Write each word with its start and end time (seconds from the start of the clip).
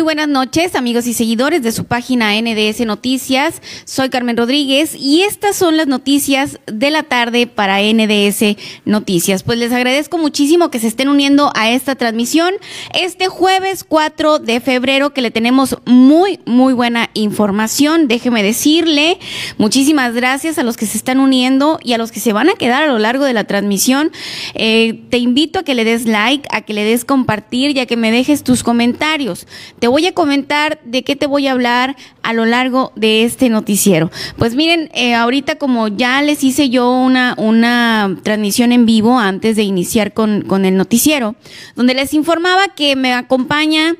Muy 0.00 0.04
buenas 0.14 0.28
noches, 0.28 0.76
amigos 0.76 1.06
y 1.06 1.12
seguidores 1.12 1.62
de 1.62 1.72
su 1.72 1.84
página 1.84 2.32
NDS 2.40 2.86
Noticias. 2.86 3.60
Soy 3.84 4.08
Carmen 4.08 4.34
Rodríguez 4.34 4.94
y 4.94 5.24
estas 5.24 5.56
son 5.56 5.76
las 5.76 5.88
noticias 5.88 6.58
de 6.64 6.90
la 6.90 7.02
tarde 7.02 7.46
para 7.46 7.82
NDS 7.82 8.56
Noticias. 8.86 9.42
Pues 9.42 9.58
les 9.58 9.72
agradezco 9.72 10.16
muchísimo 10.16 10.70
que 10.70 10.78
se 10.78 10.86
estén 10.86 11.10
uniendo 11.10 11.52
a 11.54 11.70
esta 11.70 11.96
transmisión 11.96 12.54
este 12.94 13.28
jueves 13.28 13.84
4 13.84 14.38
de 14.38 14.60
febrero 14.60 15.12
que 15.12 15.20
le 15.20 15.30
tenemos 15.30 15.76
muy, 15.84 16.40
muy 16.46 16.72
buena 16.72 17.10
información. 17.12 18.08
Déjeme 18.08 18.42
decirle 18.42 19.18
muchísimas 19.58 20.14
gracias 20.14 20.56
a 20.56 20.62
los 20.62 20.78
que 20.78 20.86
se 20.86 20.96
están 20.96 21.20
uniendo 21.20 21.78
y 21.84 21.92
a 21.92 21.98
los 21.98 22.10
que 22.10 22.20
se 22.20 22.32
van 22.32 22.48
a 22.48 22.54
quedar 22.54 22.84
a 22.84 22.86
lo 22.86 22.98
largo 22.98 23.26
de 23.26 23.34
la 23.34 23.44
transmisión. 23.44 24.12
Eh, 24.54 24.98
te 25.10 25.18
invito 25.18 25.58
a 25.58 25.62
que 25.62 25.74
le 25.74 25.84
des 25.84 26.06
like, 26.06 26.48
a 26.50 26.62
que 26.62 26.72
le 26.72 26.84
des 26.84 27.04
compartir 27.04 27.76
y 27.76 27.80
a 27.80 27.86
que 27.86 27.98
me 27.98 28.10
dejes 28.10 28.42
tus 28.42 28.62
comentarios 28.62 29.46
te 29.78 29.89
voy 29.90 30.06
a 30.06 30.12
comentar 30.12 30.80
de 30.84 31.02
qué 31.02 31.16
te 31.16 31.26
voy 31.26 31.46
a 31.46 31.52
hablar 31.52 31.96
a 32.22 32.32
lo 32.32 32.46
largo 32.46 32.92
de 32.96 33.24
este 33.24 33.48
noticiero. 33.48 34.10
Pues 34.36 34.54
miren, 34.54 34.90
eh, 34.94 35.14
ahorita 35.14 35.56
como 35.56 35.88
ya 35.88 36.22
les 36.22 36.44
hice 36.44 36.70
yo 36.70 36.90
una, 36.90 37.34
una 37.36 38.16
transmisión 38.22 38.72
en 38.72 38.86
vivo 38.86 39.18
antes 39.18 39.56
de 39.56 39.62
iniciar 39.62 40.12
con, 40.12 40.42
con 40.42 40.64
el 40.64 40.76
noticiero, 40.76 41.34
donde 41.76 41.94
les 41.94 42.14
informaba 42.14 42.68
que 42.74 42.96
me 42.96 43.12
acompaña 43.12 43.96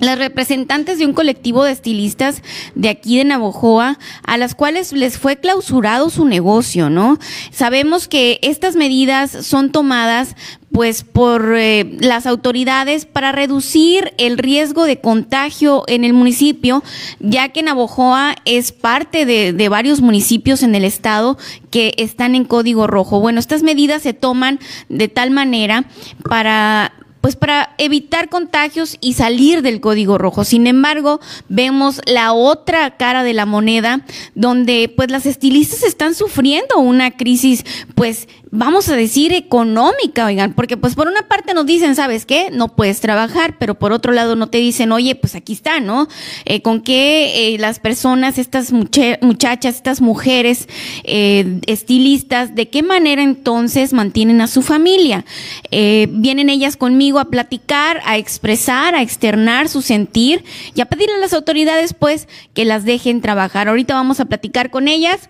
las 0.00 0.18
representantes 0.18 0.98
de 0.98 1.06
un 1.06 1.12
colectivo 1.12 1.64
de 1.64 1.72
estilistas 1.72 2.42
de 2.74 2.88
aquí 2.88 3.18
de 3.18 3.24
Navojoa, 3.24 3.98
a 4.24 4.36
las 4.36 4.54
cuales 4.54 4.92
les 4.92 5.18
fue 5.18 5.36
clausurado 5.36 6.10
su 6.10 6.24
negocio, 6.24 6.90
¿no? 6.90 7.18
Sabemos 7.50 8.08
que 8.08 8.38
estas 8.42 8.76
medidas 8.76 9.30
son 9.30 9.70
tomadas 9.70 10.34
pues 10.72 11.02
por 11.02 11.56
eh, 11.56 11.96
las 12.00 12.26
autoridades 12.26 13.04
para 13.04 13.32
reducir 13.32 14.12
el 14.18 14.38
riesgo 14.38 14.84
de 14.84 15.00
contagio 15.00 15.82
en 15.88 16.04
el 16.04 16.12
municipio, 16.12 16.84
ya 17.18 17.48
que 17.48 17.62
Navojoa 17.62 18.36
es 18.44 18.70
parte 18.70 19.26
de, 19.26 19.52
de, 19.52 19.68
varios 19.68 20.00
municipios 20.00 20.62
en 20.62 20.76
el 20.76 20.84
estado 20.84 21.38
que 21.70 21.94
están 21.96 22.36
en 22.36 22.44
código 22.44 22.86
rojo. 22.86 23.20
Bueno, 23.20 23.40
estas 23.40 23.64
medidas 23.64 24.02
se 24.02 24.14
toman 24.14 24.60
de 24.88 25.08
tal 25.08 25.30
manera 25.30 25.86
para 26.28 26.92
pues 27.20 27.36
para 27.36 27.74
evitar 27.78 28.28
contagios 28.28 28.96
y 29.00 29.14
salir 29.14 29.62
del 29.62 29.80
código 29.80 30.18
rojo. 30.18 30.44
Sin 30.44 30.66
embargo, 30.66 31.20
vemos 31.48 32.00
la 32.06 32.32
otra 32.32 32.96
cara 32.96 33.22
de 33.22 33.34
la 33.34 33.46
moneda 33.46 34.04
donde 34.34 34.92
pues 34.94 35.10
las 35.10 35.26
estilistas 35.26 35.82
están 35.82 36.14
sufriendo 36.14 36.78
una 36.78 37.10
crisis 37.10 37.64
pues 37.94 38.28
vamos 38.50 38.88
a 38.88 38.96
decir 38.96 39.32
económica, 39.32 40.26
oigan, 40.26 40.54
porque 40.54 40.76
pues 40.76 40.94
por 40.94 41.06
una 41.06 41.28
parte 41.28 41.54
nos 41.54 41.66
dicen, 41.66 41.94
¿sabes 41.94 42.26
qué? 42.26 42.50
No 42.50 42.68
puedes 42.68 43.00
trabajar, 43.00 43.56
pero 43.58 43.76
por 43.76 43.92
otro 43.92 44.12
lado 44.12 44.34
no 44.36 44.48
te 44.48 44.58
dicen, 44.58 44.92
oye, 44.92 45.14
pues 45.14 45.34
aquí 45.34 45.52
está, 45.52 45.80
¿no? 45.80 46.08
Eh, 46.44 46.60
con 46.60 46.80
qué 46.80 47.54
eh, 47.54 47.58
las 47.58 47.78
personas, 47.78 48.38
estas 48.38 48.72
muchachas, 48.72 49.76
estas 49.76 50.00
mujeres 50.00 50.68
eh, 51.04 51.60
estilistas, 51.66 52.54
¿de 52.54 52.68
qué 52.68 52.82
manera 52.82 53.22
entonces 53.22 53.92
mantienen 53.92 54.40
a 54.40 54.48
su 54.48 54.62
familia? 54.62 55.24
Eh, 55.70 56.08
vienen 56.10 56.48
ellas 56.48 56.76
conmigo 56.76 57.09
a 57.18 57.26
platicar, 57.26 58.00
a 58.04 58.16
expresar, 58.16 58.94
a 58.94 59.02
externar 59.02 59.68
su 59.68 59.82
sentir 59.82 60.44
y 60.74 60.80
a 60.80 60.86
pedirle 60.86 61.14
a 61.14 61.18
las 61.18 61.32
autoridades 61.32 61.94
pues 61.94 62.28
que 62.54 62.64
las 62.64 62.84
dejen 62.84 63.20
trabajar. 63.20 63.68
Ahorita 63.68 63.94
vamos 63.94 64.20
a 64.20 64.26
platicar 64.26 64.70
con 64.70 64.88
ellas. 64.88 65.28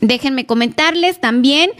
Déjenme 0.00 0.46
comentarles 0.46 1.20
también. 1.20 1.70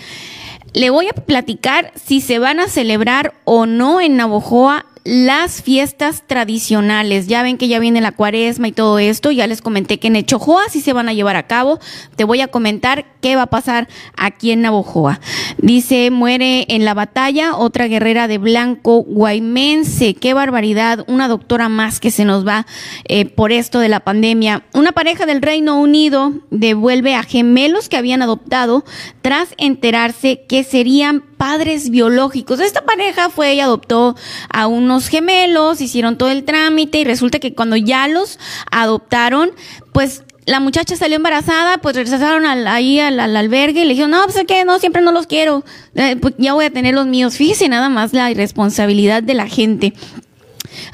Le 0.73 0.91
voy 0.91 1.09
a 1.09 1.13
platicar 1.13 1.93
si 1.95 2.21
se 2.21 2.39
van 2.39 2.61
a 2.61 2.69
celebrar 2.69 3.35
o 3.45 3.67
no 3.67 4.01
en 4.01 4.17
Navojoa 4.17 4.87
las 5.07 5.63
fiestas 5.63 6.25
tradicionales. 6.27 7.29
Ya 7.29 7.43
ven 7.43 7.59
que 7.59 7.69
ya 7.69 7.79
viene 7.79 8.01
la 8.01 8.11
cuaresma 8.13 8.69
y 8.69 8.73
todo 8.73 8.99
esto. 8.99 9.31
Ya 9.31 9.47
les 9.47 9.63
comenté 9.63 9.99
que 9.99 10.09
en 10.09 10.17
Echojoa 10.17 10.69
sí 10.69 10.81
se 10.81 10.93
van 10.93 11.09
a 11.09 11.13
llevar 11.13 11.37
a 11.37 11.47
cabo. 11.47 11.79
Te 12.17 12.25
voy 12.25 12.41
a 12.41 12.49
comentar 12.49 13.07
qué 13.21 13.37
va 13.37 13.43
a 13.43 13.47
pasar 13.47 13.89
aquí 14.17 14.51
en 14.51 14.63
Navojoa. 14.63 15.21
Dice, 15.59 16.11
muere 16.11 16.67
en 16.69 16.85
la 16.85 16.95
batalla 16.95 17.57
otra 17.57 17.87
guerrera 17.87 18.27
de 18.27 18.39
blanco 18.39 19.05
guaymense. 19.05 20.15
Qué 20.15 20.35
barbaridad. 20.35 21.05
Una 21.07 21.29
doctora 21.29 21.69
más 21.69 22.01
que 22.01 22.11
se 22.11 22.25
nos 22.25 22.47
va 22.47 22.67
eh, 23.05 23.27
por 23.27 23.53
esto 23.53 23.79
de 23.79 23.89
la 23.89 24.01
pandemia. 24.01 24.65
Una 24.75 24.91
pareja 24.91 25.25
del 25.25 25.41
Reino 25.41 25.81
Unido 25.81 26.33
devuelve 26.51 27.15
a 27.15 27.23
gemelos 27.23 27.89
que 27.89 27.97
habían 27.97 28.23
adoptado 28.23 28.85
tras 29.23 29.55
enterarse 29.57 30.45
que 30.49 30.65
serían 30.65 31.23
padres 31.37 31.91
biológicos. 31.91 32.61
Esta 32.61 32.85
pareja 32.85 33.31
fue 33.31 33.55
y 33.55 33.61
adoptó 33.61 34.17
a 34.49 34.67
unos 34.67 35.09
gemelos, 35.09 35.81
hicieron 35.81 36.19
todo 36.19 36.31
el 36.31 36.45
trámite 36.45 36.99
y 36.99 37.05
resulta 37.05 37.39
que 37.39 37.55
cuando 37.55 37.77
ya 37.77 38.09
los 38.09 38.39
adoptaron, 38.71 39.51
pues 39.93 40.23
la 40.47 40.61
muchacha 40.61 40.97
salió 40.97 41.17
embarazada, 41.17 41.79
pues 41.79 41.97
regresaron 41.97 42.47
al, 42.47 42.67
ahí 42.69 43.01
al, 43.01 43.19
albergue 43.19 43.83
y 43.83 43.85
le 43.85 43.91
dijeron, 43.91 44.13
no, 44.13 44.25
pues 44.25 44.37
es 44.37 44.45
que 44.45 44.65
no, 44.65 44.79
siempre 44.79 45.03
no 45.03 45.11
los 45.11 45.27
quiero, 45.27 45.65
eh, 45.97 46.17
pues 46.17 46.35
ya 46.39 46.55
voy 46.55 46.65
a 46.65 46.71
tener 46.71 46.95
los 46.95 47.07
míos. 47.07 47.37
Fíjese 47.37 47.69
nada 47.69 47.89
más 47.89 48.13
la 48.13 48.31
irresponsabilidad 48.31 49.23
de 49.23 49.35
la 49.35 49.49
gente. 49.49 49.93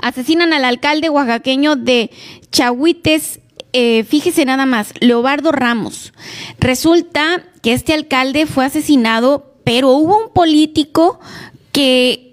Asesinan 0.01 0.53
al 0.53 0.65
alcalde 0.65 1.11
oaxaqueño 1.11 1.77
de 1.77 2.11
Chahuites, 2.51 3.41
eh, 3.75 4.05
fíjese 4.05 4.45
nada 4.45 4.65
más, 4.65 4.95
Leobardo 5.01 5.53
Ramos. 5.53 6.13
Resulta 6.59 7.43
que 7.63 7.75
este 7.75 7.93
alcalde 7.93 8.47
fue 8.47 8.65
asesinado 8.65 9.52
pero 9.65 9.91
hubo 9.91 10.17
un 10.19 10.33
político 10.33 11.21
que 11.73 12.33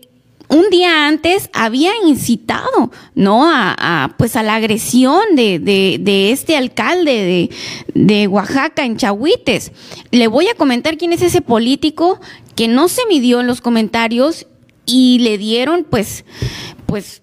un 0.50 0.70
día 0.72 1.08
antes 1.08 1.50
había 1.54 1.92
incitado, 2.06 2.92
¿no? 3.14 3.48
A, 3.48 4.16
pues 4.18 4.36
a 4.36 4.44
la 4.44 4.56
agresión 4.56 5.36
de, 5.36 5.60
de, 5.60 6.32
este 6.32 6.58
alcalde 6.58 7.12
de, 7.14 7.50
de, 7.94 8.28
Oaxaca 8.28 8.84
en 8.84 8.98
Chahuites. 8.98 9.72
Le 10.12 10.28
voy 10.28 10.48
a 10.48 10.56
comentar 10.56 10.98
quién 10.98 11.14
es 11.14 11.22
ese 11.22 11.42
político 11.42 12.20
que 12.56 12.68
no 12.68 12.88
se 12.88 13.06
midió 13.06 13.40
en 13.40 13.48
los 13.48 13.62
comentarios 13.62 14.48
y 14.88 15.20
le 15.20 15.38
dieron, 15.38 15.86
pues, 15.88 16.26
pues, 16.88 17.22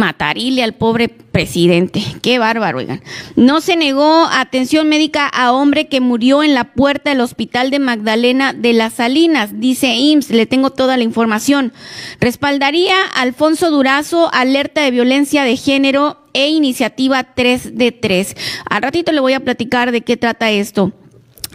matarile 0.00 0.64
al 0.64 0.72
pobre 0.72 1.08
presidente. 1.08 2.02
Qué 2.22 2.38
bárbaro, 2.38 2.78
oigan. 2.78 3.02
No 3.36 3.60
se 3.60 3.76
negó 3.76 4.24
atención 4.24 4.88
médica 4.88 5.28
a 5.28 5.52
hombre 5.52 5.86
que 5.88 6.00
murió 6.00 6.42
en 6.42 6.54
la 6.54 6.72
puerta 6.72 7.10
del 7.10 7.20
hospital 7.20 7.70
de 7.70 7.78
Magdalena 7.78 8.52
de 8.52 8.72
las 8.72 8.94
Salinas, 8.94 9.60
dice 9.60 9.94
IMSS, 9.94 10.30
le 10.30 10.46
tengo 10.46 10.70
toda 10.70 10.96
la 10.96 11.04
información. 11.04 11.72
Respaldaría 12.18 12.96
Alfonso 13.14 13.70
Durazo, 13.70 14.32
alerta 14.32 14.80
de 14.82 14.90
violencia 14.90 15.44
de 15.44 15.56
género 15.56 16.16
e 16.32 16.48
iniciativa 16.48 17.22
3 17.22 17.76
de 17.76 17.92
3. 17.92 18.36
Al 18.68 18.82
ratito 18.82 19.12
le 19.12 19.20
voy 19.20 19.34
a 19.34 19.40
platicar 19.40 19.92
de 19.92 20.00
qué 20.00 20.16
trata 20.16 20.50
esto. 20.50 20.92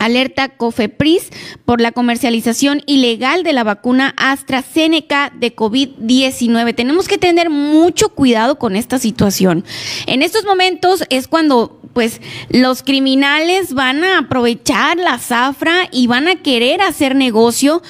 Alerta 0.05 0.49
COFEPRIS 0.49 1.29
por 1.65 1.81
la 1.81 1.91
comercialización 1.91 2.83
ilegal 2.85 3.43
de 3.43 3.53
la 3.53 3.63
vacuna 3.63 4.13
AstraZeneca 4.17 5.31
de 5.35 5.55
COVID-19. 5.55 6.75
Tenemos 6.75 7.07
que 7.07 7.17
tener 7.17 7.49
mucho 7.49 8.09
cuidado 8.09 8.59
con 8.59 8.75
esta 8.75 8.99
situación. 8.99 9.65
En 10.05 10.21
estos 10.21 10.45
momentos 10.45 11.03
es 11.09 11.27
cuando 11.27 11.81
pues 11.93 12.21
los 12.49 12.83
criminales 12.83 13.73
van 13.73 14.03
a 14.03 14.19
aprovechar 14.19 14.97
la 14.97 15.17
zafra 15.17 15.87
y 15.91 16.07
van 16.07 16.27
a 16.27 16.35
querer 16.35 16.81
hacer 16.81 17.15
negocio 17.15 17.81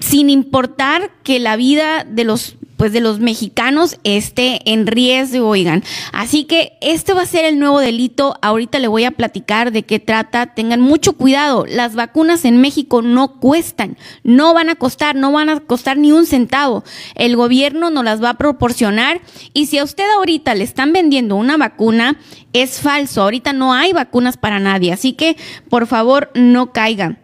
sin 0.00 0.30
importar 0.30 1.10
que 1.22 1.40
la 1.40 1.56
vida 1.56 2.04
de 2.04 2.24
los 2.24 2.56
pues 2.84 2.92
de 2.92 3.00
los 3.00 3.18
mexicanos 3.18 3.98
esté 4.04 4.60
en 4.70 4.86
riesgo, 4.86 5.48
oigan. 5.48 5.82
Así 6.12 6.44
que 6.44 6.76
este 6.82 7.14
va 7.14 7.22
a 7.22 7.26
ser 7.26 7.46
el 7.46 7.58
nuevo 7.58 7.80
delito. 7.80 8.36
Ahorita 8.42 8.78
le 8.78 8.88
voy 8.88 9.04
a 9.04 9.10
platicar 9.10 9.72
de 9.72 9.84
qué 9.84 10.00
trata. 10.00 10.52
Tengan 10.52 10.82
mucho 10.82 11.14
cuidado. 11.14 11.64
Las 11.66 11.94
vacunas 11.94 12.44
en 12.44 12.60
México 12.60 13.00
no 13.00 13.40
cuestan, 13.40 13.96
no 14.22 14.52
van 14.52 14.68
a 14.68 14.74
costar, 14.74 15.16
no 15.16 15.32
van 15.32 15.48
a 15.48 15.60
costar 15.60 15.96
ni 15.96 16.12
un 16.12 16.26
centavo. 16.26 16.84
El 17.14 17.36
gobierno 17.36 17.88
nos 17.88 18.04
las 18.04 18.22
va 18.22 18.28
a 18.28 18.36
proporcionar 18.36 19.22
y 19.54 19.64
si 19.64 19.78
a 19.78 19.84
usted 19.84 20.04
ahorita 20.18 20.54
le 20.54 20.64
están 20.64 20.92
vendiendo 20.92 21.36
una 21.36 21.56
vacuna, 21.56 22.18
es 22.52 22.82
falso. 22.82 23.22
Ahorita 23.22 23.54
no 23.54 23.72
hay 23.72 23.94
vacunas 23.94 24.36
para 24.36 24.58
nadie. 24.58 24.92
Así 24.92 25.14
que, 25.14 25.38
por 25.70 25.86
favor, 25.86 26.30
no 26.34 26.74
caigan. 26.74 27.18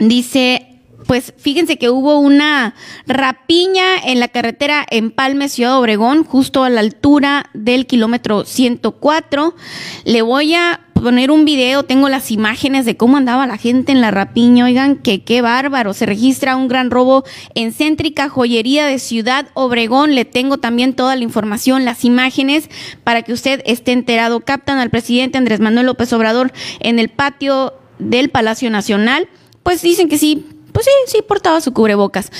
Dice 0.00 0.77
pues 1.06 1.32
fíjense 1.36 1.78
que 1.78 1.90
hubo 1.90 2.18
una 2.18 2.74
rapiña 3.06 3.98
en 4.04 4.20
la 4.20 4.28
carretera 4.28 4.84
Empalme 4.90 5.48
Ciudad 5.48 5.78
Obregón, 5.78 6.24
justo 6.24 6.64
a 6.64 6.70
la 6.70 6.80
altura 6.80 7.50
del 7.54 7.86
kilómetro 7.86 8.44
104. 8.44 9.54
Le 10.04 10.22
voy 10.22 10.54
a 10.54 10.80
poner 10.94 11.30
un 11.30 11.44
video, 11.44 11.84
tengo 11.84 12.08
las 12.08 12.30
imágenes 12.30 12.84
de 12.84 12.96
cómo 12.96 13.16
andaba 13.16 13.46
la 13.46 13.56
gente 13.56 13.92
en 13.92 14.00
la 14.00 14.10
rapiña, 14.10 14.64
oigan, 14.64 14.96
que 14.96 15.22
qué 15.22 15.42
bárbaro, 15.42 15.94
se 15.94 16.06
registra 16.06 16.56
un 16.56 16.68
gran 16.68 16.90
robo 16.90 17.24
en 17.54 17.72
céntrica 17.72 18.28
joyería 18.28 18.86
de 18.86 18.98
Ciudad 18.98 19.48
Obregón, 19.54 20.14
le 20.14 20.24
tengo 20.24 20.58
también 20.58 20.94
toda 20.94 21.14
la 21.14 21.22
información, 21.22 21.84
las 21.84 22.04
imágenes, 22.04 22.68
para 23.04 23.22
que 23.22 23.32
usted 23.32 23.62
esté 23.64 23.92
enterado. 23.92 24.40
Captan 24.40 24.78
al 24.78 24.90
presidente 24.90 25.38
Andrés 25.38 25.60
Manuel 25.60 25.86
López 25.86 26.12
Obrador 26.12 26.52
en 26.80 26.98
el 26.98 27.08
patio 27.08 27.74
del 27.98 28.30
Palacio 28.30 28.70
Nacional, 28.70 29.28
pues 29.62 29.82
dicen 29.82 30.08
que 30.08 30.18
sí, 30.18 30.44
pues 30.72 30.86
sí, 30.86 30.92
sí 31.06 31.22
portaba 31.22 31.60
su 31.60 31.72
cubrebocas. 31.72 32.30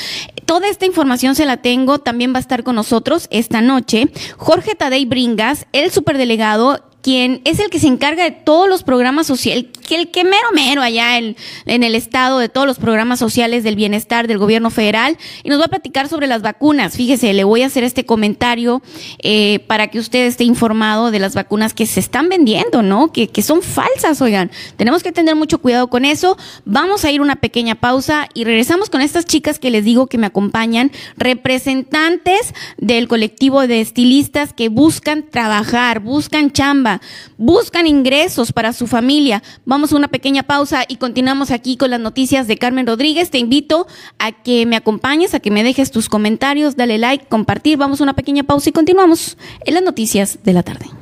Toda 0.44 0.68
esta 0.68 0.86
información 0.86 1.34
se 1.34 1.46
la 1.46 1.58
tengo, 1.58 1.98
también 1.98 2.32
va 2.32 2.38
a 2.38 2.40
estar 2.40 2.64
con 2.64 2.74
nosotros 2.74 3.28
esta 3.30 3.60
noche 3.60 4.08
Jorge 4.36 4.74
Tadei 4.74 5.04
Bringas, 5.04 5.66
el 5.72 5.90
superdelegado 5.90 6.87
quien 7.02 7.40
es 7.44 7.60
el 7.60 7.70
que 7.70 7.78
se 7.78 7.86
encarga 7.86 8.24
de 8.24 8.32
todos 8.32 8.68
los 8.68 8.82
programas 8.82 9.26
sociales, 9.26 9.66
el 9.90 10.10
que 10.10 10.24
mero 10.24 10.48
mero 10.54 10.82
allá 10.82 11.18
en, 11.18 11.36
en, 11.64 11.82
el 11.82 11.94
estado 11.94 12.38
de 12.38 12.48
todos 12.48 12.66
los 12.66 12.78
programas 12.78 13.18
sociales 13.18 13.64
del 13.64 13.76
bienestar 13.76 14.26
del 14.26 14.38
gobierno 14.38 14.70
federal 14.70 15.16
y 15.42 15.48
nos 15.48 15.60
va 15.60 15.66
a 15.66 15.68
platicar 15.68 16.08
sobre 16.08 16.26
las 16.26 16.42
vacunas. 16.42 16.96
Fíjese, 16.96 17.32
le 17.32 17.44
voy 17.44 17.62
a 17.62 17.66
hacer 17.66 17.84
este 17.84 18.04
comentario 18.04 18.82
eh, 19.20 19.60
para 19.66 19.88
que 19.88 19.98
usted 19.98 20.26
esté 20.26 20.44
informado 20.44 21.10
de 21.10 21.18
las 21.18 21.34
vacunas 21.34 21.72
que 21.72 21.86
se 21.86 22.00
están 22.00 22.28
vendiendo, 22.28 22.82
¿no? 22.82 23.12
Que, 23.12 23.28
que 23.28 23.42
son 23.42 23.62
falsas, 23.62 24.20
oigan. 24.20 24.50
Tenemos 24.76 25.02
que 25.02 25.12
tener 25.12 25.36
mucho 25.36 25.58
cuidado 25.58 25.88
con 25.88 26.04
eso. 26.04 26.36
Vamos 26.64 27.04
a 27.04 27.10
ir 27.10 27.20
una 27.20 27.36
pequeña 27.36 27.76
pausa 27.76 28.28
y 28.34 28.44
regresamos 28.44 28.90
con 28.90 29.00
estas 29.00 29.24
chicas 29.24 29.58
que 29.58 29.70
les 29.70 29.84
digo 29.84 30.08
que 30.08 30.18
me 30.18 30.26
acompañan, 30.26 30.90
representantes 31.16 32.54
del 32.76 33.08
colectivo 33.08 33.66
de 33.66 33.80
estilistas 33.80 34.52
que 34.52 34.68
buscan 34.68 35.24
trabajar, 35.30 36.00
buscan 36.00 36.50
chamba 36.52 36.87
buscan 37.36 37.86
ingresos 37.86 38.52
para 38.52 38.72
su 38.72 38.86
familia. 38.86 39.42
Vamos 39.64 39.92
a 39.92 39.96
una 39.96 40.08
pequeña 40.08 40.42
pausa 40.42 40.84
y 40.88 40.96
continuamos 40.96 41.50
aquí 41.50 41.76
con 41.76 41.90
las 41.90 42.00
noticias 42.00 42.46
de 42.46 42.58
Carmen 42.58 42.86
Rodríguez. 42.86 43.30
Te 43.30 43.38
invito 43.38 43.86
a 44.18 44.32
que 44.32 44.66
me 44.66 44.76
acompañes, 44.76 45.34
a 45.34 45.40
que 45.40 45.50
me 45.50 45.62
dejes 45.62 45.90
tus 45.90 46.08
comentarios, 46.08 46.76
dale 46.76 46.98
like, 46.98 47.26
compartir. 47.26 47.78
Vamos 47.78 48.00
a 48.00 48.04
una 48.04 48.14
pequeña 48.14 48.42
pausa 48.42 48.70
y 48.70 48.72
continuamos 48.72 49.36
en 49.64 49.74
las 49.74 49.82
noticias 49.82 50.38
de 50.42 50.52
la 50.52 50.62
tarde. 50.62 50.97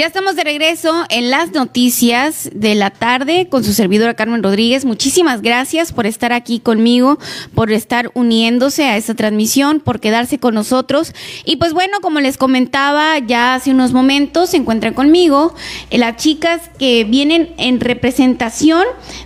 Ya 0.00 0.06
estamos 0.06 0.34
de 0.34 0.44
regreso 0.44 1.04
en 1.10 1.28
las 1.28 1.52
noticias 1.52 2.48
de 2.54 2.74
la 2.74 2.88
tarde 2.88 3.48
con 3.50 3.64
su 3.64 3.74
servidora 3.74 4.14
Carmen 4.14 4.42
Rodríguez. 4.42 4.86
Muchísimas 4.86 5.42
gracias 5.42 5.92
por 5.92 6.06
estar 6.06 6.32
aquí 6.32 6.58
conmigo, 6.58 7.18
por 7.54 7.70
estar 7.70 8.10
uniéndose 8.14 8.86
a 8.86 8.96
esta 8.96 9.14
transmisión, 9.14 9.78
por 9.78 10.00
quedarse 10.00 10.38
con 10.38 10.54
nosotros. 10.54 11.12
Y 11.44 11.56
pues 11.56 11.74
bueno, 11.74 12.00
como 12.00 12.20
les 12.20 12.38
comentaba 12.38 13.18
ya 13.18 13.54
hace 13.54 13.72
unos 13.72 13.92
momentos, 13.92 14.48
se 14.48 14.56
encuentran 14.56 14.94
conmigo 14.94 15.54
eh, 15.90 15.98
las 15.98 16.16
chicas 16.16 16.70
que 16.78 17.04
vienen 17.04 17.50
en 17.58 17.78
representación 17.78 18.84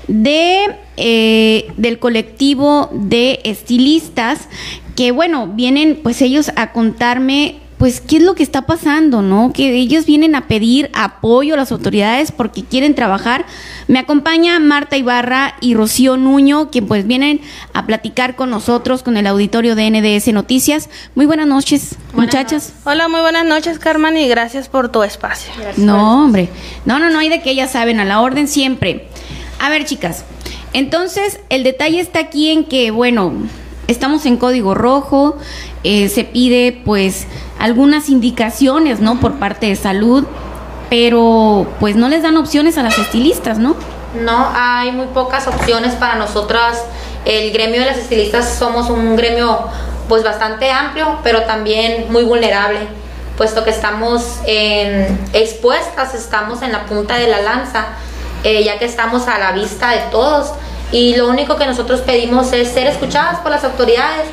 de 0.08 0.74
eh, 0.96 1.68
del 1.76 2.00
colectivo 2.00 2.90
de 2.92 3.38
estilistas 3.44 4.48
que 4.96 5.10
bueno, 5.10 5.48
vienen 5.48 5.98
pues 6.02 6.22
ellos 6.22 6.52
a 6.56 6.72
contarme 6.72 7.60
pues 7.84 8.00
qué 8.00 8.16
es 8.16 8.22
lo 8.22 8.34
que 8.34 8.42
está 8.42 8.62
pasando, 8.62 9.20
¿no? 9.20 9.52
Que 9.52 9.74
ellos 9.74 10.06
vienen 10.06 10.34
a 10.34 10.48
pedir 10.48 10.90
apoyo 10.94 11.52
a 11.52 11.58
las 11.58 11.70
autoridades 11.70 12.32
porque 12.32 12.64
quieren 12.64 12.94
trabajar. 12.94 13.44
Me 13.88 13.98
acompaña 13.98 14.58
Marta 14.58 14.96
Ibarra 14.96 15.56
y 15.60 15.74
Rocío 15.74 16.16
Nuño, 16.16 16.70
quien 16.70 16.86
pues 16.86 17.06
vienen 17.06 17.42
a 17.74 17.84
platicar 17.84 18.36
con 18.36 18.48
nosotros, 18.48 19.02
con 19.02 19.18
el 19.18 19.26
auditorio 19.26 19.74
de 19.74 19.90
NDS 19.90 20.28
Noticias. 20.32 20.88
Muy 21.14 21.26
buenas 21.26 21.46
noches, 21.46 21.96
muchachas. 22.14 22.72
Hola, 22.84 23.08
muy 23.08 23.20
buenas 23.20 23.44
noches, 23.44 23.78
Carmen, 23.78 24.16
y 24.16 24.28
gracias 24.28 24.70
por 24.70 24.88
tu 24.88 25.02
espacio. 25.02 25.52
no, 25.76 26.24
hombre. 26.24 26.48
No, 26.86 26.98
no, 26.98 27.10
no 27.10 27.18
hay 27.18 27.28
de 27.28 27.42
que 27.42 27.50
ellas 27.50 27.72
saben, 27.72 28.00
a 28.00 28.06
la 28.06 28.22
orden 28.22 28.48
siempre. 28.48 29.08
A 29.60 29.68
ver, 29.68 29.84
chicas. 29.84 30.24
Entonces, 30.72 31.38
el 31.50 31.64
detalle 31.64 32.00
está 32.00 32.20
aquí 32.20 32.48
en 32.48 32.64
que, 32.64 32.92
bueno, 32.92 33.34
estamos 33.88 34.26
en 34.26 34.36
código 34.36 34.74
rojo, 34.74 35.36
eh, 35.82 36.08
se 36.08 36.24
pide 36.24 36.80
pues 36.84 37.26
algunas 37.58 38.08
indicaciones, 38.08 39.00
¿no? 39.00 39.20
Por 39.20 39.34
parte 39.34 39.66
de 39.66 39.76
salud, 39.76 40.24
pero 40.90 41.66
pues 41.80 41.96
no 41.96 42.08
les 42.08 42.22
dan 42.22 42.36
opciones 42.36 42.78
a 42.78 42.82
las 42.82 42.98
estilistas, 42.98 43.58
¿no? 43.58 43.76
No, 44.20 44.48
hay 44.54 44.92
muy 44.92 45.06
pocas 45.06 45.46
opciones 45.46 45.94
para 45.94 46.16
nosotras. 46.16 46.82
El 47.24 47.52
gremio 47.52 47.80
de 47.80 47.86
las 47.86 47.98
estilistas 47.98 48.56
somos 48.58 48.90
un 48.90 49.16
gremio 49.16 49.60
pues 50.08 50.22
bastante 50.22 50.70
amplio, 50.70 51.18
pero 51.22 51.42
también 51.42 52.06
muy 52.10 52.24
vulnerable, 52.24 52.80
puesto 53.36 53.64
que 53.64 53.70
estamos 53.70 54.40
expuestas, 55.32 56.14
estamos 56.14 56.62
en 56.62 56.72
la 56.72 56.84
punta 56.86 57.16
de 57.16 57.28
la 57.28 57.40
lanza, 57.40 57.86
eh, 58.44 58.62
ya 58.62 58.78
que 58.78 58.84
estamos 58.84 59.26
a 59.26 59.38
la 59.38 59.52
vista 59.52 59.90
de 59.90 60.00
todos 60.10 60.52
y 60.92 61.16
lo 61.16 61.28
único 61.28 61.56
que 61.56 61.66
nosotros 61.66 62.00
pedimos 62.00 62.52
es 62.52 62.68
ser 62.72 62.86
escuchadas 62.86 63.40
por 63.40 63.50
las 63.50 63.64
autoridades. 63.64 64.28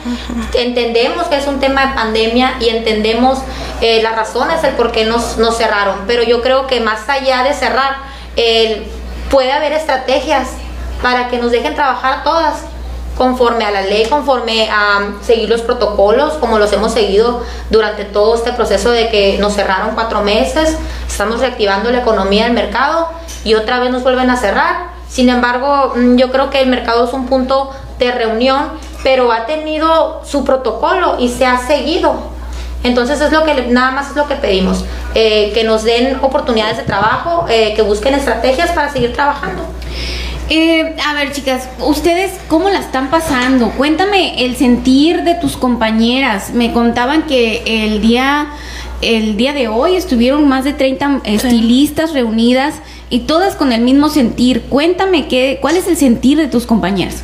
Entendemos 0.53 1.27
que 1.27 1.37
es 1.37 1.47
un 1.47 1.59
tema 1.59 1.87
de 1.87 1.93
pandemia 1.93 2.55
y 2.59 2.69
entendemos 2.69 3.39
eh, 3.81 4.01
las 4.03 4.15
razones, 4.15 4.63
el 4.63 4.75
por 4.75 4.91
qué 4.91 5.05
nos, 5.05 5.37
nos, 5.37 5.57
cerraron, 5.57 5.95
pero 6.05 6.23
yo 6.23 6.41
creo 6.41 6.67
que 6.67 6.79
más 6.79 7.09
allá 7.09 7.43
de 7.43 7.53
cerrar, 7.53 8.11
puede 9.29 9.51
haber 9.51 9.73
estrategias 9.73 10.49
para 11.01 11.29
que 11.29 11.37
nos 11.37 11.51
dejen 11.51 11.75
trabajar 11.75 12.23
todas 12.23 12.63
conforme 13.17 13.65
a 13.65 13.71
la 13.71 13.81
ley, 13.81 14.07
conforme 14.07 14.69
a 14.69 15.11
seguir 15.21 15.49
los 15.49 15.61
protocolos, 15.61 16.33
como 16.33 16.57
los 16.57 16.71
hemos 16.73 16.93
seguido 16.93 17.43
durante 17.69 18.05
todo 18.05 18.35
este 18.35 18.53
proceso 18.53 18.91
de 18.91 19.09
que 19.09 19.37
nos 19.39 19.53
cerraron 19.53 19.93
cuatro 19.93 20.21
meses, 20.21 20.77
estamos 21.07 21.39
reactivando 21.39 21.91
la 21.91 21.99
economía 21.99 22.45
del 22.45 22.53
mercado 22.53 23.09
y 23.43 23.53
otra 23.53 23.79
vez 23.79 23.91
nos 23.91 24.03
vuelven 24.03 24.29
a 24.29 24.37
cerrar. 24.37 24.90
Sin 25.11 25.27
embargo, 25.27 25.93
mm, 25.93 26.15
yo 26.15 26.31
creo 26.31 26.49
que 26.49 26.61
el 26.61 26.69
mercado 26.69 27.05
es 27.05 27.13
un 27.13 27.25
punto 27.25 27.69
de 27.99 28.11
reunión, 28.11 28.69
pero 29.03 29.31
ha 29.33 29.45
tenido 29.45 30.21
su 30.23 30.45
protocolo 30.45 31.17
y 31.19 31.27
se 31.27 31.45
ha 31.45 31.57
seguido. 31.57 32.31
Entonces 32.83 33.19
es 33.19 33.31
lo 33.31 33.43
que 33.43 33.53
nada 33.67 33.91
más 33.91 34.11
es 34.11 34.15
lo 34.15 34.27
que 34.27 34.35
pedimos, 34.35 34.85
eh, 35.13 35.51
que 35.53 35.65
nos 35.65 35.83
den 35.83 36.17
oportunidades 36.21 36.77
de 36.77 36.83
trabajo, 36.83 37.45
eh, 37.49 37.73
que 37.75 37.81
busquen 37.81 38.15
estrategias 38.15 38.71
para 38.71 38.89
seguir 38.89 39.11
trabajando. 39.13 39.63
Eh, 40.49 40.95
a 41.05 41.13
ver, 41.13 41.31
chicas, 41.31 41.67
¿ustedes 41.79 42.31
cómo 42.47 42.69
la 42.69 42.79
están 42.79 43.09
pasando? 43.09 43.71
Cuéntame 43.71 44.45
el 44.45 44.55
sentir 44.55 45.23
de 45.23 45.35
tus 45.35 45.57
compañeras. 45.57 46.51
Me 46.51 46.71
contaban 46.71 47.23
que 47.23 47.63
el 47.65 48.01
día, 48.01 48.47
el 49.01 49.37
día 49.37 49.53
de 49.53 49.67
hoy 49.67 49.95
estuvieron 49.95 50.47
más 50.47 50.63
de 50.63 50.73
30 50.73 51.21
estilistas 51.25 52.13
reunidas 52.13 52.75
y 53.11 53.19
todas 53.19 53.55
con 53.55 53.71
el 53.73 53.81
mismo 53.81 54.09
sentir. 54.09 54.63
Cuéntame 54.63 55.27
qué, 55.27 55.59
cuál 55.61 55.77
es 55.77 55.87
el 55.87 55.97
sentir 55.97 56.39
de 56.39 56.47
tus 56.47 56.65
compañeras. 56.65 57.23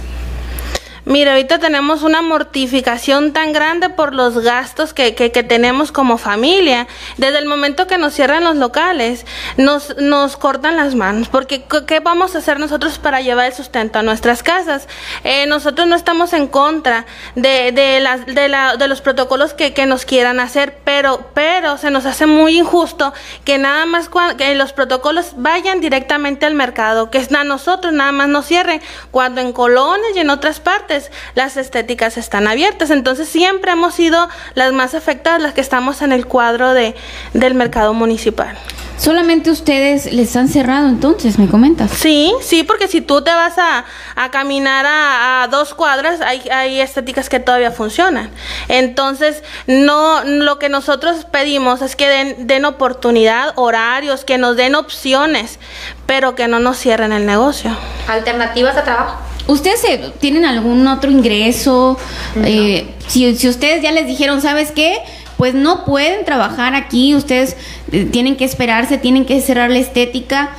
Mira, 1.07 1.31
ahorita 1.31 1.57
tenemos 1.59 2.03
una 2.03 2.21
mortificación 2.21 3.31
tan 3.31 3.53
grande 3.53 3.89
por 3.89 4.13
los 4.13 4.39
gastos 4.39 4.93
que, 4.93 5.15
que, 5.15 5.29
tenemos 5.29 5.93
como 5.93 6.17
familia. 6.17 6.85
Desde 7.15 7.37
el 7.37 7.45
momento 7.45 7.87
que 7.87 7.97
nos 7.97 8.13
cierran 8.13 8.43
los 8.43 8.57
locales, 8.57 9.25
nos, 9.55 9.95
nos 9.95 10.35
cortan 10.35 10.75
las 10.75 10.95
manos. 10.95 11.29
Porque, 11.29 11.63
¿qué 11.87 12.01
vamos 12.01 12.35
a 12.35 12.39
hacer 12.39 12.59
nosotros 12.59 12.99
para 12.99 13.21
llevar 13.21 13.45
el 13.45 13.53
sustento 13.53 13.99
a 13.99 14.03
nuestras 14.03 14.43
casas? 14.43 14.89
Eh, 15.23 15.45
nosotros 15.47 15.87
no 15.87 15.95
estamos 15.95 16.33
en 16.33 16.47
contra 16.47 17.05
de, 17.35 17.71
de, 17.71 18.01
la, 18.01 18.17
de, 18.17 18.49
la, 18.49 18.75
de 18.75 18.89
los 18.89 18.99
protocolos 18.99 19.53
que, 19.53 19.73
que, 19.73 19.85
nos 19.85 20.03
quieran 20.03 20.41
hacer, 20.41 20.79
pero, 20.83 21.29
pero 21.33 21.77
se 21.77 21.89
nos 21.89 22.05
hace 22.05 22.25
muy 22.25 22.57
injusto 22.57 23.13
que 23.45 23.57
nada 23.57 23.85
más 23.85 24.09
que 24.37 24.55
los 24.55 24.73
protocolos 24.73 25.35
vayan 25.37 25.79
directamente 25.79 26.45
al 26.45 26.53
mercado, 26.53 27.09
que 27.09 27.25
a 27.33 27.43
nosotros 27.45 27.93
nada 27.93 28.11
más 28.11 28.27
nos 28.27 28.45
cierren, 28.45 28.81
cuando 29.11 29.39
en 29.39 29.53
colonias 29.53 30.11
y 30.13 30.19
en 30.19 30.29
otras 30.29 30.59
partes 30.59 30.96
las 31.35 31.57
estéticas 31.57 32.17
están 32.17 32.47
abiertas. 32.47 32.89
Entonces 32.89 33.27
siempre 33.29 33.71
hemos 33.71 33.95
sido 33.95 34.27
las 34.55 34.73
más 34.73 34.95
afectadas, 34.95 35.41
las 35.41 35.53
que 35.53 35.61
estamos 35.61 36.01
en 36.01 36.11
el 36.11 36.25
cuadro 36.25 36.73
de, 36.73 36.95
del 37.33 37.53
mercado 37.55 37.93
municipal. 37.93 38.57
Solamente 38.97 39.51
ustedes 39.51 40.11
les 40.11 40.35
han 40.35 40.47
cerrado 40.47 40.89
entonces, 40.89 41.37
me 41.37 41.47
comentas. 41.47 41.91
Sí, 41.91 42.33
sí, 42.41 42.63
porque 42.63 42.87
si 42.87 42.99
tú 42.99 43.21
te 43.21 43.31
vas 43.31 43.53
a, 43.57 43.85
caminar 44.31 44.85
a, 44.87 45.47
dos 45.51 45.75
cuadras, 45.75 46.19
hay, 46.21 46.41
hay 46.49 46.81
estéticas 46.81 47.29
que 47.29 47.39
todavía 47.39 47.71
funcionan. 47.71 48.31
Entonces, 48.67 49.43
no, 49.67 50.23
lo 50.23 50.57
que 50.57 50.69
nosotros 50.69 51.25
pedimos 51.25 51.83
es 51.83 51.95
que 51.95 52.09
den, 52.09 52.47
den 52.47 52.65
oportunidad, 52.65 53.53
horarios, 53.55 54.25
que 54.25 54.39
nos 54.39 54.57
den 54.57 54.73
opciones, 54.73 55.59
pero 56.07 56.33
que 56.33 56.47
no 56.47 56.59
nos 56.59 56.77
cierren 56.77 57.13
el 57.13 57.27
negocio. 57.27 57.77
Alternativas 58.07 58.75
de 58.75 58.81
trabajo. 58.81 59.26
¿Ustedes 59.47 59.81
tienen 60.19 60.45
algún 60.45 60.85
otro 60.87 61.09
ingreso? 61.09 61.97
Eh, 62.43 62.93
si, 63.07 63.35
si 63.35 63.47
ustedes 63.47 63.81
ya 63.81 63.91
les 63.91 64.07
dijeron, 64.07 64.41
¿sabes 64.41 64.71
qué? 64.71 64.99
Pues 65.37 65.53
no 65.53 65.85
pueden 65.85 66.25
trabajar 66.25 66.75
aquí, 66.75 67.15
ustedes 67.15 67.55
eh, 67.91 68.05
tienen 68.05 68.35
que 68.35 68.45
esperarse, 68.45 68.97
tienen 68.97 69.25
que 69.25 69.39
cerrar 69.41 69.69
la 69.69 69.79
estética. 69.79 70.51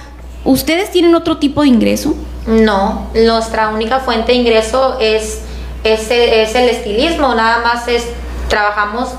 ¿Ustedes 0.44 0.90
tienen 0.90 1.14
otro 1.14 1.38
tipo 1.38 1.62
de 1.62 1.68
ingreso? 1.68 2.14
No, 2.46 3.10
nuestra 3.14 3.68
única 3.68 4.00
fuente 4.00 4.32
de 4.32 4.38
ingreso 4.38 4.98
es, 5.00 5.40
es, 5.84 6.10
es 6.10 6.54
el 6.54 6.68
estilismo, 6.70 7.34
nada 7.34 7.62
más 7.62 7.86
es 7.88 8.04
trabajamos 8.48 9.10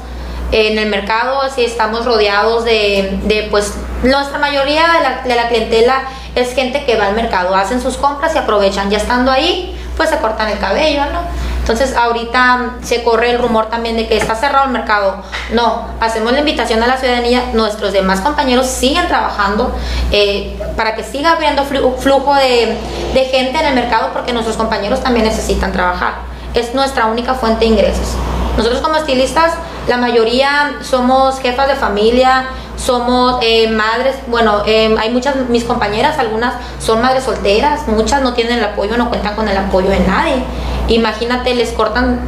en 0.52 0.78
el 0.80 0.90
mercado, 0.90 1.42
así 1.42 1.64
estamos 1.64 2.06
rodeados 2.06 2.66
de, 2.66 3.20
de 3.24 3.48
pues, 3.52 3.74
nuestra 4.04 4.40
mayoría 4.40 4.84
de 5.24 5.36
la, 5.36 5.48
clientela 5.50 6.04
es 6.36 6.54
gente 6.54 6.86
que 6.86 6.96
va 6.96 7.08
al 7.08 7.16
mercado, 7.16 7.54
hacen 7.56 7.82
sus 7.82 7.98
compras 7.98 8.34
y 8.36 8.38
aprovechan, 8.38 8.90
ya 8.90 8.98
estando 8.98 9.32
ahí, 9.32 9.78
pues 9.98 10.10
se 10.10 10.18
cortan 10.18 10.50
el 10.50 10.60
cabello, 10.60 11.02
¿no? 11.12 11.20
Entonces 11.60 11.96
ahorita 11.96 12.78
se 12.82 13.04
corre 13.04 13.32
el 13.32 13.38
rumor 13.38 13.68
también 13.68 13.96
de 13.96 14.08
que 14.08 14.18
está 14.18 14.34
cerrado 14.34 14.66
el 14.66 14.72
mercado. 14.72 15.22
No, 15.52 15.86
hacemos 16.00 16.32
la 16.32 16.40
invitación 16.40 16.82
a 16.82 16.88
la 16.88 16.98
ciudadanía, 16.98 17.52
nuestros 17.54 17.94
demás 17.94 18.22
compañeros 18.22 18.66
siguen 18.66 19.08
trabajando 19.08 19.76
eh, 20.12 20.58
para 20.76 20.96
que 20.96 21.04
siga 21.04 21.34
habiendo 21.34 21.66
flujo 21.66 22.34
de, 22.34 22.76
de 23.14 23.26
gente 23.26 23.60
en 23.60 23.66
el 23.66 23.76
mercado 23.76 24.10
porque 24.14 24.34
nuestros 24.34 24.58
compañeros 24.58 25.04
también 25.04 25.26
necesitan 25.26 25.72
trabajar. 25.72 26.14
Es 26.56 26.74
nuestra 26.74 27.06
única 27.06 27.36
fuente 27.36 27.60
de 27.60 27.66
ingresos. 27.66 28.16
Nosotros 28.58 28.82
como 28.82 28.96
estilistas, 28.96 29.54
la 29.90 29.98
mayoría 29.98 30.76
somos 30.82 31.40
jefas 31.40 31.68
de 31.68 31.76
familia, 31.76 32.46
somos 32.78 33.40
eh, 33.42 33.68
madres, 33.70 34.16
bueno, 34.28 34.62
eh, 34.68 34.96
hay 35.00 35.10
muchas, 35.10 35.36
mis 35.50 35.64
compañeras, 35.64 36.20
algunas 36.20 36.54
son 36.80 37.02
madres 37.02 37.24
solteras, 37.24 37.88
muchas 37.88 38.22
no 38.22 38.34
tienen 38.34 38.60
el 38.60 38.64
apoyo, 38.64 38.98
no 38.98 39.10
cuentan 39.10 39.36
con 39.36 39.48
el 39.48 39.58
apoyo 39.58 39.90
de 39.90 40.00
nadie. 40.02 40.44
Imagínate, 40.90 41.56
les 41.56 41.72
cortan, 41.72 42.20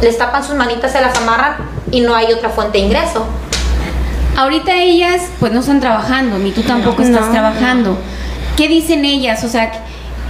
les 0.00 0.16
tapan 0.16 0.42
sus 0.42 0.54
manitas, 0.54 0.92
se 0.92 1.00
las 1.02 1.14
amarran 1.18 1.56
y 1.90 2.00
no 2.00 2.14
hay 2.14 2.32
otra 2.32 2.48
fuente 2.48 2.78
de 2.78 2.84
ingreso. 2.84 3.26
Ahorita 4.36 4.74
ellas 4.74 5.28
pues 5.38 5.52
no 5.52 5.60
están 5.60 5.80
trabajando, 5.80 6.38
ni 6.38 6.52
tú 6.52 6.62
tampoco 6.62 7.02
estás 7.02 7.30
trabajando. 7.30 7.98
¿Qué 8.56 8.66
dicen 8.66 9.04
ellas? 9.04 9.44
O 9.44 9.48
sea, 9.48 9.70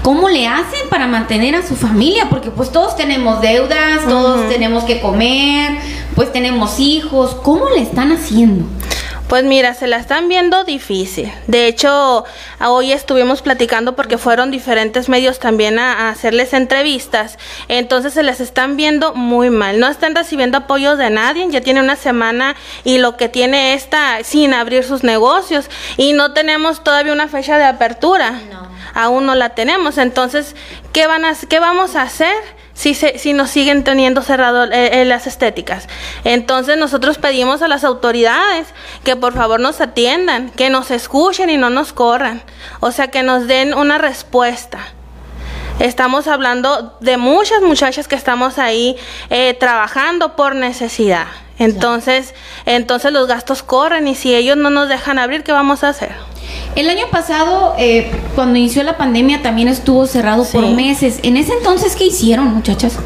¿cómo 0.05 0.29
le 0.29 0.47
hacen 0.47 0.91
para 0.91 1.07
mantener 1.07 1.57
a 1.57 1.67
su 1.67 1.75
familia? 1.77 2.29
Porque 2.29 2.51
pues 2.51 2.71
todos 2.71 2.95
tenemos 2.95 3.41
deudas, 3.41 4.07
todos 4.07 4.47
tenemos 4.51 4.85
que 4.85 5.01
comer, 5.01 5.79
pues 6.15 6.31
tenemos 6.31 6.79
hijos. 6.79 7.35
¿Cómo 7.43 7.71
le 7.71 7.81
están 7.81 8.13
haciendo? 8.13 8.67
Pues 9.29 9.45
mira, 9.45 9.73
se 9.73 9.87
la 9.87 9.97
están 9.97 10.29
viendo 10.29 10.65
difícil. 10.65 11.33
De 11.47 11.67
hecho, 11.67 12.25
hoy 12.61 12.93
estuvimos 12.93 13.41
platicando 13.41 13.97
porque 13.97 14.19
fueron 14.19 14.51
diferentes 14.51 15.09
medios 15.09 15.39
también 15.39 15.79
a, 15.79 16.11
hacerles 16.11 16.53
entrevistas. 16.53 17.39
Entonces 17.69 18.13
se 18.13 18.23
les 18.23 18.41
están 18.41 18.77
viendo 18.77 19.15
muy 19.15 19.49
mal. 19.49 19.81
No 19.81 19.89
están 19.89 20.15
recibiendo 20.15 20.59
apoyo 20.59 20.97
de 20.97 21.09
nadie. 21.09 21.47
Ya 21.49 21.63
tiene 21.63 21.81
una 21.81 21.97
semana 21.97 22.57
y 22.85 22.99
lo 22.99 23.17
que 23.17 23.31
tiene 23.31 23.73
esta 23.73 24.23
sin 24.23 24.53
abrir 24.53 24.85
sus 24.85 25.03
negocios. 25.03 25.71
Y 25.97 26.13
no 26.13 26.35
tenemos 26.35 26.85
todavía 26.85 27.15
una 27.15 27.29
fecha 27.29 27.57
de 27.57 27.65
apertura. 27.65 28.43
No. 28.51 28.74
Aún 28.95 29.27
no 29.27 29.35
la 29.35 29.51
tenemos. 29.51 29.99
Entonces, 29.99 30.57
¿qué, 30.93 31.07
van 31.07 31.25
a, 31.25 31.35
qué 31.35 31.59
vamos 31.59 31.97
a 31.97 32.03
hacer? 32.03 32.35
si, 32.75 32.95
se, 32.95 33.19
si 33.19 33.33
nos 33.33 33.51
siguen 33.51 33.85
teniendo 33.85 34.21
cerrado 34.21 34.65
eh, 34.65 35.01
eh, 35.01 35.05
las 35.05 35.27
estéticas. 35.27 35.89
Entonces 36.25 36.77
nosotros 36.77 37.19
pedimos 37.19 37.63
a 37.63 37.69
las 37.69 37.85
autoridades 37.85 38.67
que 39.05 39.17
por 39.17 39.33
favor 39.33 39.61
nos 39.61 39.81
atiendan, 39.81 40.51
que 40.51 40.69
nos 40.69 40.91
escuchen 40.91 41.49
y 41.49 41.57
no 41.57 41.71
nos 41.71 41.93
corran, 41.93 42.43
o 42.81 42.91
sea, 42.91 43.09
que 43.09 43.23
nos 43.23 43.47
den 43.47 43.73
una 43.75 43.99
respuesta. 43.99 44.81
Estamos 45.79 46.29
hablando 46.29 46.97
de 47.01 47.17
muchas 47.17 47.61
muchachas 47.63 48.07
que 48.07 48.15
estamos 48.15 48.59
ahí 48.59 48.97
eh, 49.31 49.55
trabajando 49.55 50.37
por 50.37 50.55
necesidad. 50.55 51.27
Entonces, 51.59 52.35
entonces 52.67 53.13
los 53.13 53.29
gastos 53.29 53.63
corren 53.63 54.09
y 54.09 54.15
si 54.15 54.35
ellos 54.35 54.57
no 54.57 54.71
nos 54.71 54.89
dejan 54.89 55.19
abrir, 55.19 55.45
¿qué 55.45 55.53
vamos 55.53 55.85
a 55.85 55.91
hacer? 55.91 56.13
El 56.75 56.89
año 56.91 57.07
pasado, 57.11 57.75
eh, 57.79 58.11
cuando 58.35 58.59
inició 58.59 58.83
la 58.83 58.97
pandemia, 58.97 59.43
también 59.43 59.69
estuvo 59.69 60.07
cerrado 60.07 60.45
por 60.45 60.67
meses. 60.71 61.21
En 61.23 61.37
ese 61.37 61.53
entonces, 61.53 61.95
¿qué 61.95 62.07
hicieron, 62.07 62.53
muchachas? 62.53 62.99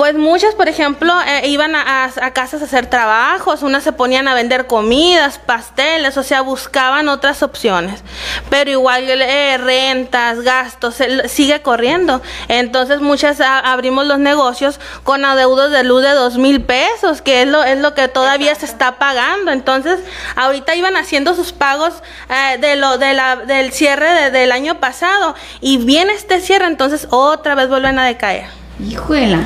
Pues 0.00 0.14
muchas, 0.14 0.54
por 0.54 0.66
ejemplo, 0.66 1.12
eh, 1.26 1.46
iban 1.48 1.76
a, 1.76 2.10
casas 2.32 2.62
a 2.62 2.64
hacer 2.64 2.86
trabajos, 2.86 3.62
unas 3.62 3.84
se 3.84 3.92
ponían 3.92 4.28
a 4.28 4.34
vender 4.34 4.66
comidas, 4.66 5.38
pasteles, 5.38 6.16
o 6.16 6.22
sea, 6.22 6.40
buscaban 6.40 7.10
otras 7.10 7.42
opciones. 7.42 8.02
Pero 8.48 8.70
igual 8.70 9.04
eh, 9.06 9.58
rentas, 9.58 10.40
gastos, 10.40 10.96
sigue 11.26 11.60
corriendo. 11.60 12.22
Entonces 12.48 13.02
muchas 13.02 13.42
abrimos 13.42 14.06
los 14.06 14.18
negocios 14.18 14.80
con 15.04 15.26
adeudos 15.26 15.70
de 15.70 15.84
luz 15.84 16.02
de 16.02 16.12
dos 16.12 16.38
mil 16.38 16.62
pesos, 16.62 17.20
que 17.20 17.42
es 17.42 17.48
lo, 17.48 17.62
es 17.62 17.78
lo 17.78 17.92
que 17.92 18.08
todavía 18.08 18.54
se 18.54 18.64
está 18.64 18.96
pagando. 18.96 19.52
Entonces, 19.52 20.00
ahorita 20.34 20.74
iban 20.76 20.96
haciendo 20.96 21.34
sus 21.34 21.52
pagos 21.52 21.92
eh, 22.30 22.56
de 22.56 22.76
lo, 22.76 22.96
de 22.96 23.12
la, 23.12 23.36
del 23.36 23.70
cierre 23.74 24.30
del 24.30 24.50
año 24.50 24.80
pasado 24.80 25.34
y 25.60 25.76
viene 25.76 26.14
este 26.14 26.40
cierre, 26.40 26.64
entonces 26.64 27.06
otra 27.10 27.54
vez 27.54 27.68
vuelven 27.68 27.98
a 27.98 28.06
decaer. 28.06 28.46
Hijuela. 28.88 29.44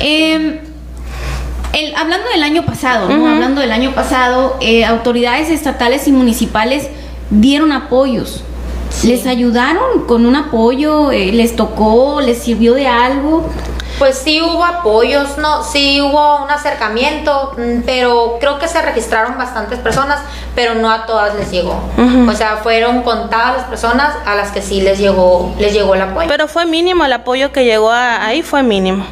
Eh, 0.00 0.60
El, 1.72 1.94
hablando 1.94 2.28
del 2.30 2.42
año 2.42 2.66
pasado, 2.66 3.08
¿no? 3.08 3.28
Hablando 3.28 3.60
del 3.60 3.70
año 3.70 3.92
pasado, 3.92 4.56
eh, 4.60 4.84
autoridades 4.84 5.50
estatales 5.50 6.08
y 6.08 6.12
municipales 6.12 6.88
dieron 7.30 7.70
apoyos. 7.70 8.42
¿Les 9.04 9.24
ayudaron 9.26 10.04
con 10.08 10.26
un 10.26 10.34
apoyo? 10.34 11.12
Eh, 11.12 11.30
¿Les 11.32 11.54
tocó? 11.54 12.20
¿Les 12.20 12.38
sirvió 12.38 12.74
de 12.74 12.88
algo? 12.88 13.48
Pues 14.00 14.18
sí 14.18 14.40
hubo 14.40 14.64
apoyos, 14.64 15.36
no, 15.38 15.62
sí 15.62 16.00
hubo 16.00 16.42
un 16.42 16.50
acercamiento, 16.50 17.52
mm, 17.56 17.82
pero 17.84 18.38
creo 18.40 18.58
que 18.58 18.66
se 18.66 18.80
registraron 18.80 19.36
bastantes 19.36 19.78
personas, 19.78 20.20
pero 20.54 20.74
no 20.74 20.90
a 20.90 21.04
todas 21.06 21.34
les 21.34 21.50
llegó. 21.50 21.78
O 22.26 22.32
sea, 22.32 22.56
fueron 22.62 23.02
contadas 23.02 23.58
las 23.58 23.66
personas 23.66 24.14
a 24.24 24.34
las 24.34 24.52
que 24.52 24.62
sí 24.62 24.80
les 24.80 24.98
llegó, 24.98 25.54
les 25.58 25.74
llegó 25.74 25.94
el 25.94 26.00
apoyo. 26.00 26.28
Pero 26.28 26.48
fue 26.48 26.64
mínimo 26.64 27.04
el 27.04 27.12
apoyo 27.12 27.52
que 27.52 27.64
llegó 27.64 27.90
ahí, 27.92 28.42
fue 28.42 28.62
mínimo. 28.62 29.04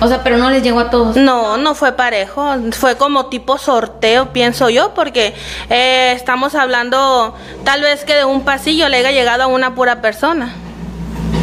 O 0.00 0.08
sea, 0.08 0.22
pero 0.22 0.38
no 0.38 0.50
les 0.50 0.62
llegó 0.62 0.80
a 0.80 0.90
todos. 0.90 1.16
No, 1.16 1.56
no 1.58 1.74
fue 1.74 1.92
parejo. 1.92 2.54
Fue 2.72 2.96
como 2.96 3.26
tipo 3.26 3.58
sorteo, 3.58 4.32
pienso 4.32 4.70
yo, 4.70 4.94
porque 4.94 5.34
eh, 5.68 6.12
estamos 6.16 6.54
hablando 6.54 7.34
tal 7.64 7.82
vez 7.82 8.04
que 8.04 8.14
de 8.14 8.24
un 8.24 8.42
pasillo 8.42 8.88
le 8.88 8.98
haya 8.98 9.12
llegado 9.12 9.42
a 9.44 9.46
una 9.46 9.74
pura 9.74 10.00
persona. 10.00 10.54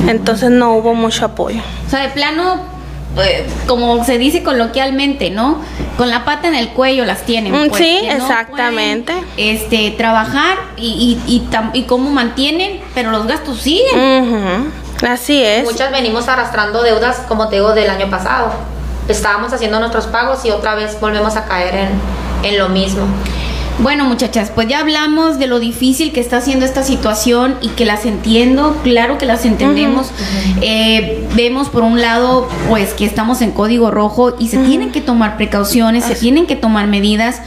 Entonces 0.07 0.49
no 0.49 0.75
hubo 0.75 0.93
mucho 0.93 1.25
apoyo. 1.25 1.61
O 1.85 1.89
sea, 1.89 2.01
de 2.01 2.09
plano 2.09 2.77
eh, 3.17 3.47
como 3.65 4.03
se 4.03 4.17
dice 4.17 4.43
coloquialmente, 4.43 5.29
¿no? 5.29 5.59
Con 5.97 6.09
la 6.09 6.23
pata 6.23 6.47
en 6.47 6.55
el 6.55 6.69
cuello 6.69 7.05
las 7.05 7.23
tienen. 7.23 7.51
Mm, 7.53 7.69
pues, 7.69 7.81
sí, 7.81 7.99
exactamente. 8.03 9.13
este, 9.37 9.91
trabajar 9.91 10.57
y, 10.77 11.19
y, 11.27 11.47
y, 11.73 11.83
cómo 11.83 12.11
mantienen, 12.11 12.79
pero 12.93 13.11
los 13.11 13.25
gastos 13.25 13.59
siguen. 13.59 14.71
Así 15.01 15.43
es. 15.43 15.63
Muchas 15.63 15.91
venimos 15.91 16.27
arrastrando 16.27 16.81
deudas, 16.83 17.17
como 17.27 17.49
te 17.49 17.57
digo, 17.57 17.73
del 17.73 17.89
año 17.89 18.09
pasado. 18.09 18.51
Estábamos 19.07 19.53
haciendo 19.53 19.79
nuestros 19.79 20.07
pagos 20.07 20.43
y 20.45 20.51
otra 20.51 20.75
vez 20.75 20.99
volvemos 20.99 21.35
a 21.35 21.45
caer 21.45 21.75
en, 21.75 21.89
en 22.43 22.57
lo 22.57 22.69
mismo. 22.69 23.05
Bueno, 23.79 24.05
muchachas, 24.05 24.51
pues 24.53 24.67
ya 24.67 24.79
hablamos 24.79 25.37
de 25.37 25.45
lo 25.45 25.59
difícil 25.59 26.11
que 26.11 26.19
está 26.19 26.37
haciendo 26.37 26.65
esta 26.65 26.81
situación 26.81 27.57
y 27.61 27.69
que 27.69 27.85
las 27.85 28.05
entiendo, 28.05 28.75
claro 28.83 29.19
que 29.19 29.27
las 29.27 29.45
entendemos. 29.45 30.09
Eh, 30.61 31.27
vemos 31.35 31.69
por 31.69 31.83
un 31.83 32.01
lado, 32.01 32.49
pues 32.67 32.95
que 32.95 33.05
estamos 33.05 33.41
en 33.43 33.51
código 33.51 33.91
rojo 33.91 34.35
y 34.39 34.47
se 34.47 34.57
tienen 34.57 34.91
que 34.91 34.99
tomar 34.99 35.37
precauciones, 35.37 36.05
se 36.05 36.15
tienen 36.15 36.47
que 36.47 36.55
tomar 36.55 36.87
medidas. 36.87 37.41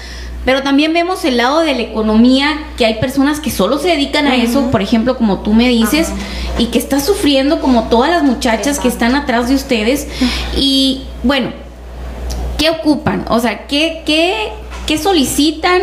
Pero 0.44 0.62
también 0.62 0.92
vemos 0.94 1.24
el 1.24 1.36
lado 1.36 1.60
de 1.60 1.74
la 1.74 1.82
economía, 1.82 2.58
que 2.78 2.86
hay 2.86 2.94
personas 2.94 3.40
que 3.40 3.50
solo 3.50 3.78
se 3.78 3.88
dedican 3.88 4.26
a 4.26 4.36
eso, 4.36 4.70
por 4.70 4.80
ejemplo, 4.80 5.16
como 5.16 5.40
tú 5.40 5.52
me 5.52 5.68
dices, 5.68 6.10
y 6.58 6.66
que 6.66 6.78
está 6.78 7.00
sufriendo 7.00 7.60
como 7.60 7.84
todas 7.84 8.10
las 8.10 8.22
muchachas 8.22 8.78
que 8.78 8.88
están 8.88 9.14
atrás 9.14 9.48
de 9.48 9.54
ustedes. 9.54 10.08
Y 10.56 11.02
bueno, 11.22 11.52
¿qué 12.56 12.70
ocupan? 12.70 13.26
O 13.28 13.38
sea, 13.38 13.66
¿qué, 13.66 14.02
qué, 14.06 14.48
qué 14.86 14.96
solicitan 14.96 15.82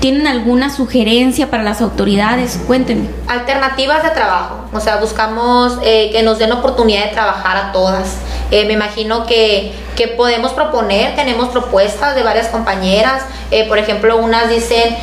¿Tienen 0.00 0.26
alguna 0.26 0.70
sugerencia 0.70 1.50
para 1.50 1.62
las 1.62 1.80
autoridades? 1.80 2.58
Cuéntenme. 2.66 3.08
Alternativas 3.28 4.02
de 4.02 4.10
trabajo. 4.10 4.64
O 4.72 4.80
sea, 4.80 4.96
buscamos 4.96 5.78
eh, 5.84 6.10
que 6.12 6.22
nos 6.22 6.38
den 6.38 6.50
oportunidad 6.52 7.04
de 7.04 7.10
trabajar 7.10 7.56
a 7.56 7.72
todas. 7.72 8.16
Eh, 8.52 8.64
me 8.66 8.74
imagino 8.74 9.26
que, 9.26 9.72
que, 9.96 10.06
podemos 10.06 10.52
proponer, 10.52 11.16
tenemos 11.16 11.48
propuestas 11.48 12.14
de 12.14 12.22
varias 12.22 12.46
compañeras. 12.48 13.24
Eh, 13.50 13.66
por 13.66 13.78
ejemplo, 13.78 14.16
unas 14.18 14.48
dicen 14.48 14.96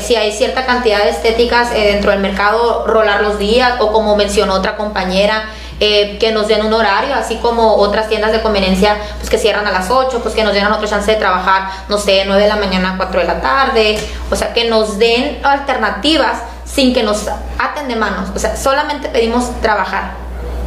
si 0.00 0.16
hay 0.16 0.32
cierta 0.32 0.64
cantidad 0.64 1.04
de 1.04 1.10
estéticas 1.10 1.70
dentro 1.72 2.10
del 2.10 2.20
mercado, 2.20 2.86
rolar 2.86 3.22
los 3.22 3.38
días, 3.38 3.74
o 3.80 3.92
como 3.92 4.16
mencionó 4.16 4.54
otra 4.54 4.76
compañera, 4.76 5.44
eh, 5.80 6.18
que 6.20 6.30
nos 6.30 6.46
den 6.46 6.64
un 6.64 6.72
horario, 6.72 7.16
así 7.16 7.36
como 7.36 7.74
otras 7.74 8.08
tiendas 8.08 8.30
de 8.30 8.40
conveniencia 8.40 8.96
pues 9.18 9.28
que 9.28 9.38
cierran 9.38 9.66
a 9.66 9.72
las 9.72 9.90
8, 9.90 10.20
pues 10.22 10.32
que 10.32 10.44
nos 10.44 10.54
den 10.54 10.64
otra 10.66 10.86
chance 10.86 11.10
de 11.10 11.16
trabajar, 11.16 11.68
no 11.88 11.98
sé, 11.98 12.22
9 12.26 12.40
de 12.40 12.48
la 12.48 12.54
mañana 12.56 12.92
a 12.92 12.96
4 12.96 13.20
de 13.20 13.26
la 13.26 13.40
tarde, 13.40 13.98
o 14.30 14.36
sea, 14.36 14.52
que 14.52 14.66
nos 14.66 14.98
den 14.98 15.40
alternativas 15.42 16.42
sin 16.64 16.94
que 16.94 17.02
nos 17.02 17.26
aten 17.58 17.88
de 17.88 17.96
manos, 17.96 18.28
o 18.34 18.38
sea, 18.38 18.56
solamente 18.56 19.08
pedimos 19.08 19.60
trabajar. 19.60 20.12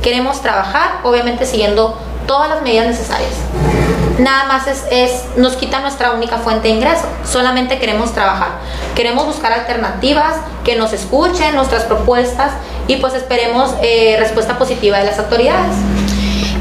Queremos 0.01 0.41
trabajar, 0.41 0.99
obviamente 1.03 1.45
siguiendo 1.45 1.97
todas 2.27 2.49
las 2.49 2.61
medidas 2.61 2.87
necesarias. 2.87 3.31
Nada 4.19 4.45
más 4.45 4.67
es, 4.67 5.23
nos 5.37 5.55
quita 5.55 5.79
nuestra 5.79 6.11
única 6.11 6.37
fuente 6.37 6.67
de 6.67 6.75
ingreso. 6.75 7.05
Solamente 7.23 7.79
queremos 7.79 8.13
trabajar. 8.13 8.49
Queremos 8.95 9.25
buscar 9.25 9.53
alternativas, 9.53 10.35
que 10.63 10.75
nos 10.75 10.91
escuchen 10.93 11.55
nuestras 11.55 11.83
propuestas 11.83 12.51
y 12.87 12.97
pues 12.97 13.13
esperemos 13.13 13.73
eh, 13.81 14.17
respuesta 14.19 14.57
positiva 14.57 14.97
de 14.99 15.05
las 15.05 15.19
autoridades. 15.19 15.75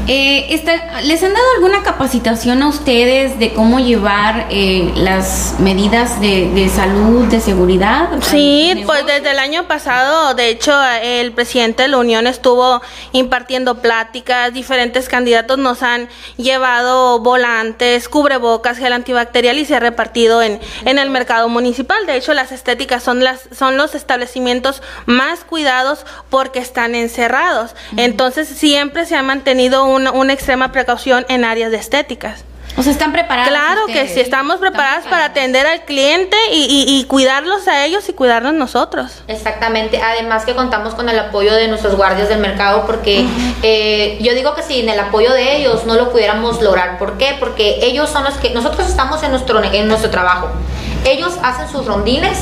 Eh, 0.09 0.63
¿Les 1.03 1.21
han 1.21 1.33
dado 1.33 1.45
alguna 1.55 1.83
capacitación 1.83 2.63
a 2.63 2.69
ustedes 2.69 3.37
de 3.39 3.53
cómo 3.53 3.79
llevar 3.79 4.47
eh, 4.49 4.89
las 4.95 5.55
medidas 5.59 6.21
de, 6.21 6.71
salud, 6.73 7.25
de 7.25 7.41
seguridad? 7.41 8.09
Sí, 8.21 8.83
pues 8.85 9.05
desde 9.05 9.31
el 9.31 9.39
año 9.39 9.67
pasado, 9.67 10.33
de 10.33 10.49
hecho, 10.49 10.73
el 11.01 11.33
presidente 11.33 11.83
de 11.83 11.89
la 11.89 11.97
Unión 11.97 12.25
estuvo 12.25 12.81
impartiendo 13.11 13.81
pláticas, 13.81 14.53
diferentes 14.53 15.09
candidatos 15.09 15.57
nos 15.57 15.83
han 15.83 16.07
llevado 16.37 17.19
volantes, 17.19 18.07
cubrebocas, 18.07 18.77
gel 18.77 18.93
antibacterial 18.93 19.57
y 19.57 19.65
se 19.65 19.75
ha 19.75 19.79
repartido 19.81 20.41
en, 20.41 20.61
en 20.85 20.99
el 20.99 21.09
mercado 21.09 21.49
municipal. 21.49 22.05
De 22.05 22.15
hecho, 22.15 22.33
las 22.33 22.53
estéticas 22.53 23.03
son, 23.03 23.25
las, 23.25 23.49
son 23.51 23.75
los 23.75 23.93
establecimientos 23.93 24.81
más 25.05 25.43
cuidados 25.43 26.05
porque 26.29 26.59
están 26.59 26.95
encerrados. 26.95 27.75
Entonces, 27.97 28.47
siempre 28.47 29.05
se 29.05 29.15
ha 29.17 29.23
mantenido 29.23 29.85
un 29.85 29.96
una, 29.97 30.33
extrema 30.33 30.71
precaución 30.71 31.25
en 31.29 31.43
áreas 31.43 31.71
de 31.71 31.77
estéticas. 31.77 32.43
O 32.77 32.83
sea, 32.83 32.91
están 32.91 33.11
preparadas. 33.11 33.49
Claro 33.49 33.87
que 33.87 34.07
sí, 34.07 34.19
estamos 34.19 34.57
preparadas, 34.57 35.05
para 35.05 35.25
atender 35.25 35.65
al 35.65 35.81
cliente 35.85 36.37
y, 36.51 37.03
cuidarlos 37.07 37.67
a 37.67 37.85
ellos 37.85 38.07
y 38.07 38.13
cuidarnos 38.13 38.53
nosotros. 38.53 39.23
Exactamente. 39.27 39.99
Además 39.99 40.45
que 40.45 40.53
contamos 40.53 40.93
con 40.93 41.09
el 41.09 41.17
apoyo 41.17 41.53
de 41.55 41.67
nuestros 41.69 41.95
guardias 41.95 42.29
del 42.29 42.39
mercado 42.39 42.85
porque 42.85 43.25
eh, 43.63 44.19
yo 44.21 44.35
digo 44.35 44.53
que 44.53 44.61
sin 44.61 44.87
el 44.89 44.99
apoyo 44.99 45.33
de 45.33 45.57
ellos 45.57 45.85
no 45.85 45.95
lo 45.95 46.11
pudiéramos 46.11 46.61
lograr. 46.61 46.99
¿Por 46.99 47.17
qué? 47.17 47.35
Porque 47.39 47.79
ellos 47.81 48.11
son 48.11 48.23
los 48.23 48.35
que 48.35 48.51
nosotros 48.51 48.87
estamos 48.87 49.23
en 49.23 49.31
nuestro 49.31 49.63
en 49.63 49.87
nuestro 49.87 50.11
trabajo. 50.11 50.49
Ellos 51.03 51.35
hacen 51.41 51.69
sus 51.69 51.85
rondines 51.85 52.37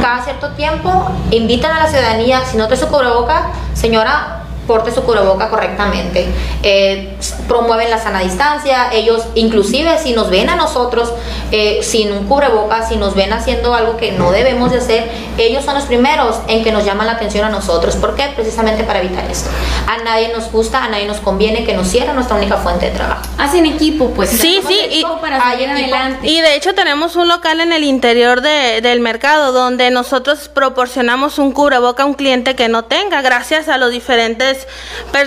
cada 0.00 0.22
cierto 0.24 0.50
tiempo, 0.50 1.10
invitan 1.30 1.70
a 1.70 1.84
la 1.84 1.86
ciudadanía, 1.88 2.44
si 2.44 2.56
no 2.56 2.66
te 2.68 2.76
su 2.76 2.88
boca, 2.88 3.52
señora, 3.74 4.42
porte 4.68 4.92
su 4.92 5.02
cubreboca 5.02 5.48
correctamente. 5.48 6.28
Eh, 6.62 7.16
promueven 7.48 7.90
la 7.90 7.98
sana 7.98 8.20
distancia, 8.20 8.90
ellos 8.92 9.24
inclusive 9.34 9.98
si 9.98 10.12
nos 10.12 10.30
ven 10.30 10.50
a 10.50 10.56
nosotros 10.56 11.12
eh, 11.50 11.80
sin 11.82 12.12
un 12.12 12.26
cubreboca, 12.26 12.86
si 12.86 12.96
nos 12.96 13.14
ven 13.14 13.32
haciendo 13.32 13.74
algo 13.74 13.96
que 13.96 14.12
no 14.12 14.30
debemos 14.30 14.70
de 14.70 14.78
hacer, 14.78 15.08
ellos 15.38 15.64
son 15.64 15.74
los 15.74 15.84
primeros 15.84 16.36
en 16.46 16.62
que 16.62 16.70
nos 16.70 16.84
llaman 16.84 17.06
la 17.06 17.14
atención 17.14 17.44
a 17.44 17.48
nosotros. 17.48 17.96
¿Por 17.96 18.14
qué? 18.14 18.30
Precisamente 18.36 18.84
para 18.84 19.00
evitar 19.00 19.24
esto. 19.30 19.48
A 19.86 20.04
nadie 20.04 20.28
nos 20.28 20.52
gusta, 20.52 20.84
a 20.84 20.88
nadie 20.88 21.06
nos 21.06 21.18
conviene 21.18 21.64
que 21.64 21.72
nos 21.74 21.88
cierre 21.88 22.12
nuestra 22.12 22.36
única 22.36 22.58
fuente 22.58 22.86
de 22.86 22.92
trabajo. 22.92 23.22
Hacen 23.38 23.64
equipo, 23.64 24.10
pues. 24.10 24.28
Sí, 24.28 24.60
sí, 24.66 24.78
y, 24.90 25.04
para 25.20 25.50
adelante. 25.50 26.28
y 26.28 26.40
de 26.42 26.54
hecho 26.54 26.74
tenemos 26.74 27.16
un 27.16 27.28
local 27.28 27.60
en 27.60 27.72
el 27.72 27.84
interior 27.84 28.42
del 28.42 29.00
mercado 29.00 29.52
donde 29.52 29.90
nosotros 29.90 30.50
proporcionamos 30.52 31.38
un 31.38 31.52
cubreboca 31.52 32.02
a 32.02 32.06
un 32.06 32.14
cliente 32.14 32.54
que 32.54 32.68
no 32.68 32.84
tenga, 32.84 33.22
gracias 33.22 33.68
a 33.68 33.78
los 33.78 33.90
diferentes 33.90 34.57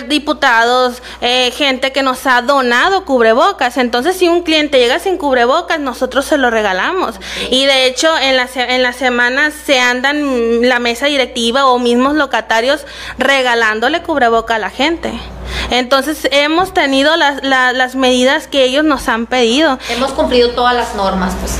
diputados, 0.08 1.02
eh, 1.20 1.50
gente 1.52 1.92
que 1.92 2.02
nos 2.02 2.26
ha 2.26 2.42
donado 2.42 3.04
cubrebocas. 3.04 3.76
Entonces, 3.76 4.16
si 4.16 4.28
un 4.28 4.42
cliente 4.42 4.78
llega 4.78 4.98
sin 4.98 5.18
cubrebocas, 5.18 5.80
nosotros 5.80 6.24
se 6.24 6.38
lo 6.38 6.50
regalamos. 6.50 7.16
Y 7.50 7.66
de 7.66 7.86
hecho, 7.86 8.16
en 8.18 8.36
las 8.36 8.56
en 8.56 8.82
las 8.82 8.96
semanas 8.96 9.54
se 9.64 9.80
andan 9.80 10.68
la 10.68 10.78
mesa 10.78 11.06
directiva 11.06 11.66
o 11.66 11.78
mismos 11.78 12.14
locatarios 12.14 12.86
regalándole 13.18 14.02
cubreboca 14.02 14.56
a 14.56 14.58
la 14.58 14.70
gente. 14.70 15.12
Entonces 15.70 16.28
hemos 16.30 16.74
tenido 16.74 17.16
las, 17.16 17.42
las 17.42 17.94
medidas 17.94 18.46
que 18.46 18.64
ellos 18.64 18.84
nos 18.84 19.08
han 19.08 19.26
pedido. 19.26 19.78
Hemos 19.88 20.12
cumplido 20.12 20.50
todas 20.50 20.74
las 20.74 20.94
normas, 20.94 21.34
pues. 21.40 21.58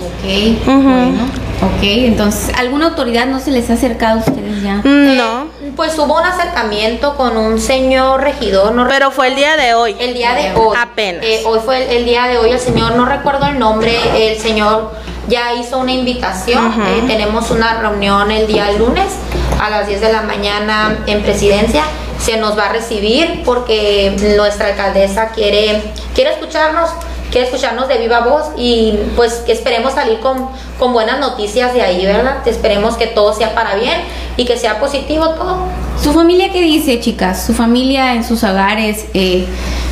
Ok, 0.00 0.64
bueno. 0.64 1.50
Ok, 1.62 1.82
entonces, 1.82 2.54
¿alguna 2.56 2.86
autoridad 2.86 3.26
no 3.26 3.38
se 3.38 3.50
les 3.50 3.68
ha 3.68 3.74
acercado 3.74 4.20
a 4.20 4.20
ustedes 4.20 4.62
ya? 4.62 4.76
Mm, 4.76 5.16
no. 5.16 5.42
Eh, 5.62 5.72
pues 5.76 5.98
hubo 5.98 6.18
un 6.18 6.24
acercamiento 6.24 7.16
con 7.16 7.36
un 7.36 7.60
señor 7.60 8.22
regidor. 8.22 8.72
No 8.72 8.88
Pero 8.88 9.10
fue 9.10 9.28
el 9.28 9.36
día 9.36 9.56
de 9.56 9.74
hoy. 9.74 9.94
El 10.00 10.14
día 10.14 10.34
de 10.34 10.54
hoy. 10.54 10.74
Apenas. 10.80 11.22
Eh, 11.22 11.42
hoy 11.44 11.58
fue 11.62 11.96
el, 11.96 12.06
día 12.06 12.28
de 12.28 12.38
hoy. 12.38 12.50
El 12.50 12.60
señor, 12.60 12.94
no 12.96 13.04
recuerdo 13.04 13.46
el 13.46 13.58
nombre, 13.58 13.94
el 14.16 14.38
señor 14.38 14.92
ya 15.28 15.52
hizo 15.52 15.78
una 15.78 15.92
invitación. 15.92 16.72
Eh, 16.80 17.04
tenemos 17.06 17.50
una 17.50 17.78
reunión 17.80 18.30
el 18.30 18.46
día 18.46 18.72
lunes 18.72 19.12
a 19.60 19.68
las 19.68 19.86
10 19.86 20.00
de 20.00 20.12
la 20.12 20.22
mañana 20.22 20.98
en 21.06 21.22
presidencia. 21.22 21.84
Se 22.18 22.38
nos 22.38 22.58
va 22.58 22.66
a 22.66 22.72
recibir 22.72 23.42
porque 23.44 24.16
nuestra 24.36 24.68
alcaldesa 24.68 25.28
quiere, 25.28 25.82
quiere 26.14 26.32
escucharnos 26.32 26.90
quiere 27.30 27.46
escucharnos 27.46 27.88
de 27.88 27.98
viva 27.98 28.20
voz 28.20 28.46
y 28.56 28.98
pues 29.16 29.34
que 29.46 29.52
esperemos 29.52 29.94
salir 29.94 30.20
con, 30.20 30.48
con 30.78 30.92
buenas 30.92 31.20
noticias 31.20 31.72
de 31.72 31.82
ahí, 31.82 32.04
¿verdad? 32.04 32.46
Esperemos 32.46 32.96
que 32.96 33.06
todo 33.06 33.34
sea 33.34 33.54
para 33.54 33.74
bien 33.76 34.00
y 34.36 34.44
que 34.44 34.56
sea 34.56 34.80
positivo 34.80 35.28
todo. 35.30 35.58
¿Su 36.02 36.12
familia 36.12 36.50
qué 36.52 36.62
dice, 36.62 37.00
chicas? 37.00 37.44
¿Su 37.44 37.54
familia 37.54 38.14
en 38.14 38.24
sus 38.24 38.42
hogares, 38.42 39.06
eh, 39.14 39.46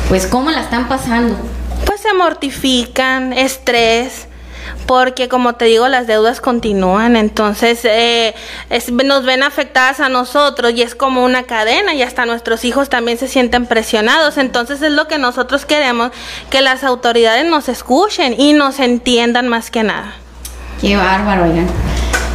pues 0.07 0.25
cómo 0.25 0.49
la 0.51 0.61
están 0.61 0.87
pasando? 0.87 1.35
pues 1.89 2.01
se 2.01 2.13
mortifican, 2.13 3.33
estrés, 3.33 4.28
porque 4.85 5.29
como 5.29 5.53
te 5.53 5.65
digo, 5.65 5.87
las 5.87 6.07
deudas 6.07 6.41
continúan, 6.41 7.15
entonces 7.15 7.85
eh, 7.85 8.33
es- 8.69 8.91
nos 8.91 9.23
ven 9.25 9.43
afectadas 9.43 9.99
a 9.99 10.09
nosotros 10.09 10.73
y 10.75 10.81
es 10.81 10.95
como 10.95 11.23
una 11.23 11.43
cadena 11.43 11.93
y 11.93 12.01
hasta 12.01 12.25
nuestros 12.25 12.65
hijos 12.65 12.89
también 12.89 13.17
se 13.17 13.27
sienten 13.27 13.65
presionados, 13.65 14.37
entonces 14.37 14.81
es 14.81 14.91
lo 14.91 15.07
que 15.07 15.17
nosotros 15.17 15.65
queremos, 15.65 16.11
que 16.49 16.61
las 16.61 16.83
autoridades 16.83 17.45
nos 17.45 17.69
escuchen 17.69 18.35
y 18.39 18.53
nos 18.53 18.79
entiendan 18.79 19.47
más 19.47 19.71
que 19.71 19.83
nada. 19.83 20.13
Qué 20.81 20.95
bárbaro, 20.95 21.43
oigan. 21.43 21.67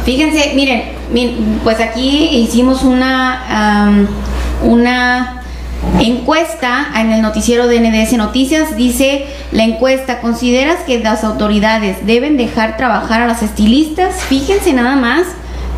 Fíjense, 0.05 0.51
miren, 0.53 0.83
mi- 1.11 1.35
pues 1.63 1.79
aquí 1.79 2.27
hicimos 2.31 2.83
una, 2.83 3.83
am, 3.87 4.07
una 4.61 5.41
encuesta 5.99 6.87
en 6.95 7.11
el 7.11 7.21
noticiero 7.21 7.67
de 7.67 7.79
NDS 7.79 8.13
Noticias. 8.13 8.75
Dice 8.75 9.27
la 9.51 9.63
encuesta, 9.63 10.19
¿consideras 10.21 10.77
que 10.85 10.99
las 10.99 11.23
autoridades 11.23 12.05
deben 12.05 12.37
dejar 12.37 12.77
trabajar 12.77 13.21
a 13.21 13.27
las 13.27 13.43
estilistas? 13.43 14.23
Fíjense 14.23 14.73
nada 14.73 14.95
más, 14.95 15.27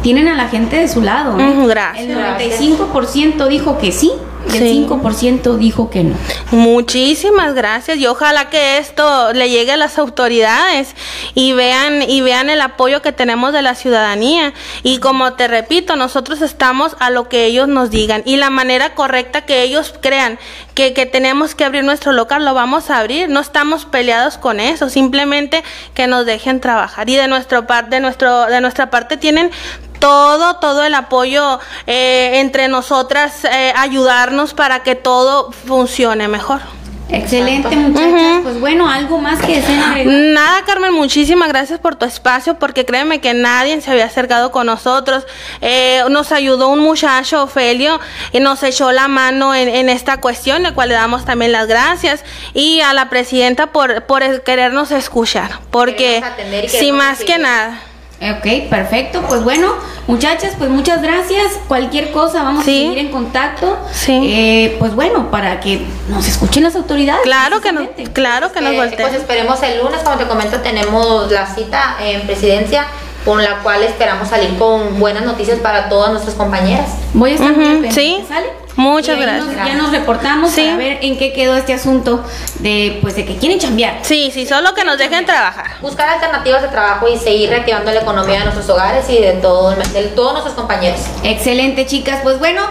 tienen 0.01 0.27
a 0.27 0.35
la 0.35 0.47
gente 0.47 0.77
de 0.77 0.87
su 0.87 1.01
lado. 1.01 1.35
Ujú, 1.35 1.67
gracias. 1.67 2.07
El 2.07 2.17
95% 2.17 3.47
dijo 3.47 3.77
que 3.77 3.91
sí, 3.91 4.11
y 4.53 4.57
el 4.57 4.63
Sí. 4.63 4.85
5% 4.87 5.57
dijo 5.57 5.89
que 5.89 6.03
no. 6.03 6.15
Muchísimas 6.51 7.53
gracias 7.53 7.97
y 7.97 8.07
ojalá 8.07 8.49
que 8.49 8.77
esto 8.77 9.33
le 9.33 9.49
llegue 9.49 9.73
a 9.73 9.77
las 9.77 9.97
autoridades 9.97 10.95
y 11.33 11.53
vean 11.53 12.01
y 12.01 12.21
vean 12.21 12.49
el 12.49 12.61
apoyo 12.61 13.01
que 13.01 13.11
tenemos 13.11 13.53
de 13.53 13.61
la 13.61 13.75
ciudadanía 13.75 14.53
y 14.83 14.99
como 14.99 15.33
te 15.33 15.47
repito 15.47 15.95
nosotros 15.95 16.41
estamos 16.41 16.95
a 16.99 17.09
lo 17.09 17.29
que 17.29 17.45
ellos 17.45 17.67
nos 17.67 17.89
digan 17.89 18.23
y 18.25 18.37
la 18.37 18.49
manera 18.49 18.95
correcta 18.95 19.41
que 19.41 19.63
ellos 19.63 19.93
crean 20.01 20.39
que, 20.73 20.93
que 20.93 21.05
tenemos 21.05 21.55
que 21.55 21.65
abrir 21.65 21.83
nuestro 21.83 22.11
local 22.11 22.45
lo 22.45 22.53
vamos 22.53 22.89
a 22.89 22.99
abrir 22.99 23.29
no 23.29 23.39
estamos 23.39 23.85
peleados 23.85 24.37
con 24.37 24.59
eso 24.59 24.89
simplemente 24.89 25.63
que 25.93 26.07
nos 26.07 26.25
dejen 26.25 26.61
trabajar 26.61 27.09
y 27.09 27.15
de 27.15 27.27
nuestro 27.27 27.67
par 27.67 27.89
de 27.89 27.99
nuestro 27.99 28.45
de 28.45 28.61
nuestra 28.61 28.89
parte 28.89 29.17
tienen 29.17 29.51
todo, 29.99 30.57
todo 30.57 30.83
el 30.83 30.93
apoyo 30.93 31.59
eh, 31.85 32.39
entre 32.39 32.67
nosotras, 32.67 33.45
eh, 33.45 33.73
ayudarnos 33.75 34.53
para 34.53 34.83
que 34.83 34.95
todo 34.95 35.51
funcione 35.51 36.27
mejor. 36.27 36.61
Excelente, 37.09 37.69
Exacto. 37.69 37.89
muchachas. 37.89 38.33
Ujú. 38.33 38.43
Pues 38.43 38.59
bueno, 38.59 38.89
algo 38.89 39.19
más 39.19 39.39
que 39.39 39.55
deseen 39.55 39.81
agregar. 39.81 40.13
Nada, 40.13 40.63
Carmen, 40.65 40.93
muchísimas 40.93 41.47
gracias 41.47 41.79
por 41.79 41.95
tu 41.95 42.05
espacio, 42.05 42.59
porque 42.59 42.85
créeme 42.85 43.21
que 43.21 43.33
nadie 43.33 43.79
se 43.79 43.89
había 43.89 44.03
acercado 44.03 44.51
con 44.51 44.65
nosotros. 44.65 45.25
Eh, 45.61 46.03
nos 46.09 46.33
ayudó 46.33 46.67
un 46.67 46.79
muchacho, 46.79 47.43
Ofelio, 47.43 48.01
y 48.33 48.41
nos 48.41 48.61
echó 48.61 48.91
la 48.91 49.07
mano 49.07 49.55
en, 49.55 49.69
en 49.69 49.87
esta 49.87 50.19
cuestión, 50.19 50.63
de 50.63 50.73
cual 50.73 50.89
le 50.89 50.95
damos 50.95 51.23
también 51.23 51.53
las 51.53 51.67
gracias, 51.67 52.25
y 52.53 52.81
a 52.81 52.93
la 52.93 53.07
presidenta 53.09 53.67
por, 53.67 54.03
por 54.03 54.21
el 54.21 54.41
querernos 54.43 54.91
escuchar, 54.91 55.61
porque 55.71 56.21
y 56.61 56.67
sí, 56.67 56.91
más 56.91 57.23
que 57.23 57.37
nada. 57.37 57.79
Ok, 58.19 58.69
perfecto. 58.69 59.21
Pues 59.27 59.43
bueno, 59.43 59.73
muchachas, 60.07 60.53
pues 60.57 60.69
muchas 60.71 61.01
gracias. 61.03 61.53
Cualquier 61.67 62.11
cosa, 62.11 62.41
vamos 62.43 62.65
Sí. 62.65 62.79
a 62.79 62.83
seguir 62.89 62.97
en 63.05 63.11
contacto. 63.11 63.77
Sí. 63.91 64.19
Eh, 64.33 64.75
pues 64.79 64.95
bueno, 64.95 65.29
para 65.29 65.59
que 65.59 65.85
nos 66.09 66.27
escuchen 66.27 66.63
las 66.63 66.75
autoridades. 66.75 67.21
Claro 67.23 67.61
que 67.61 67.71
nos, 67.71 67.83
precisamente. 67.83 68.13
claro 68.13 68.51
que 68.51 68.61
nos 68.61 68.73
Eh, 68.73 68.77
volteen. 68.77 69.01
pues 69.01 69.13
esperemos 69.13 69.61
el 69.61 69.77
lunes, 69.83 69.99
como 70.03 70.17
te 70.17 70.25
comento, 70.25 70.57
tenemos 70.61 71.31
la 71.31 71.45
cita 71.45 71.97
en 72.01 72.21
presidencia 72.25 72.87
con 73.23 73.43
la 73.43 73.59
cual 73.59 73.83
esperamos 73.83 74.29
salir 74.29 74.57
con 74.57 74.99
buenas 74.99 75.23
noticias 75.23 75.59
para 75.59 75.87
todas 75.89 76.09
nuestras 76.11 76.33
compañeras. 76.35 76.89
Voy 77.13 77.31
a 77.31 77.33
estar 77.35 77.49
al 77.49 77.55
pendiente, 77.55 77.91
sí. 77.91 78.23
¿sale? 78.27 78.47
Muchas 78.77 79.19
gracias. 79.19 79.45
nos- 79.45 79.55
ya 79.55 79.73
nos 79.75 79.91
reportamos 79.91 80.51
Sí. 80.51 80.61
para 80.63 80.77
ver 80.77 80.99
en 81.01 81.17
qué 81.17 81.33
quedó 81.33 81.55
este 81.57 81.73
asunto 81.73 82.23
de 82.59 82.99
pues 83.01 83.15
de 83.15 83.25
que 83.25 83.35
quieren 83.35 83.59
chambear. 83.59 83.99
Sí, 84.03 84.31
sí, 84.33 84.45
solo 84.45 84.73
que 84.73 84.83
nos 84.85 84.97
dejen 84.97 85.25
trabajar. 85.25 85.71
Buscar 85.81 86.07
alternativas 86.09 86.61
de 86.61 86.67
trabajo 86.69 87.07
y 87.07 87.17
seguir 87.17 87.49
reactivando 87.49 87.91
la 87.91 87.99
economía 88.01 88.39
de 88.39 88.45
nuestros 88.45 88.69
hogares 88.69 89.09
y 89.09 89.19
de, 89.19 89.33
todo, 89.33 89.71
de 89.71 90.03
todos 90.15 90.31
nuestros 90.33 90.55
compañeros. 90.55 91.01
Excelente, 91.23 91.85
chicas. 91.85 92.19
Pues 92.23 92.39
bueno, 92.39 92.61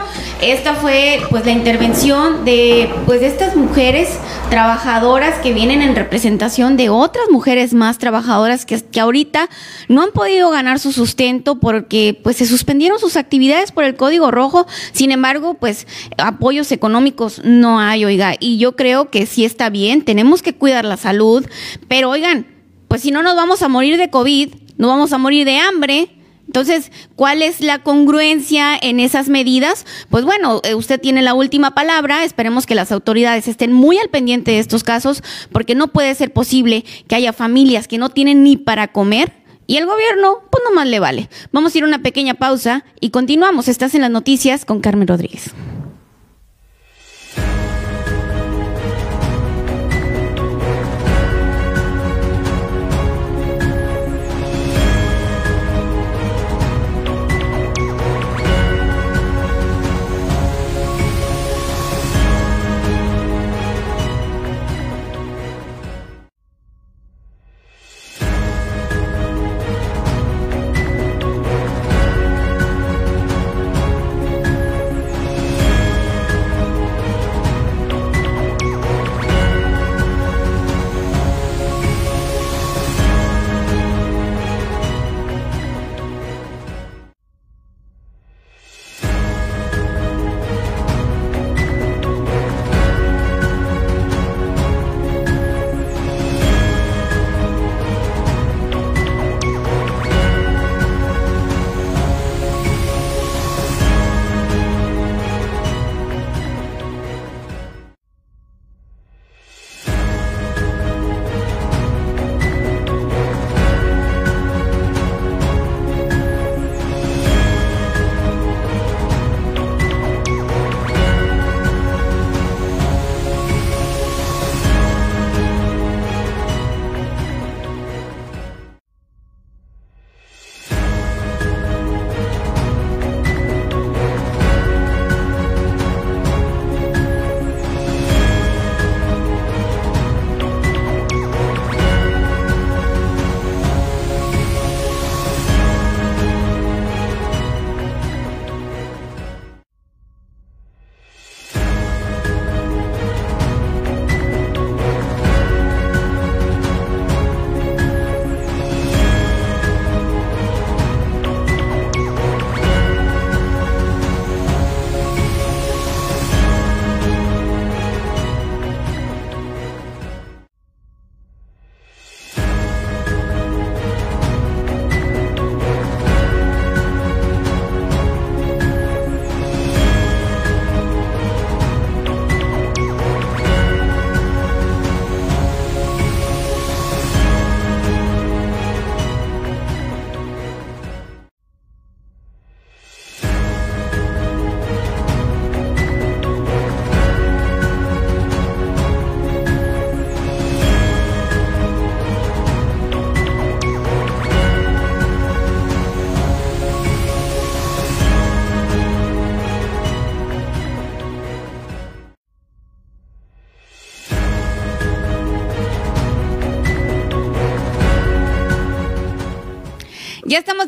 esta 0.40 0.74
fue 0.74 1.20
pues 1.30 1.46
la 1.46 1.52
intervención 1.52 2.44
de 2.44 2.90
pues 3.06 3.20
de 3.20 3.26
estas 3.26 3.56
mujeres 3.56 4.18
trabajadoras 4.50 5.38
que 5.40 5.54
vienen 5.54 5.80
en 5.80 5.96
representación 5.96 6.76
de 6.76 6.90
otras 6.90 7.24
mujeres 7.30 7.72
más 7.72 7.98
trabajadoras 7.98 8.66
que, 8.66 8.80
que 8.80 9.00
ahorita 9.00 9.48
no 9.88 10.02
han 10.02 10.10
podido 10.12 10.50
ganar 10.50 10.78
su 10.78 10.92
sustento 10.92 11.58
porque 11.58 12.18
pues 12.22 12.36
se 12.36 12.46
suspendieron 12.46 12.98
sus 12.98 13.16
actividades 13.16 13.72
por 13.72 13.84
el 13.84 13.96
código 13.96 14.30
rojo. 14.30 14.66
Sin 14.92 15.10
embargo, 15.10 15.54
pues 15.54 15.86
apoyos 16.18 16.70
económicos 16.70 17.40
no 17.42 17.80
hay, 17.80 18.04
oiga, 18.04 18.34
y 18.38 18.58
yo 18.58 18.76
creo 18.76 19.10
que 19.10 19.26
sí 19.26 19.44
está 19.44 19.70
bien, 19.70 20.02
tenemos 20.02 20.42
que 20.42 20.54
cuidar 20.54 20.84
la 20.84 20.96
salud, 20.96 21.46
pero 21.88 22.10
oigan, 22.10 22.46
pues 22.88 23.00
si 23.02 23.10
no 23.10 23.22
nos 23.22 23.36
vamos 23.36 23.62
a 23.62 23.68
morir 23.68 23.96
de 23.96 24.10
COVID, 24.10 24.54
no 24.76 24.88
vamos 24.88 25.12
a 25.12 25.18
morir 25.18 25.44
de 25.46 25.58
hambre, 25.58 26.10
entonces, 26.46 26.92
¿cuál 27.16 27.42
es 27.42 27.60
la 27.60 27.82
congruencia 27.82 28.76
en 28.80 29.00
esas 29.00 29.28
medidas? 29.28 29.84
Pues 30.10 30.24
bueno, 30.24 30.60
eh, 30.64 30.74
usted 30.74 31.00
tiene 31.00 31.22
la 31.22 31.34
última 31.34 31.72
palabra. 31.72 32.24
Esperemos 32.24 32.66
que 32.66 32.74
las 32.74 32.92
autoridades 32.92 33.48
estén 33.48 33.72
muy 33.72 33.98
al 33.98 34.08
pendiente 34.08 34.52
de 34.52 34.60
estos 34.60 34.84
casos, 34.84 35.22
porque 35.52 35.74
no 35.74 35.88
puede 35.88 36.14
ser 36.14 36.32
posible 36.32 36.84
que 37.08 37.16
haya 37.16 37.32
familias 37.32 37.88
que 37.88 37.98
no 37.98 38.10
tienen 38.10 38.42
ni 38.42 38.56
para 38.56 38.88
comer. 38.88 39.32
Y 39.66 39.78
el 39.78 39.86
gobierno, 39.86 40.42
pues 40.50 40.62
nomás 40.64 40.86
le 40.86 41.00
vale. 41.00 41.28
Vamos 41.50 41.74
a 41.74 41.78
ir 41.78 41.84
a 41.84 41.88
una 41.88 42.02
pequeña 42.02 42.34
pausa 42.34 42.84
y 43.00 43.10
continuamos. 43.10 43.66
Estás 43.66 43.96
en 43.96 44.02
las 44.02 44.10
noticias 44.10 44.64
con 44.64 44.80
Carmen 44.80 45.08
Rodríguez. 45.08 45.52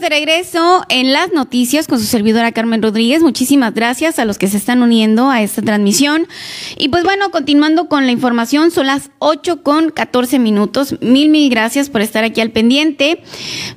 De 0.00 0.08
regreso 0.08 0.84
en 0.88 1.12
las 1.12 1.32
noticias 1.32 1.88
con 1.88 1.98
su 1.98 2.06
servidora 2.06 2.52
Carmen 2.52 2.82
Rodríguez. 2.82 3.22
Muchísimas 3.22 3.74
gracias 3.74 4.18
a 4.18 4.24
los 4.24 4.38
que 4.38 4.46
se 4.46 4.56
están 4.56 4.82
uniendo 4.82 5.30
a 5.30 5.42
esta 5.42 5.62
transmisión. 5.62 6.28
Y 6.76 6.88
pues 6.88 7.02
bueno, 7.02 7.30
continuando 7.30 7.88
con 7.88 8.06
la 8.06 8.12
información, 8.12 8.70
son 8.70 8.86
las 8.86 9.10
8 9.18 9.62
con 9.62 9.90
14 9.90 10.38
minutos. 10.38 10.94
Mil, 11.00 11.30
mil 11.30 11.50
gracias 11.50 11.90
por 11.90 12.00
estar 12.00 12.22
aquí 12.22 12.40
al 12.40 12.52
pendiente. 12.52 13.22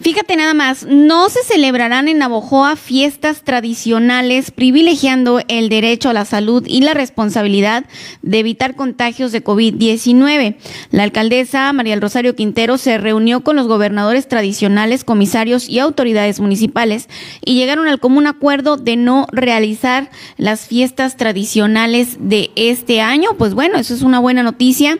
Fíjate 0.01 0.35
nada 0.35 0.53
más, 0.53 0.85
no 0.85 1.29
se 1.29 1.43
celebrarán 1.43 2.07
en 2.07 2.19
Navojoa 2.19 2.75
fiestas 2.75 3.43
tradicionales 3.43 4.51
privilegiando 4.51 5.41
el 5.47 5.69
derecho 5.69 6.09
a 6.09 6.13
la 6.13 6.25
salud 6.25 6.63
y 6.67 6.81
la 6.81 6.93
responsabilidad 6.93 7.85
de 8.21 8.39
evitar 8.39 8.75
contagios 8.75 9.31
de 9.31 9.43
COVID-19. 9.43 10.57
La 10.91 11.03
alcaldesa 11.03 11.73
María 11.73 11.93
del 11.93 12.01
Rosario 12.01 12.35
Quintero 12.35 12.77
se 12.77 12.97
reunió 12.97 13.43
con 13.43 13.55
los 13.55 13.67
gobernadores 13.67 14.27
tradicionales, 14.27 15.03
comisarios 15.03 15.67
y 15.67 15.79
autoridades 15.79 16.10
municipales 16.39 17.09
y 17.43 17.55
llegaron 17.55 17.87
al 17.87 17.99
común 17.99 18.27
acuerdo 18.27 18.77
de 18.77 18.95
no 18.95 19.27
realizar 19.31 20.09
las 20.37 20.67
fiestas 20.67 21.17
tradicionales 21.17 22.17
de 22.19 22.51
este 22.55 23.01
año. 23.01 23.31
Pues 23.37 23.53
bueno, 23.53 23.77
eso 23.77 23.93
es 23.93 24.01
una 24.01 24.19
buena 24.19 24.43
noticia. 24.43 24.99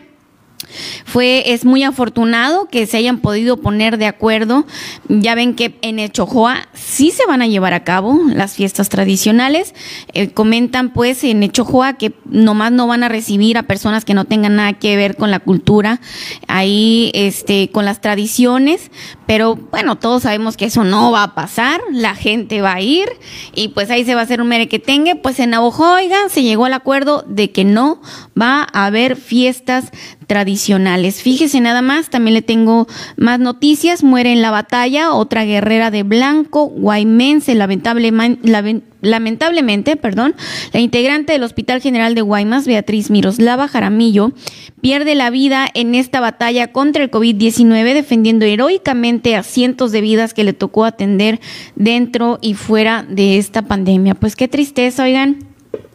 Fue, 1.04 1.52
es 1.52 1.64
muy 1.64 1.82
afortunado 1.82 2.66
que 2.66 2.86
se 2.86 2.96
hayan 2.96 3.18
podido 3.18 3.56
poner 3.56 3.98
de 3.98 4.06
acuerdo. 4.06 4.66
Ya 5.08 5.34
ven 5.34 5.54
que 5.54 5.78
en 5.82 5.98
Echojoa 5.98 6.68
sí 6.74 7.10
se 7.10 7.26
van 7.26 7.42
a 7.42 7.46
llevar 7.46 7.74
a 7.74 7.84
cabo 7.84 8.20
las 8.34 8.54
fiestas 8.54 8.88
tradicionales. 8.88 9.74
Eh, 10.12 10.30
comentan 10.30 10.92
pues 10.92 11.24
en 11.24 11.42
Echojoa 11.42 11.94
que 11.94 12.12
nomás 12.24 12.72
no 12.72 12.86
van 12.86 13.02
a 13.02 13.08
recibir 13.08 13.58
a 13.58 13.64
personas 13.64 14.04
que 14.04 14.14
no 14.14 14.24
tengan 14.24 14.56
nada 14.56 14.74
que 14.74 14.96
ver 14.96 15.16
con 15.16 15.30
la 15.30 15.40
cultura, 15.40 16.00
ahí 16.48 17.10
este, 17.14 17.70
con 17.70 17.84
las 17.84 18.00
tradiciones, 18.00 18.90
pero 19.26 19.56
bueno, 19.56 19.96
todos 19.96 20.24
sabemos 20.24 20.56
que 20.56 20.66
eso 20.66 20.84
no 20.84 21.10
va 21.10 21.22
a 21.22 21.34
pasar, 21.34 21.80
la 21.90 22.14
gente 22.14 22.60
va 22.60 22.74
a 22.74 22.80
ir 22.80 23.08
y 23.54 23.68
pues 23.68 23.90
ahí 23.90 24.04
se 24.04 24.14
va 24.14 24.20
a 24.20 24.24
hacer 24.24 24.40
un 24.40 24.48
merequetengue. 24.48 25.16
Pues 25.16 25.38
en 25.40 25.50
Navojoa, 25.50 26.00
se 26.28 26.42
llegó 26.42 26.66
al 26.66 26.74
acuerdo 26.74 27.24
de 27.26 27.50
que 27.50 27.64
no 27.64 28.00
va 28.40 28.66
a 28.72 28.86
haber 28.86 29.16
fiestas 29.16 29.90
tradicionales. 30.32 31.20
Fíjese 31.20 31.60
nada 31.60 31.82
más, 31.82 32.08
también 32.08 32.32
le 32.32 32.40
tengo 32.40 32.86
más 33.18 33.38
noticias. 33.38 34.02
Muere 34.02 34.32
en 34.32 34.40
la 34.40 34.50
batalla 34.50 35.12
otra 35.12 35.44
guerrera 35.44 35.90
de 35.90 36.04
blanco, 36.04 36.68
guaymense, 36.68 37.54
lamentablemente, 37.54 39.96
perdón, 39.96 40.34
la 40.72 40.80
integrante 40.80 41.34
del 41.34 41.42
Hospital 41.42 41.82
General 41.82 42.14
de 42.14 42.22
Guaymas, 42.22 42.66
Beatriz 42.66 43.10
Miroslava 43.10 43.68
Jaramillo, 43.68 44.32
pierde 44.80 45.14
la 45.14 45.28
vida 45.28 45.68
en 45.74 45.94
esta 45.94 46.20
batalla 46.20 46.72
contra 46.72 47.04
el 47.04 47.10
COVID-19, 47.10 47.92
defendiendo 47.92 48.46
heroicamente 48.46 49.36
a 49.36 49.42
cientos 49.42 49.92
de 49.92 50.00
vidas 50.00 50.32
que 50.32 50.44
le 50.44 50.54
tocó 50.54 50.86
atender 50.86 51.40
dentro 51.76 52.38
y 52.40 52.54
fuera 52.54 53.04
de 53.06 53.36
esta 53.36 53.60
pandemia. 53.60 54.14
Pues 54.14 54.34
qué 54.34 54.48
tristeza, 54.48 55.04
oigan. 55.04 55.40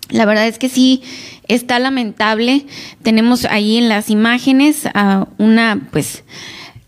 La 0.10 0.26
verdad 0.26 0.48
es 0.48 0.60
que 0.60 0.70
sí 0.70 1.02
está 1.48 1.80
lamentable. 1.80 2.66
Tenemos 3.04 3.46
ahí 3.46 3.78
en 3.78 3.90
las 3.90 4.10
imágenes 4.10 4.88
a 4.94 5.28
una, 5.38 5.88
pues, 5.92 6.24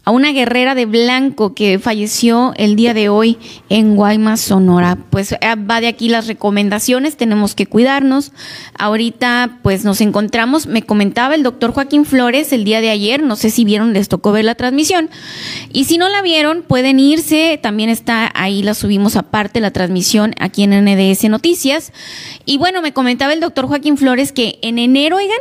a 0.09 0.11
una 0.11 0.31
guerrera 0.31 0.73
de 0.73 0.87
blanco 0.87 1.53
que 1.53 1.77
falleció 1.77 2.53
el 2.57 2.75
día 2.75 2.95
de 2.95 3.09
hoy 3.09 3.37
en 3.69 3.95
Guaymas, 3.95 4.41
Sonora. 4.41 4.97
Pues 5.11 5.33
eh, 5.33 5.37
va 5.55 5.81
de 5.81 5.87
aquí 5.87 6.09
las 6.09 6.25
recomendaciones, 6.25 7.15
tenemos 7.15 7.53
que 7.53 7.67
cuidarnos. 7.67 8.31
Ahorita 8.75 9.59
pues 9.61 9.85
nos 9.85 10.01
encontramos, 10.01 10.65
me 10.65 10.81
comentaba 10.81 11.35
el 11.35 11.43
doctor 11.43 11.73
Joaquín 11.73 12.05
Flores 12.05 12.51
el 12.53 12.63
día 12.63 12.81
de 12.81 12.89
ayer, 12.89 13.21
no 13.21 13.35
sé 13.35 13.51
si 13.51 13.65
vieron, 13.65 13.93
les 13.93 14.09
tocó 14.09 14.31
ver 14.31 14.45
la 14.45 14.55
transmisión. 14.55 15.11
Y 15.71 15.83
si 15.83 15.99
no 15.99 16.09
la 16.09 16.23
vieron, 16.23 16.63
pueden 16.63 16.99
irse, 16.99 17.59
también 17.61 17.91
está 17.91 18.31
ahí, 18.33 18.63
la 18.63 18.73
subimos 18.73 19.15
aparte, 19.15 19.59
la 19.59 19.69
transmisión 19.69 20.33
aquí 20.39 20.63
en 20.63 20.71
NDS 20.71 21.29
Noticias. 21.29 21.93
Y 22.45 22.57
bueno, 22.57 22.81
me 22.81 22.93
comentaba 22.93 23.31
el 23.31 23.41
doctor 23.41 23.67
Joaquín 23.67 23.95
Flores 23.95 24.31
que 24.31 24.57
en 24.63 24.79
enero, 24.79 25.17
oigan, 25.17 25.37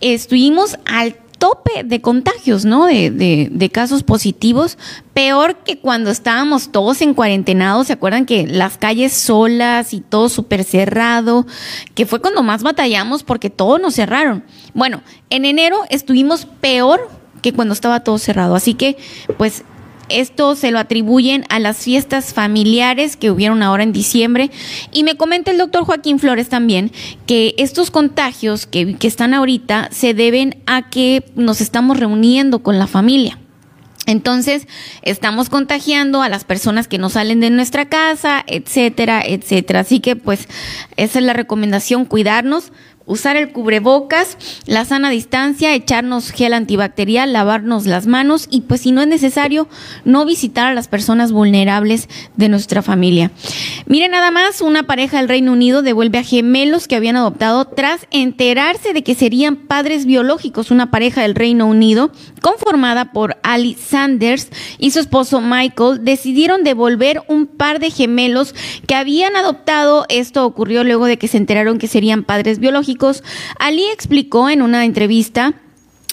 estuvimos 0.00 0.78
al 0.84 1.14
tope 1.40 1.82
de 1.84 2.00
contagios, 2.02 2.64
¿no? 2.64 2.86
De, 2.86 3.10
de, 3.10 3.48
de, 3.50 3.70
casos 3.70 4.02
positivos, 4.02 4.76
peor 5.14 5.56
que 5.56 5.78
cuando 5.78 6.10
estábamos 6.10 6.70
todos 6.70 7.00
en 7.00 7.14
cuarentenados, 7.14 7.86
¿se 7.86 7.94
acuerdan 7.94 8.26
que 8.26 8.46
las 8.46 8.76
calles 8.76 9.14
solas 9.14 9.94
y 9.94 10.02
todo 10.02 10.28
súper 10.28 10.62
cerrado? 10.62 11.46
Que 11.94 12.04
fue 12.04 12.20
cuando 12.20 12.42
más 12.42 12.62
batallamos 12.62 13.24
porque 13.24 13.48
todos 13.48 13.80
nos 13.80 13.94
cerraron. 13.94 14.44
Bueno, 14.74 15.02
en 15.30 15.46
enero 15.46 15.80
estuvimos 15.88 16.46
peor 16.60 17.08
que 17.40 17.54
cuando 17.54 17.72
estaba 17.72 18.04
todo 18.04 18.18
cerrado, 18.18 18.54
así 18.54 18.74
que 18.74 18.98
pues 19.38 19.64
esto 20.10 20.56
se 20.56 20.70
lo 20.70 20.78
atribuyen 20.78 21.44
a 21.48 21.58
las 21.58 21.78
fiestas 21.78 22.34
familiares 22.34 23.16
que 23.16 23.30
hubieron 23.30 23.62
ahora 23.62 23.82
en 23.82 23.92
diciembre. 23.92 24.50
Y 24.92 25.04
me 25.04 25.16
comenta 25.16 25.50
el 25.50 25.58
doctor 25.58 25.84
Joaquín 25.84 26.18
Flores 26.18 26.48
también 26.48 26.92
que 27.26 27.54
estos 27.58 27.90
contagios 27.90 28.66
que, 28.66 28.96
están 29.00 29.34
ahorita 29.34 29.88
se 29.90 30.14
deben 30.14 30.62
a 30.66 30.88
que 30.90 31.24
nos 31.34 31.60
estamos 31.60 31.98
reuniendo 31.98 32.62
con 32.62 32.78
la 32.78 32.86
familia. 32.86 33.38
Entonces, 34.06 34.66
estamos 35.02 35.50
contagiando 35.50 36.22
a 36.22 36.28
las 36.28 36.44
personas 36.44 36.88
que 36.88 36.98
no 36.98 37.10
salen 37.10 37.40
de 37.40 37.50
nuestra 37.50 37.88
casa, 37.88 38.42
etcétera, 38.46 39.22
etcétera. 39.24 39.80
Así 39.80 40.00
que, 40.00 40.16
pues, 40.16 40.48
esa 40.96 41.18
es 41.18 41.24
la 41.24 41.32
recomendación, 41.32 42.06
cuidarnos 42.06 42.72
usar 43.10 43.36
el 43.36 43.50
cubrebocas, 43.50 44.38
la 44.66 44.84
sana 44.84 45.10
distancia, 45.10 45.74
echarnos 45.74 46.30
gel 46.30 46.54
antibacterial, 46.54 47.32
lavarnos 47.32 47.84
las 47.84 48.06
manos 48.06 48.46
y 48.50 48.60
pues 48.62 48.82
si 48.82 48.92
no 48.92 49.02
es 49.02 49.08
necesario, 49.08 49.68
no 50.04 50.24
visitar 50.24 50.68
a 50.68 50.74
las 50.74 50.86
personas 50.86 51.32
vulnerables 51.32 52.08
de 52.36 52.48
nuestra 52.48 52.82
familia. 52.82 53.32
Miren 53.86 54.12
nada 54.12 54.30
más, 54.30 54.60
una 54.60 54.84
pareja 54.84 55.18
del 55.18 55.28
Reino 55.28 55.52
Unido 55.52 55.82
devuelve 55.82 56.18
a 56.18 56.22
gemelos 56.22 56.86
que 56.86 56.96
habían 56.96 57.16
adoptado 57.16 57.64
tras 57.64 58.06
enterarse 58.10 58.92
de 58.92 59.02
que 59.02 59.14
serían 59.14 59.56
padres 59.56 60.06
biológicos, 60.06 60.70
una 60.70 60.90
pareja 60.90 61.22
del 61.22 61.34
Reino 61.34 61.66
Unido 61.66 62.10
conformada 62.42 63.12
por 63.12 63.38
Ali 63.42 63.74
Sanders 63.74 64.48
y 64.78 64.90
su 64.90 65.00
esposo 65.00 65.40
Michael 65.40 66.04
decidieron 66.04 66.64
devolver 66.64 67.22
un 67.28 67.46
par 67.46 67.80
de 67.80 67.90
gemelos 67.90 68.54
que 68.86 68.94
habían 68.94 69.36
adoptado. 69.36 70.06
Esto 70.08 70.44
ocurrió 70.46 70.84
luego 70.84 71.06
de 71.06 71.18
que 71.18 71.28
se 71.28 71.36
enteraron 71.36 71.78
que 71.78 71.88
serían 71.88 72.24
padres 72.24 72.58
biológicos 72.58 73.22
Ali 73.58 73.84
explicó 73.90 74.48
en 74.48 74.62
una 74.62 74.84
entrevista 74.84 75.54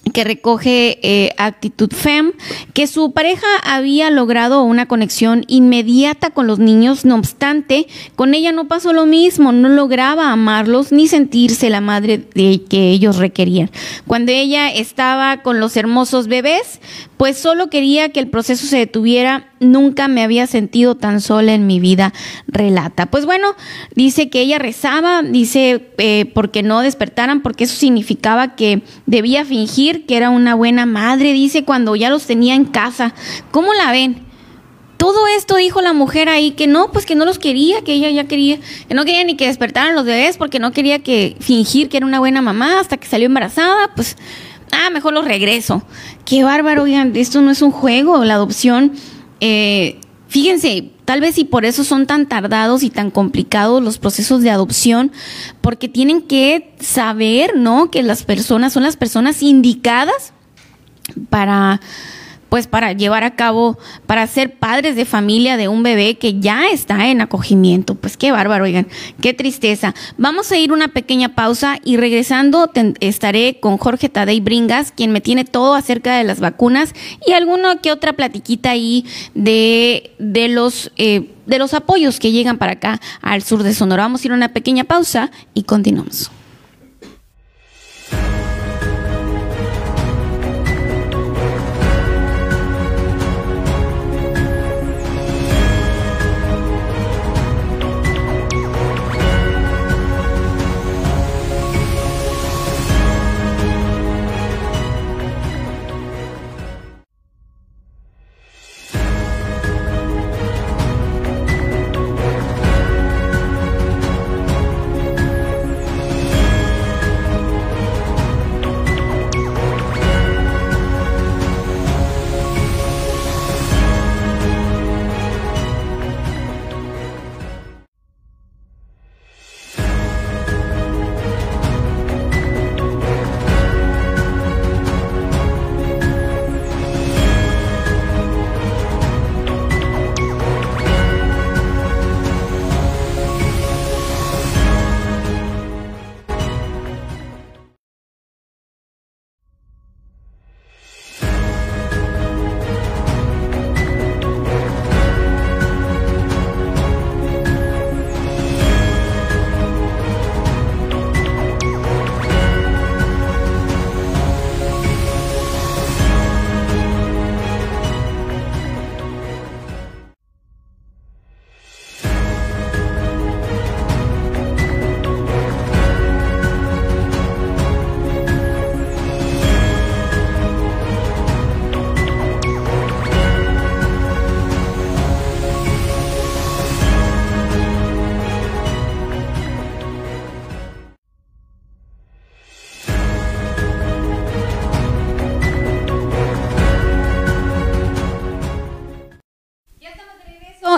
que 0.10 0.24
recoge 0.24 1.00
eh, 1.02 1.32
Actitud 1.38 1.92
Fem, 1.92 2.32
que 2.74 2.88
su 2.88 3.12
pareja 3.12 3.48
había 3.64 4.10
logrado 4.10 4.64
una 4.64 4.88
conexión 4.88 5.44
inmediata 5.48 6.30
con 6.30 6.48
los 6.48 6.60
niños, 6.60 7.06
no 7.06 7.16
obstante, 7.16 7.88
con 8.16 8.34
ella 8.34 8.52
no 8.52 8.68
pasó 8.68 8.94
lo 8.94 9.06
mismo, 9.06 9.52
no 9.52 9.70
lograba 9.70 10.32
amarlos 10.32 10.92
ni 10.92 11.08
sentirse 11.08 11.70
la 11.70 11.82
madre 11.82 12.18
de 12.36 12.64
que 12.70 12.92
ellos 12.92 13.18
requerían. 13.18 13.70
Cuando 14.06 14.32
ella 14.32 14.70
estaba 14.70 15.42
con 15.42 15.60
los 15.60 15.78
hermosos 15.78 16.28
bebés, 16.28 16.80
pues 17.18 17.38
solo 17.38 17.70
quería 17.70 18.10
que 18.10 18.20
el 18.20 18.30
proceso 18.30 18.68
se 18.68 18.78
detuviera, 18.78 19.48
nunca 19.60 20.08
me 20.08 20.24
había 20.24 20.48
sentido 20.48 20.96
tan 20.96 21.22
sola 21.22 21.54
en 21.54 21.68
mi 21.68 21.80
vida, 21.80 22.14
relata. 22.48 23.08
Pues 23.08 23.26
bueno, 23.26 23.56
dice 23.96 24.30
que 24.30 24.42
ella 24.42 24.60
rezaba, 24.60 25.22
dice 25.24 25.92
eh, 25.98 26.32
porque 26.34 26.64
no 26.64 26.82
despertaran, 26.82 27.42
porque 27.42 27.66
eso 27.66 27.76
significaba 27.76 28.56
que 28.56 28.82
debía 29.06 29.46
fingir 29.46 30.06
que 30.06 30.18
era 30.18 30.30
una 30.30 30.56
buena 30.56 30.86
madre, 30.86 31.34
dice 31.34 31.64
cuando 31.64 31.96
ya 31.96 32.10
los 32.10 32.26
tenía 32.26 32.56
en 32.56 32.66
casa. 32.66 33.14
¿Cómo 33.52 33.74
la 33.74 33.92
ven? 33.92 34.28
Todo 34.98 35.28
esto 35.28 35.56
dijo 35.58 35.82
la 35.82 35.94
mujer 35.94 36.28
ahí 36.28 36.52
que 36.52 36.66
no, 36.66 36.92
pues 36.92 37.06
que 37.06 37.16
no 37.16 37.24
los 37.24 37.38
quería, 37.38 37.82
que 37.84 37.94
ella 37.94 38.10
ya 38.10 38.24
quería, 38.24 38.58
que 38.88 38.96
no 38.96 39.06
quería 39.06 39.24
ni 39.24 39.36
que 39.36 39.46
despertaran 39.46 39.94
los 39.94 40.06
bebés 40.06 40.38
porque 40.38 40.58
no 40.58 40.72
quería 40.72 41.00
que 41.00 41.38
fingir 41.40 41.88
que 41.88 41.98
era 41.98 42.06
una 42.06 42.18
buena 42.18 42.42
mamá 42.42 42.80
hasta 42.80 42.98
que 42.98 43.08
salió 43.08 43.28
embarazada, 43.28 43.92
pues 43.96 44.18
ah, 44.72 44.90
mejor 44.90 45.14
los 45.14 45.26
regreso. 45.26 45.84
Qué 46.26 46.44
bárbaro, 46.44 46.84
oigan, 46.84 47.16
esto 47.16 47.42
no 47.42 47.52
es 47.52 47.62
un 47.62 47.72
juego, 47.72 48.26
la 48.26 48.34
adopción. 48.34 48.94
Eh, 49.40 50.00
fíjense, 50.28 50.92
tal 51.06 51.22
vez 51.22 51.38
y 51.38 51.44
por 51.44 51.66
eso 51.66 51.84
son 51.84 52.06
tan 52.06 52.28
tardados 52.28 52.84
y 52.84 52.90
tan 52.90 53.12
complicados 53.12 53.82
los 53.82 53.98
procesos 53.98 54.42
de 54.42 54.50
adopción, 54.50 55.12
porque 55.62 55.88
tienen 55.88 56.22
que 56.22 56.74
saber, 56.80 57.56
¿no? 57.56 57.92
Que 57.92 58.04
las 58.04 58.24
personas 58.24 58.74
son 58.74 58.84
las 58.84 58.98
personas 58.98 59.42
indicadas 59.42 60.34
para 61.30 61.80
pues 62.50 62.68
para 62.68 62.94
llevar 62.94 63.24
a 63.24 63.36
cabo, 63.36 63.78
para 64.06 64.26
ser 64.28 64.56
padres 64.56 64.96
de 64.96 65.06
familia 65.06 65.58
de 65.58 65.68
un 65.68 65.84
bebé 65.84 66.18
que 66.18 66.40
ya 66.40 66.68
está 66.68 67.08
en 67.10 67.22
acogimiento. 67.22 67.96
Pues 67.96 68.18
qué 68.18 68.32
bárbaro, 68.32 68.64
oigan, 68.64 68.88
qué 69.22 69.34
tristeza. 69.34 69.94
Vamos 70.18 70.52
a 70.52 70.58
ir 70.58 70.72
una 70.72 70.90
pequeña 70.90 71.36
pausa 71.36 71.80
y 71.84 71.98
regresando 71.98 72.72
estaré 73.00 73.60
con 73.60 73.78
Jorge 73.78 74.10
Tadei 74.10 74.40
Bringas, 74.40 74.92
quien 74.92 75.12
me 75.12 75.22
tiene 75.22 75.46
todo 75.46 75.74
acerca 75.74 76.18
de 76.18 76.24
las 76.24 76.40
vacunas 76.40 76.94
y 77.26 77.34
alguna 77.34 77.78
que 77.78 77.92
otra 77.92 78.14
platiquita 78.14 78.72
ahí 78.72 79.06
de, 79.34 80.12
de 80.20 80.48
los... 80.48 80.92
Eh, 80.98 81.32
de 81.48 81.60
los 81.60 81.74
apoyos 81.74 82.20
que 82.20 82.34
llegan 82.34 82.58
para 82.58 82.74
acá 82.74 83.00
al 83.22 83.42
sur 83.42 83.64
de 83.64 83.74
Sonora. 83.74 84.04
Vamos 84.04 84.22
a 84.22 84.28
ir 84.28 84.34
una 84.34 84.50
pequeña 84.50 84.84
pausa 84.84 85.32
y 85.54 85.64
continuamos. 85.64 86.30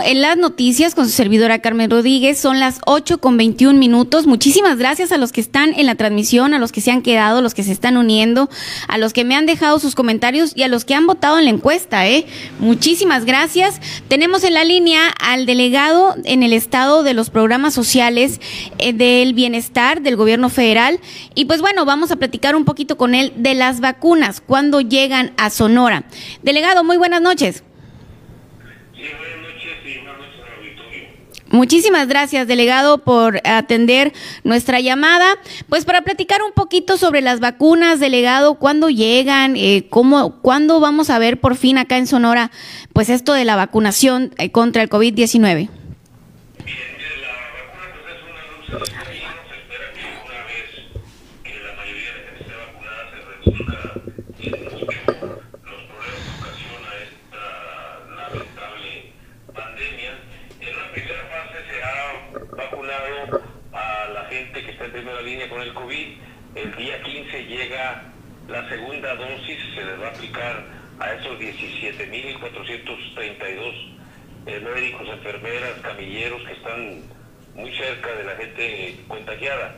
En 0.09 0.21
las 0.21 0.37
noticias 0.37 0.95
con 0.95 1.05
su 1.05 1.11
servidora 1.11 1.59
Carmen 1.59 1.91
Rodríguez. 1.91 2.39
Son 2.39 2.59
las 2.59 2.79
8 2.87 3.19
con 3.19 3.37
21 3.37 3.77
minutos. 3.77 4.25
Muchísimas 4.25 4.79
gracias 4.79 5.11
a 5.11 5.19
los 5.19 5.31
que 5.31 5.39
están 5.39 5.75
en 5.75 5.85
la 5.85 5.93
transmisión, 5.93 6.55
a 6.55 6.59
los 6.59 6.71
que 6.71 6.81
se 6.81 6.89
han 6.89 7.03
quedado, 7.03 7.37
a 7.37 7.41
los 7.43 7.53
que 7.53 7.61
se 7.61 7.71
están 7.71 7.95
uniendo, 7.95 8.49
a 8.87 8.97
los 8.97 9.13
que 9.13 9.23
me 9.23 9.35
han 9.35 9.45
dejado 9.45 9.77
sus 9.77 9.93
comentarios 9.93 10.53
y 10.55 10.63
a 10.63 10.67
los 10.67 10.83
que 10.83 10.95
han 10.95 11.05
votado 11.05 11.37
en 11.37 11.45
la 11.45 11.51
encuesta. 11.51 12.07
¿eh? 12.07 12.25
Muchísimas 12.57 13.23
gracias. 13.23 13.79
Tenemos 14.07 14.43
en 14.43 14.55
la 14.55 14.63
línea 14.63 15.09
al 15.09 15.45
delegado 15.45 16.15
en 16.23 16.41
el 16.41 16.53
estado 16.53 17.03
de 17.03 17.13
los 17.13 17.29
programas 17.29 17.75
sociales 17.75 18.41
eh, 18.79 18.93
del 18.93 19.35
bienestar 19.35 20.01
del 20.01 20.15
gobierno 20.15 20.49
federal. 20.49 20.99
Y 21.35 21.45
pues 21.45 21.61
bueno, 21.61 21.85
vamos 21.85 22.09
a 22.09 22.15
platicar 22.15 22.55
un 22.55 22.65
poquito 22.65 22.97
con 22.97 23.13
él 23.13 23.31
de 23.35 23.53
las 23.53 23.79
vacunas, 23.79 24.41
cuando 24.41 24.81
llegan 24.81 25.33
a 25.37 25.51
Sonora. 25.51 26.05
Delegado, 26.41 26.83
muy 26.83 26.97
buenas 26.97 27.21
noches. 27.21 27.63
Muchísimas 31.51 32.07
gracias, 32.07 32.47
delegado, 32.47 32.99
por 32.99 33.41
atender 33.43 34.13
nuestra 34.43 34.79
llamada. 34.79 35.25
Pues 35.67 35.83
para 35.83 36.03
platicar 36.03 36.43
un 36.43 36.51
poquito 36.51 36.97
sobre 36.97 37.21
las 37.21 37.39
vacunas, 37.39 37.99
delegado, 37.99 38.55
cuándo 38.55 38.89
llegan, 38.89 39.55
eh, 39.55 39.87
cómo, 39.89 40.41
cuándo 40.41 40.79
vamos 40.79 41.09
a 41.09 41.17
ver 41.17 41.39
por 41.39 41.55
fin 41.55 41.77
acá 41.77 41.97
en 41.97 42.07
Sonora, 42.07 42.51
pues 42.93 43.09
esto 43.09 43.33
de 43.33 43.45
la 43.45 43.55
vacunación 43.55 44.33
eh, 44.37 44.51
contra 44.51 44.83
el 44.83 44.89
COVID-19. 44.89 45.69
Línea 65.23 65.49
con 65.49 65.61
el 65.61 65.73
COVID. 65.73 66.07
El 66.55 66.75
día 66.75 67.01
15 67.03 67.45
llega 67.45 68.03
la 68.47 68.67
segunda 68.69 69.13
dosis, 69.15 69.59
se 69.75 69.85
les 69.85 70.01
va 70.01 70.07
a 70.07 70.09
aplicar 70.09 70.65
a 70.99 71.13
esos 71.13 71.39
17.432 71.39 73.99
eh, 74.45 74.59
médicos, 74.59 75.07
enfermeras, 75.07 75.79
camilleros 75.81 76.41
que 76.43 76.51
están 76.53 77.01
muy 77.55 77.75
cerca 77.75 78.13
de 78.15 78.23
la 78.23 78.35
gente 78.35 78.99
contagiada. 79.07 79.75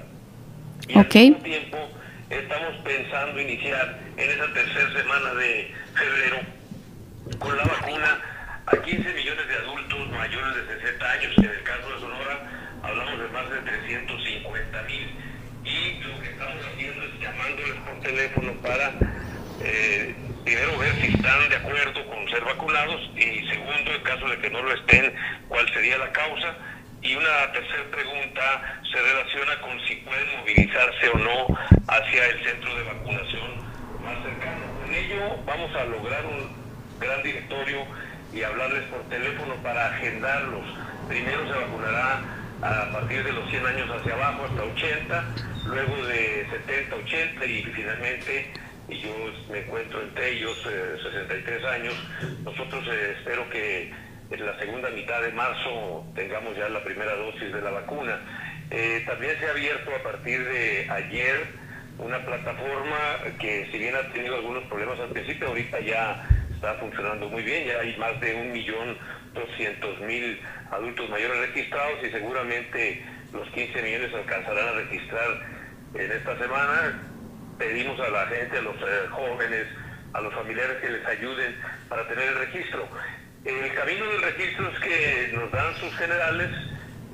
Y 0.88 0.98
al 0.98 1.08
mismo 1.08 1.44
tiempo 1.44 1.78
estamos 2.30 2.78
pensando 2.84 3.42
iniciar 3.42 4.00
en 4.18 4.30
esa 4.30 4.54
tercera 4.54 4.92
semana 4.94 5.34
de 5.36 5.74
febrero 5.94 6.40
con 7.40 7.58
la 7.58 7.64
vacuna 7.64 8.20
a 8.66 8.78
15 8.78 9.14
millones 9.14 9.48
de 9.48 9.56
adultos 9.56 10.10
mayores 10.12 10.56
de 10.56 10.68
60 10.80 11.12
años, 11.12 11.38
en 11.38 11.46
el 11.46 11.64
caso 11.64 11.90
de 11.90 12.00
Sonora 12.00 12.21
hablamos 12.92 13.20
de 13.20 13.28
más 13.30 13.50
de 13.50 13.58
350 13.62 14.82
mil 14.84 15.08
y 15.64 16.04
lo 16.04 16.20
que 16.20 16.30
estamos 16.30 16.66
haciendo 16.66 17.04
es 17.06 17.20
llamándoles 17.22 17.76
por 17.88 18.00
teléfono 18.02 18.54
para 18.62 18.92
eh, 19.64 20.16
primero 20.44 20.78
ver 20.78 20.94
si 21.00 21.08
están 21.08 21.50
de 21.50 21.56
acuerdo 21.56 22.06
con 22.08 22.28
ser 22.30 22.44
vacunados 22.44 23.10
y 23.16 23.48
segundo, 23.48 23.94
en 23.94 24.04
caso 24.04 24.28
de 24.28 24.38
que 24.40 24.50
no 24.50 24.62
lo 24.62 24.74
estén, 24.74 25.14
cuál 25.48 25.72
sería 25.74 25.98
la 26.00 26.12
causa. 26.12 26.58
Y 27.02 27.16
una 27.16 27.52
tercera 27.52 27.84
pregunta 27.92 28.82
se 28.92 29.02
relaciona 29.02 29.62
con 29.62 29.80
si 29.88 29.96
pueden 29.96 30.28
movilizarse 30.40 31.10
o 31.14 31.18
no 31.18 31.58
hacia 31.88 32.26
el 32.28 32.44
centro 32.44 32.76
de 32.76 32.84
vacunación 32.84 33.52
más 34.04 34.22
cercano. 34.24 34.66
Con 34.82 34.94
ello 34.94 35.38
vamos 35.46 35.76
a 35.76 35.86
lograr 35.86 36.26
un 36.26 36.52
gran 37.00 37.24
directorio 37.24 37.86
y 38.34 38.44
hablarles 38.44 38.84
por 38.90 39.02
teléfono 39.10 39.56
para 39.64 39.88
agendarlos. 39.88 40.66
Primero 41.08 41.48
se 41.48 41.60
vacunará 41.60 42.41
a 42.62 42.92
partir 42.92 43.24
de 43.24 43.34
los 43.34 43.50
100 43.50 43.66
años 43.66 43.90
hacia 43.90 44.14
abajo 44.14 44.46
hasta 44.46 44.64
80, 44.64 45.26
luego 45.66 46.06
de 46.06 46.46
70, 46.68 46.96
80 46.96 47.46
y 47.46 47.64
finalmente, 47.64 48.52
y 48.88 49.00
yo 49.00 49.10
me 49.50 49.60
encuentro 49.60 50.02
entre 50.02 50.32
ellos 50.32 50.56
63 50.62 51.62
eh, 51.64 51.68
años, 51.68 51.94
nosotros 52.44 52.88
eh, 52.92 53.16
espero 53.18 53.50
que 53.50 53.92
en 54.30 54.46
la 54.46 54.58
segunda 54.60 54.90
mitad 54.92 55.22
de 55.22 55.32
marzo 55.32 56.06
tengamos 56.16 56.56
ya 56.56 56.70
la 56.70 56.84
primera 56.84 57.16
dosis 57.16 57.52
de 57.52 57.62
la 57.62 57.72
vacuna. 57.72 58.20
Eh, 58.70 59.04
también 59.06 59.38
se 59.40 59.48
ha 59.48 59.52
abierto 59.52 59.92
a 59.94 60.04
partir 60.04 60.48
de 60.48 60.90
ayer 60.90 61.48
una 61.98 62.24
plataforma 62.24 62.98
que 63.40 63.68
si 63.72 63.78
bien 63.78 63.96
ha 63.96 64.14
tenido 64.14 64.36
algunos 64.36 64.64
problemas 64.66 65.00
al 65.00 65.10
principio, 65.10 65.48
ahorita 65.48 65.80
ya 65.82 66.28
está 66.54 66.76
funcionando 66.76 67.28
muy 67.28 67.44
bien, 67.44 67.68
ya 67.68 67.80
hay 67.80 67.98
más 67.98 68.20
de 68.22 68.36
un 68.36 68.52
millón 68.52 68.98
doscientos 69.34 70.00
mil 70.02 70.42
adultos 70.72 71.10
mayores 71.10 71.40
registrados 71.50 72.04
y 72.04 72.12
seguramente 72.12 73.06
los 73.34 73.48
15 73.50 73.82
millones 73.82 74.14
alcanzarán 74.14 74.68
a 74.68 74.72
registrar 74.72 75.28
en 75.94 76.12
esta 76.12 76.38
semana. 76.38 77.02
Pedimos 77.58 78.00
a 78.00 78.10
la 78.10 78.26
gente, 78.28 78.58
a 78.58 78.62
los 78.62 78.76
eh, 78.76 79.08
jóvenes, 79.12 79.68
a 80.14 80.22
los 80.22 80.34
familiares 80.34 80.78
que 80.82 80.90
les 80.90 81.06
ayuden 81.06 81.56
para 81.88 82.08
tener 82.08 82.28
el 82.28 82.36
registro. 82.36 82.88
El 83.46 83.74
camino 83.74 84.06
del 84.06 84.22
registro 84.22 84.70
es 84.72 84.80
que 84.80 85.32
nos 85.34 85.52
dan 85.52 85.76
sus 85.76 85.96
generales, 85.96 86.50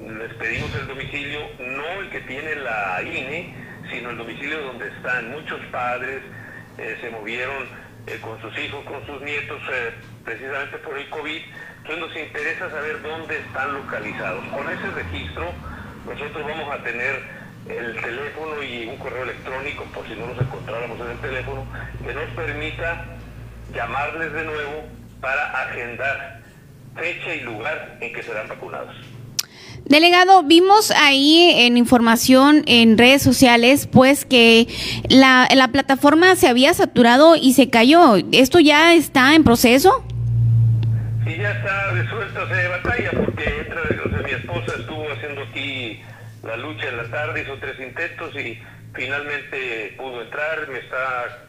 les 0.01 0.33
pedimos 0.35 0.73
el 0.75 0.87
domicilio, 0.87 1.39
no 1.59 2.01
el 2.01 2.09
que 2.09 2.21
tiene 2.21 2.55
la 2.55 3.01
INE, 3.01 3.53
sino 3.89 4.09
el 4.09 4.17
domicilio 4.17 4.61
donde 4.61 4.87
están 4.87 5.31
muchos 5.31 5.59
padres, 5.71 6.21
eh, 6.77 6.97
se 7.01 7.09
movieron 7.09 7.67
eh, 8.07 8.19
con 8.21 8.39
sus 8.41 8.57
hijos, 8.57 8.83
con 8.85 9.05
sus 9.05 9.21
nietos, 9.21 9.61
precisamente 10.23 10.77
por 10.77 10.97
el 10.97 11.09
COVID, 11.09 11.41
entonces 11.81 11.99
nos 11.99 12.17
interesa 12.17 12.69
saber 12.69 13.01
dónde 13.01 13.37
están 13.37 13.73
localizados. 13.73 14.43
Con 14.47 14.69
ese 14.69 14.91
registro 14.91 15.51
nosotros 16.05 16.47
vamos 16.47 16.73
a 16.73 16.83
tener 16.83 17.21
el 17.67 18.01
teléfono 18.01 18.63
y 18.63 18.87
un 18.87 18.97
correo 18.97 19.23
electrónico, 19.23 19.83
por 19.93 20.07
si 20.07 20.15
no 20.15 20.27
nos 20.27 20.39
encontráramos 20.39 20.99
en 21.01 21.11
el 21.11 21.17
teléfono, 21.19 21.65
que 22.05 22.13
nos 22.13 22.29
permita 22.29 23.05
llamarles 23.73 24.31
de 24.31 24.43
nuevo 24.43 24.87
para 25.19 25.63
agendar 25.63 26.39
fecha 26.95 27.35
y 27.35 27.41
lugar 27.41 27.97
en 27.99 28.13
que 28.13 28.23
serán 28.23 28.47
vacunados. 28.47 28.95
Delegado, 29.89 30.43
vimos 30.43 30.91
ahí 30.91 31.51
en 31.55 31.77
información 31.77 32.63
en 32.65 32.97
redes 32.97 33.21
sociales, 33.21 33.87
pues 33.87 34.25
que 34.25 34.67
la, 35.09 35.47
la 35.53 35.69
plataforma 35.69 36.35
se 36.35 36.47
había 36.47 36.73
saturado 36.73 37.35
y 37.35 37.53
se 37.53 37.69
cayó. 37.69 38.15
¿Esto 38.31 38.59
ya 38.59 38.93
está 38.93 39.35
en 39.35 39.43
proceso? 39.43 40.03
y 41.27 41.37
ya 41.37 41.51
está 41.51 41.91
resuelta 41.91 42.45
de 42.45 42.67
batalla 42.69 43.11
porque 43.11 43.43
entra, 43.43 43.81
mi 44.23 44.31
esposa 44.31 44.75
estuvo 44.79 45.11
haciendo 45.11 45.41
aquí 45.43 46.01
la 46.43 46.55
lucha 46.57 46.87
en 46.87 46.97
la 46.97 47.09
tarde, 47.09 47.41
hizo 47.41 47.57
tres 47.57 47.79
intentos 47.79 48.33
y 48.35 48.59
finalmente 48.93 49.93
pudo 49.97 50.21
entrar, 50.21 50.67
me 50.69 50.79
está 50.79 51.47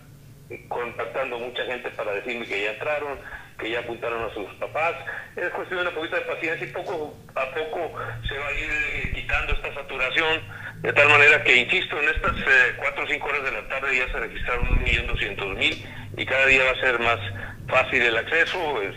contactando 0.68 1.38
mucha 1.38 1.64
gente 1.64 1.90
para 1.90 2.12
decirme 2.12 2.46
que 2.46 2.64
ya 2.64 2.72
entraron, 2.72 3.18
que 3.58 3.70
ya 3.70 3.80
apuntaron 3.80 4.22
a 4.22 4.34
sus 4.34 4.46
papás. 4.54 4.94
Es 5.36 5.50
cuestión 5.50 5.80
de 5.80 5.86
una 5.88 5.94
poquita 5.94 6.16
de 6.16 6.22
paciencia 6.22 6.66
y 6.66 6.70
poco 6.70 7.16
a 7.34 7.46
poco 7.54 7.92
se 8.26 8.38
va 8.38 8.46
a 8.46 8.52
ir 8.52 8.70
eh, 8.70 9.12
quitando 9.14 9.52
esta 9.52 9.74
saturación, 9.74 10.42
de 10.82 10.92
tal 10.92 11.08
manera 11.08 11.42
que, 11.42 11.56
insisto, 11.56 12.00
en 12.00 12.08
estas 12.08 12.36
eh, 12.38 12.74
cuatro 12.76 13.04
o 13.04 13.08
cinco 13.08 13.26
horas 13.26 13.44
de 13.44 13.52
la 13.52 13.68
tarde 13.68 13.98
ya 13.98 14.12
se 14.12 14.18
registraron 14.20 14.68
un 14.68 14.82
millón 14.82 15.06
doscientos 15.08 15.56
mil 15.56 15.86
y 16.16 16.24
cada 16.24 16.46
día 16.46 16.64
va 16.64 16.70
a 16.70 16.80
ser 16.80 16.98
más 17.00 17.18
fácil 17.68 18.02
el 18.02 18.16
acceso. 18.16 18.82
Es, 18.82 18.94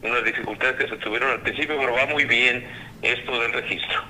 unas 0.00 0.24
dificultades 0.24 0.76
que 0.76 0.88
se 0.88 0.96
tuvieron 0.98 1.30
al 1.30 1.40
principio, 1.40 1.76
pero 1.78 1.92
va 1.92 2.06
muy 2.06 2.24
bien 2.24 2.66
esto 3.02 3.40
del 3.40 3.52
registro. 3.52 4.04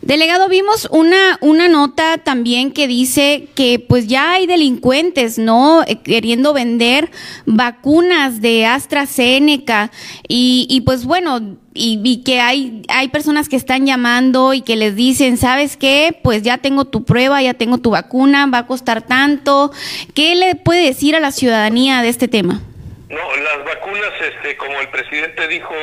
Delegado, 0.00 0.48
vimos 0.48 0.88
una, 0.90 1.38
una 1.40 1.68
nota 1.68 2.18
también 2.18 2.72
que 2.72 2.86
dice 2.86 3.48
que 3.54 3.78
pues 3.78 4.06
ya 4.06 4.32
hay 4.32 4.46
delincuentes, 4.46 5.38
¿no? 5.38 5.82
Eh, 5.86 6.00
queriendo 6.02 6.52
vender 6.52 7.10
vacunas 7.46 8.40
de 8.40 8.66
AstraZeneca 8.66 9.90
y, 10.28 10.66
y 10.68 10.82
pues 10.82 11.04
bueno, 11.04 11.56
y, 11.74 12.00
y, 12.04 12.22
que 12.22 12.40
hay, 12.40 12.82
hay 12.88 13.08
personas 13.08 13.48
que 13.48 13.56
están 13.56 13.86
llamando 13.86 14.52
y 14.52 14.62
que 14.62 14.76
les 14.76 14.94
dicen, 14.94 15.36
¿sabes 15.36 15.76
qué? 15.76 16.16
Pues 16.22 16.42
ya 16.42 16.58
tengo 16.58 16.84
tu 16.84 17.04
prueba, 17.04 17.40
ya 17.42 17.54
tengo 17.54 17.78
tu 17.78 17.90
vacuna, 17.90 18.46
va 18.46 18.58
a 18.58 18.66
costar 18.66 19.02
tanto. 19.02 19.72
¿Qué 20.14 20.34
le 20.34 20.54
puede 20.54 20.84
decir 20.84 21.16
a 21.16 21.20
la 21.20 21.32
ciudadanía 21.32 22.02
de 22.02 22.08
este 22.08 22.28
tema? 22.28 22.60
No, 23.08 23.36
las 23.36 23.64
vacunas, 23.64 24.10
este, 24.20 24.56
como 24.56 24.80
el 24.80 24.88
presidente 24.88 25.48
dijo, 25.48 25.74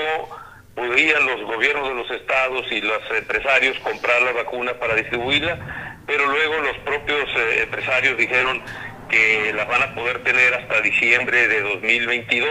podrían 0.79 1.25
los 1.25 1.41
gobiernos 1.41 1.89
de 1.89 1.95
los 1.95 2.11
estados 2.11 2.65
y 2.71 2.79
los 2.79 3.01
empresarios 3.11 3.77
comprar 3.79 4.21
la 4.21 4.31
vacuna 4.31 4.73
para 4.75 4.95
distribuirla, 4.95 5.99
pero 6.07 6.25
luego 6.25 6.57
los 6.59 6.77
propios 6.79 7.29
eh, 7.35 7.63
empresarios 7.63 8.17
dijeron 8.17 8.61
que 9.09 9.51
la 9.53 9.65
van 9.65 9.83
a 9.83 9.93
poder 9.93 10.23
tener 10.23 10.53
hasta 10.53 10.79
diciembre 10.81 11.49
de 11.49 11.61
2022, 11.61 12.47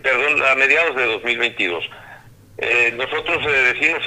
perdón, 0.00 0.44
a 0.44 0.54
mediados 0.54 0.94
de 0.94 1.06
2022. 1.06 1.90
Eh, 2.58 2.94
nosotros 2.96 3.44
eh, 3.46 3.74
decimos 3.74 4.02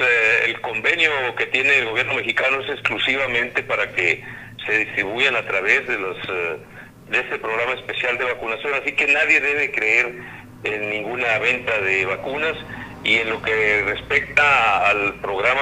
el 0.45 0.61
convenio 0.61 1.11
que 1.36 1.47
tiene 1.47 1.80
el 1.80 1.86
gobierno 1.86 2.13
mexicano 2.13 2.61
es 2.61 2.69
exclusivamente 2.69 3.61
para 3.63 3.91
que 3.91 4.23
se 4.65 4.78
distribuyan 4.86 5.36
a 5.36 5.45
través 5.45 5.86
de 5.86 5.97
los 5.97 6.17
de 7.09 7.19
este 7.19 7.39
programa 7.39 7.73
especial 7.73 8.17
de 8.17 8.25
vacunación, 8.25 8.73
así 8.82 8.91
que 8.93 9.07
nadie 9.07 9.39
debe 9.39 9.71
creer 9.71 10.13
en 10.63 10.89
ninguna 10.89 11.38
venta 11.39 11.78
de 11.80 12.05
vacunas 12.05 12.57
Y 13.07 13.19
en 13.19 13.29
lo 13.29 13.41
que 13.41 13.83
respecta 13.83 14.89
al 14.89 15.13
programa 15.21 15.61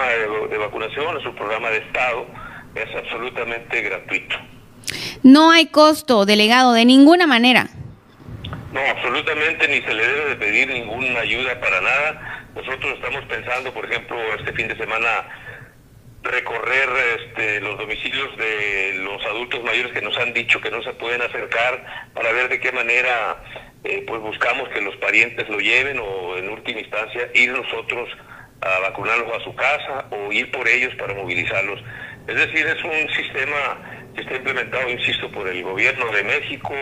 de, 0.49 0.57
vacunación, 0.57 1.15
a 1.15 1.21
su 1.21 1.35
programa 1.35 1.69
de 1.69 1.77
Estado, 1.77 2.25
es 2.73 2.95
absolutamente 2.95 3.81
gratuito. 3.83 4.35
No 5.21 5.51
hay 5.51 5.67
costo, 5.67 6.25
delegado, 6.25 6.73
de 6.73 6.85
ninguna 6.85 7.27
manera. 7.27 7.67
No, 8.73 8.79
absolutamente 8.81 9.67
ni 9.67 9.79
se 9.83 9.93
le 9.93 10.07
debe 10.07 10.29
de 10.29 10.35
pedir 10.37 10.69
ninguna 10.69 11.19
ayuda 11.19 11.59
para 11.59 11.81
nada. 11.81 12.47
Nosotros 12.55 12.95
estamos 12.95 13.23
pensando, 13.25 13.71
por 13.71 13.85
ejemplo, 13.85 14.17
este 14.39 14.51
fin 14.53 14.67
de 14.67 14.75
semana 14.77 15.07
recorrer 16.25 16.89
este, 17.19 17.61
los 17.61 17.77
domicilios 17.77 18.35
de 18.37 18.95
los 18.97 19.23
adultos 19.25 19.63
mayores 19.63 19.93
que 19.93 20.01
nos 20.01 20.17
han 20.17 20.33
dicho 20.33 20.59
que 20.59 20.71
no 20.71 20.81
se 20.83 20.93
pueden 20.93 21.21
acercar 21.21 22.11
para 22.13 22.31
ver 22.31 22.49
de 22.49 22.59
qué 22.59 22.71
manera 22.71 23.43
eh, 23.83 24.03
pues 24.07 24.21
buscamos 24.21 24.67
que 24.69 24.81
los 24.81 24.95
parientes 24.97 25.47
lo 25.47 25.59
lleven 25.59 25.99
o 25.99 26.37
en 26.37 26.49
última 26.49 26.79
instancia 26.79 27.29
ir 27.33 27.51
nosotros 27.51 28.09
a 28.61 28.79
vacunarlos 28.79 29.31
a 29.39 29.43
su 29.43 29.55
casa 29.55 30.05
o 30.09 30.31
ir 30.31 30.49
por 30.51 30.67
ellos 30.67 30.93
para 30.95 31.13
movilizarlos. 31.13 31.81
Es 32.27 32.35
decir, 32.35 32.65
es 32.65 32.83
un 32.83 33.13
sistema 33.13 33.77
que 34.15 34.21
está 34.21 34.35
implementado, 34.35 34.89
insisto, 34.89 35.29
por 35.31 35.47
el 35.47 35.61
gobierno 35.61 36.11
de 36.11 36.23
México, 36.23 36.73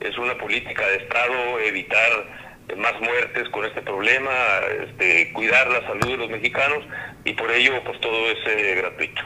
es 0.00 0.18
una 0.18 0.36
política 0.36 0.86
de 0.88 0.96
Estado 0.96 1.60
evitar 1.60 2.26
más 2.76 3.00
muertes 3.00 3.48
con 3.50 3.64
este 3.64 3.82
problema, 3.82 4.32
este, 4.82 5.32
cuidar 5.32 5.68
la 5.68 5.82
salud 5.82 6.10
de 6.10 6.16
los 6.16 6.30
mexicanos 6.30 6.84
y 7.24 7.32
por 7.34 7.50
ello 7.50 7.72
pues 7.84 8.00
todo 8.00 8.30
es 8.30 8.38
eh, 8.46 8.74
gratuito. 8.76 9.22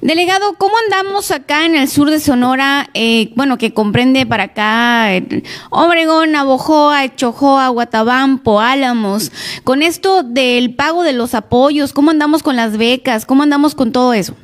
Delegado, 0.00 0.54
¿cómo 0.54 0.76
andamos 0.78 1.32
acá 1.32 1.66
en 1.66 1.74
el 1.74 1.88
sur 1.88 2.10
de 2.10 2.20
Sonora? 2.20 2.88
Eh, 2.94 3.30
bueno, 3.34 3.58
que 3.58 3.74
comprende 3.74 4.24
para 4.26 4.44
acá 4.44 5.12
eh, 5.16 5.42
Obregón, 5.70 6.36
Abojoa, 6.36 7.16
Chojoa, 7.16 7.68
Guatabampo, 7.68 8.60
Álamos. 8.60 9.32
Con 9.64 9.82
esto 9.82 10.22
del 10.22 10.74
pago 10.74 11.02
de 11.02 11.12
los 11.12 11.34
apoyos, 11.34 11.92
¿cómo 11.92 12.12
andamos 12.12 12.44
con 12.44 12.54
las 12.54 12.78
becas? 12.78 13.26
¿Cómo 13.26 13.42
andamos 13.42 13.74
con 13.74 13.90
todo 13.90 14.14
eso? 14.14 14.36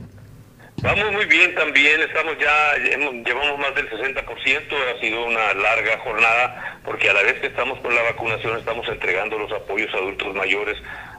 Vamos 0.83 1.13
muy 1.13 1.25
bien 1.27 1.55
también, 1.55 1.99
estamos 2.03 2.37
ya, 2.39 2.77
llevamos 2.77 3.59
más 3.59 3.75
del 3.75 3.89
60%, 3.89 4.25
ha 4.27 5.01
sido 5.01 5.25
una 5.25 5.55
larga 5.55 5.99
jornada, 6.01 6.79
porque 6.85 7.09
a 7.09 7.15
la 7.15 7.23
vez 7.23 7.41
que 7.41 7.47
estamos 7.47 7.79
con 7.79 7.95
la 7.95 8.03
vacunación 8.03 8.59
estamos 8.59 8.87
entregando 8.89 9.39
los 9.39 9.51
apoyos 9.53 9.95
a 9.95 9.97
adultos 9.97 10.35
mayores, 10.35 10.77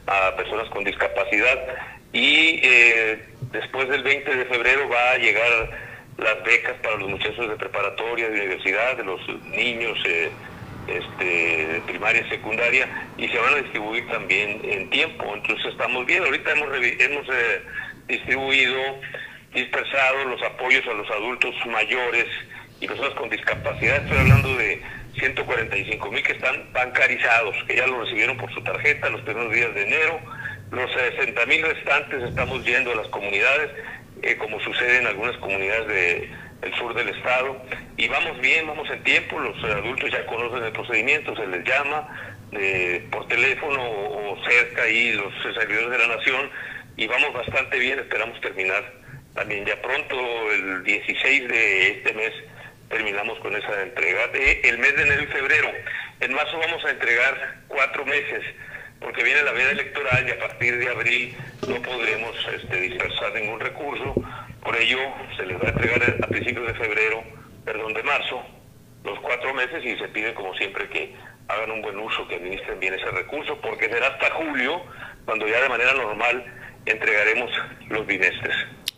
a 0.08 0.36
personas 0.36 0.70
con 0.70 0.84
discapacidad, 0.84 1.60
y 2.14 2.60
eh, 2.64 3.26
después 3.52 3.90
del 3.90 4.04
20 4.04 4.36
de 4.36 4.46
febrero 4.46 4.88
va 4.90 5.12
a 5.12 5.18
llegar 5.18 5.70
las 6.18 6.44
becas 6.44 6.74
para 6.82 6.96
los 6.96 7.10
muchachos 7.10 7.50
de 7.50 7.56
preparatoria, 7.56 8.30
de 8.30 8.40
universidad, 8.40 8.96
de 8.96 9.04
los 9.04 9.20
niños 9.46 9.98
eh, 10.06 10.32
este, 10.88 11.68
de 11.68 11.82
primaria 11.82 12.22
y 12.22 12.30
secundaria, 12.30 12.88
y 13.18 13.28
se 13.28 13.38
van 13.38 13.54
a 13.54 13.58
distribuir 13.58 14.08
también 14.08 14.62
en 14.64 14.90
tiempo, 14.90 15.26
entonces 15.34 15.66
estamos 15.66 16.06
bien, 16.06 16.24
ahorita 16.24 16.52
hemos, 16.52 16.70
hemos 16.74 17.28
eh, 17.30 17.62
distribuido 18.08 18.80
dispersados 19.54 20.26
los 20.28 20.42
apoyos 20.44 20.86
a 20.88 20.94
los 20.94 21.10
adultos 21.10 21.56
mayores 21.66 22.26
y 22.82 22.88
personas 22.88 23.14
con 23.14 23.30
discapacidad. 23.30 24.04
Estoy 24.04 24.18
hablando 24.18 24.56
de 24.58 24.82
145 25.20 26.12
mil 26.12 26.24
que 26.24 26.34
están 26.34 26.72
bancarizados, 26.74 27.56
que 27.68 27.76
ya 27.76 27.88
lo 27.88 28.02
recibieron 28.02 28.38
por 28.38 28.54
su 28.54 28.62
tarjeta 28.64 29.10
los 29.10 29.22
primeros 29.22 29.54
días 29.54 29.74
de 29.74 29.84
enero. 29.84 30.20
Los 30.72 30.92
60 30.92 31.46
mil 31.46 31.62
restantes 31.62 32.24
estamos 32.24 32.66
yendo 32.66 32.92
a 32.92 32.96
las 32.96 33.08
comunidades, 33.08 33.72
eh, 34.22 34.36
como 34.38 34.60
sucede 34.60 34.98
en 34.98 35.08
algunas 35.08 35.38
comunidades 35.38 36.30
del 36.62 36.74
sur 36.76 36.94
del 36.94 37.10
estado. 37.10 37.62
Y 37.98 38.08
vamos 38.08 38.40
bien, 38.42 38.68
vamos 38.68 38.90
en 38.90 39.04
tiempo, 39.04 39.40
los 39.40 39.64
adultos 39.64 40.12
ya 40.12 40.26
conocen 40.26 40.64
el 40.64 40.72
procedimiento, 40.72 41.36
se 41.36 41.48
les 41.48 41.64
llama 41.64 42.08
eh, 42.52 43.06
por 43.12 43.28
teléfono 43.28 43.82
o 43.82 44.38
cerca 44.48 44.84
ahí 44.84 45.14
los 45.14 45.34
servidores 45.56 45.90
de 45.90 45.98
la 45.98 46.16
nación 46.16 46.50
y 46.98 47.08
vamos 47.08 47.34
bastante 47.34 47.78
bien, 47.78 48.00
esperamos 48.00 48.40
terminar 48.40 48.84
también 49.34 49.66
ya 49.66 49.82
pronto, 49.82 50.16
el 50.52 50.84
16 50.84 51.48
de 51.50 51.92
este 51.92 52.14
mes, 52.14 52.32
terminamos 52.90 53.40
con 53.40 53.56
esa 53.56 53.82
entrega. 53.82 54.28
De 54.28 54.62
el 54.62 54.78
mes 54.78 54.96
de 54.96 55.04
enero 55.04 55.24
y 55.24 55.28
febrero. 55.28 55.72
En 56.20 56.34
marzo 56.34 56.58
vamos 56.60 56.84
a 56.86 56.92
entregar 56.92 57.58
cuatro 57.68 58.06
meses, 58.06 58.44
porque 59.00 59.24
viene 59.24 59.44
la 59.44 59.52
veda 59.52 59.72
electoral 59.72 60.28
y 60.28 60.32
a 60.32 60.40
partir 60.40 60.78
de 60.78 60.90
abril 60.90 61.36
no 61.68 61.82
podremos 61.82 62.36
este, 62.54 62.82
dispersar 62.82 63.34
ningún 63.34 63.60
recurso. 63.60 64.16
Por 64.64 64.76
ello, 64.78 65.00
se 65.38 65.46
les 65.46 65.58
va 65.58 65.68
a 65.68 65.72
entregar 65.72 66.18
a 66.24 66.28
principios 66.28 66.68
de 66.68 66.74
febrero, 66.74 67.24
perdón, 67.64 67.94
de 67.94 68.04
marzo, 68.04 68.44
los 69.04 69.20
cuatro 69.20 69.54
meses 69.54 69.84
y 69.86 69.96
se 69.98 70.08
pide, 70.08 70.34
como 70.34 70.56
siempre, 70.56 70.90
que 70.90 71.14
hagan 71.48 71.72
un 71.72 71.82
buen 71.82 72.00
uso, 72.00 72.28
que 72.28 72.36
administren 72.36 72.80
bien 72.80 72.94
ese 72.96 73.06
recurso, 73.12 73.60
porque 73.62 73.90
será 73.90 74.08
hasta 74.08 74.32
julio 74.32 74.82
cuando 75.26 75.48
ya 75.48 75.62
de 75.62 75.70
manera 75.70 75.94
normal 75.94 76.44
entregaremos 76.86 77.52
los 77.90 78.06
bimestres. 78.06 78.56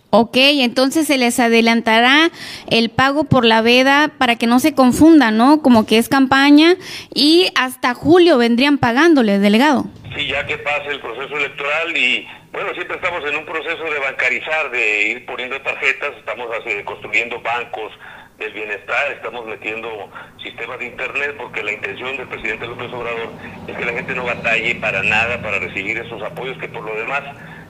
Ok, 0.10 0.38
entonces 0.38 1.06
se 1.06 1.18
les 1.18 1.38
adelantará 1.40 2.30
el 2.72 2.90
pago 2.90 3.26
por 3.26 3.44
la 3.44 3.62
veda 3.62 4.10
para 4.18 4.38
que 4.38 4.48
no 4.48 4.60
se 4.60 4.74
confunda, 4.74 5.32
¿no? 5.32 5.62
Como 5.62 5.86
que 5.86 5.98
es 5.98 6.08
campaña 6.08 6.76
y 7.14 7.50
hasta 7.56 7.94
julio 7.94 8.38
vendrían 8.38 8.78
pagándole, 8.78 9.38
delegado. 9.40 9.86
Sí, 10.16 10.28
ya 10.28 10.46
que 10.46 10.58
pase 10.60 10.92
el 10.92 11.02
proceso 11.02 11.36
electoral 11.38 11.96
y 11.98 12.26
bueno, 12.54 12.74
siempre 12.74 12.96
estamos 12.96 13.22
en 13.30 13.36
un 13.36 13.46
proceso 13.46 13.84
de 13.84 14.00
bancarizar, 14.00 14.72
de 14.72 15.10
ir 15.10 15.26
poniendo 15.26 15.62
tarjetas, 15.62 16.12
estamos 16.18 16.48
construyendo 16.86 17.42
bancos 17.42 17.92
del 18.40 18.54
bienestar, 18.54 19.12
estamos 19.12 19.46
metiendo 19.46 20.10
sistemas 20.42 20.80
de 20.80 20.86
internet 20.86 21.36
porque 21.38 21.64
la 21.64 21.74
intención 21.74 22.16
del 22.16 22.28
presidente 22.28 22.66
López 22.66 22.94
Obrador 22.94 23.30
es 23.68 23.76
que 23.76 23.86
la 23.86 23.92
gente 23.92 24.16
no 24.16 24.24
batalle 24.24 24.76
para 24.76 25.04
nada 25.04 25.42
para 25.42 25.60
recibir 25.60 25.98
esos 25.98 26.22
apoyos 26.24 26.58
que 26.60 26.70
por 26.70 26.84
lo 26.84 26.96
demás 26.96 27.24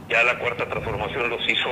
ya 0.07 0.23
la 0.23 0.37
cuarta 0.37 0.69
transformación 0.69 1.29
los 1.29 1.41
hizo 1.49 1.69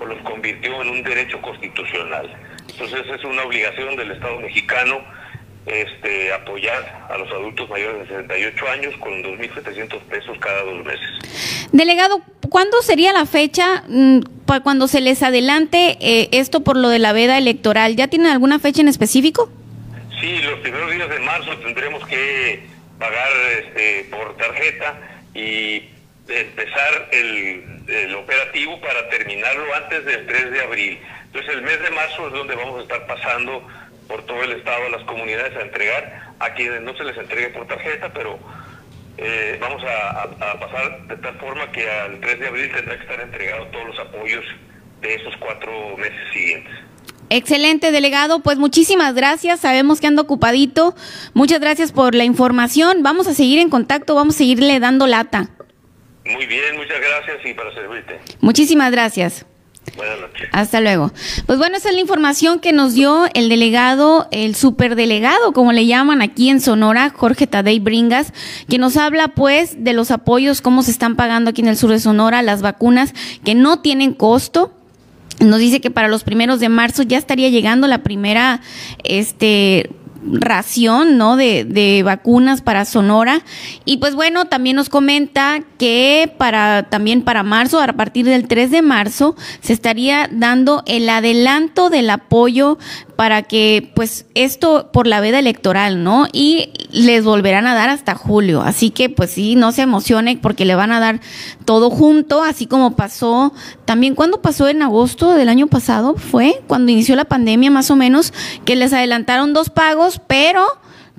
o 0.00 0.04
los 0.04 0.20
convirtió 0.22 0.82
en 0.82 0.88
un 0.90 1.02
derecho 1.02 1.40
constitucional. 1.40 2.34
Entonces 2.70 3.06
es 3.14 3.24
una 3.24 3.42
obligación 3.42 3.96
del 3.96 4.12
Estado 4.12 4.40
mexicano 4.40 5.00
este, 5.66 6.32
apoyar 6.32 7.06
a 7.10 7.18
los 7.18 7.28
adultos 7.32 7.68
mayores 7.68 8.08
de 8.08 8.16
68 8.16 8.68
años 8.68 8.94
con 9.00 9.12
2.700 9.22 10.00
pesos 10.02 10.38
cada 10.38 10.62
dos 10.62 10.84
meses. 10.84 11.08
Delegado, 11.72 12.20
¿cuándo 12.48 12.80
sería 12.82 13.12
la 13.12 13.26
fecha 13.26 13.82
mm, 13.88 14.20
para 14.46 14.60
cuando 14.60 14.86
se 14.86 15.00
les 15.00 15.22
adelante 15.22 15.98
eh, 16.00 16.28
esto 16.32 16.60
por 16.60 16.76
lo 16.76 16.88
de 16.88 17.00
la 17.00 17.12
veda 17.12 17.36
electoral? 17.36 17.96
¿Ya 17.96 18.08
tienen 18.08 18.28
alguna 18.30 18.58
fecha 18.60 18.80
en 18.80 18.88
específico? 18.88 19.50
Sí, 20.20 20.38
los 20.42 20.60
primeros 20.60 20.90
días 20.92 21.10
de 21.10 21.18
marzo 21.18 21.56
tendremos 21.58 22.06
que 22.06 22.64
pagar 22.98 23.28
este, 23.58 24.06
por 24.10 24.36
tarjeta 24.36 25.00
y 25.34 25.82
empezar 26.28 27.08
el, 27.12 28.14
operativo 28.16 28.80
para 28.80 29.08
terminarlo 29.08 29.74
antes 29.74 30.04
del 30.04 30.26
3 30.26 30.50
de 30.50 30.60
abril. 30.60 30.98
Entonces 31.26 31.54
el 31.54 31.62
mes 31.62 31.80
de 31.80 31.90
marzo 31.90 32.26
es 32.26 32.32
donde 32.32 32.54
vamos 32.56 32.80
a 32.80 32.82
estar 32.82 33.06
pasando 33.06 33.66
por 34.08 34.24
todo 34.26 34.42
el 34.42 34.52
estado 34.52 34.86
a 34.86 34.90
las 34.90 35.04
comunidades 35.04 35.56
a 35.56 35.62
entregar 35.62 36.32
a 36.38 36.54
quienes 36.54 36.82
no 36.82 36.96
se 36.96 37.04
les 37.04 37.16
entregue 37.16 37.48
por 37.48 37.66
tarjeta, 37.66 38.12
pero 38.12 38.38
eh, 39.18 39.58
vamos 39.60 39.82
a, 39.84 40.58
pasar 40.58 41.06
de 41.08 41.16
tal 41.16 41.38
forma 41.38 41.70
que 41.72 41.88
al 41.88 42.20
3 42.20 42.40
de 42.40 42.48
abril 42.48 42.72
tendrá 42.72 42.96
que 42.96 43.02
estar 43.02 43.20
entregado 43.20 43.66
todos 43.66 43.86
los 43.86 43.98
apoyos 43.98 44.44
de 45.00 45.14
esos 45.14 45.34
cuatro 45.38 45.96
meses 45.96 46.32
siguientes. 46.32 46.72
Excelente, 47.28 47.90
delegado. 47.90 48.40
Pues 48.40 48.58
muchísimas 48.58 49.14
gracias. 49.14 49.60
Sabemos 49.60 50.00
que 50.00 50.06
anda 50.06 50.22
ocupadito. 50.22 50.94
Muchas 51.34 51.60
gracias 51.60 51.90
por 51.90 52.14
la 52.14 52.24
información. 52.24 53.02
Vamos 53.02 53.26
a 53.26 53.34
seguir 53.34 53.58
en 53.58 53.68
contacto, 53.68 54.14
vamos 54.14 54.36
a 54.36 54.38
seguirle 54.38 54.78
dando 54.78 55.06
lata. 55.06 55.55
Muy 56.30 56.46
bien, 56.46 56.76
muchas 56.76 56.98
gracias 57.00 57.38
y 57.44 57.54
para 57.54 57.72
servirte. 57.74 58.20
Muchísimas 58.40 58.90
gracias. 58.90 59.46
Buenas 59.96 60.18
noches. 60.20 60.48
Hasta 60.52 60.80
luego. 60.80 61.12
Pues 61.46 61.58
bueno, 61.58 61.76
esa 61.76 61.88
es 61.90 61.94
la 61.94 62.00
información 62.00 62.58
que 62.58 62.72
nos 62.72 62.94
dio 62.94 63.26
el 63.34 63.48
delegado, 63.48 64.26
el 64.32 64.54
superdelegado, 64.56 65.52
como 65.52 65.72
le 65.72 65.86
llaman 65.86 66.22
aquí 66.22 66.48
en 66.50 66.60
Sonora, 66.60 67.10
Jorge 67.10 67.46
Tadei 67.46 67.78
Bringas, 67.78 68.32
que 68.68 68.78
nos 68.78 68.96
habla 68.96 69.28
pues 69.28 69.84
de 69.84 69.92
los 69.92 70.10
apoyos, 70.10 70.60
cómo 70.60 70.82
se 70.82 70.90
están 70.90 71.14
pagando 71.16 71.50
aquí 71.50 71.62
en 71.62 71.68
el 71.68 71.76
sur 71.76 71.90
de 71.90 72.00
Sonora, 72.00 72.42
las 72.42 72.62
vacunas 72.62 73.14
que 73.44 73.54
no 73.54 73.80
tienen 73.80 74.12
costo. 74.12 74.72
Nos 75.38 75.60
dice 75.60 75.80
que 75.80 75.90
para 75.90 76.08
los 76.08 76.24
primeros 76.24 76.60
de 76.60 76.68
marzo 76.68 77.02
ya 77.02 77.18
estaría 77.18 77.50
llegando 77.50 77.86
la 77.86 78.02
primera, 78.02 78.62
este, 79.04 79.90
ración, 80.30 81.18
¿no? 81.18 81.36
De, 81.36 81.64
de, 81.64 82.02
vacunas 82.02 82.62
para 82.62 82.84
Sonora. 82.84 83.42
Y 83.84 83.98
pues 83.98 84.14
bueno, 84.14 84.46
también 84.46 84.76
nos 84.76 84.88
comenta 84.88 85.60
que 85.78 86.32
para, 86.38 86.84
también 86.84 87.22
para 87.22 87.42
marzo, 87.42 87.80
a 87.80 87.92
partir 87.92 88.26
del 88.26 88.48
3 88.48 88.70
de 88.70 88.82
marzo, 88.82 89.36
se 89.60 89.72
estaría 89.72 90.28
dando 90.30 90.82
el 90.86 91.08
adelanto 91.08 91.90
del 91.90 92.10
apoyo 92.10 92.78
para 93.16 93.42
que 93.42 93.90
pues 93.94 94.26
esto 94.34 94.90
por 94.92 95.06
la 95.06 95.20
veda 95.20 95.38
electoral, 95.38 96.04
¿no? 96.04 96.26
Y 96.32 96.70
les 96.90 97.24
volverán 97.24 97.66
a 97.66 97.74
dar 97.74 97.88
hasta 97.88 98.14
julio. 98.14 98.62
Así 98.62 98.90
que 98.90 99.08
pues 99.08 99.30
sí, 99.30 99.56
no 99.56 99.72
se 99.72 99.82
emocione 99.82 100.38
porque 100.40 100.64
le 100.64 100.74
van 100.74 100.92
a 100.92 101.00
dar 101.00 101.20
todo 101.64 101.90
junto, 101.90 102.42
así 102.42 102.66
como 102.66 102.94
pasó 102.94 103.52
también 103.86 104.14
cuando 104.14 104.42
pasó 104.42 104.68
en 104.68 104.82
agosto 104.82 105.30
del 105.30 105.48
año 105.48 105.68
pasado, 105.68 106.16
fue 106.16 106.62
cuando 106.66 106.92
inició 106.92 107.16
la 107.16 107.24
pandemia 107.24 107.70
más 107.70 107.90
o 107.90 107.96
menos, 107.96 108.32
que 108.64 108.76
les 108.76 108.92
adelantaron 108.92 109.52
dos 109.52 109.70
pagos, 109.70 110.15
pero 110.26 110.66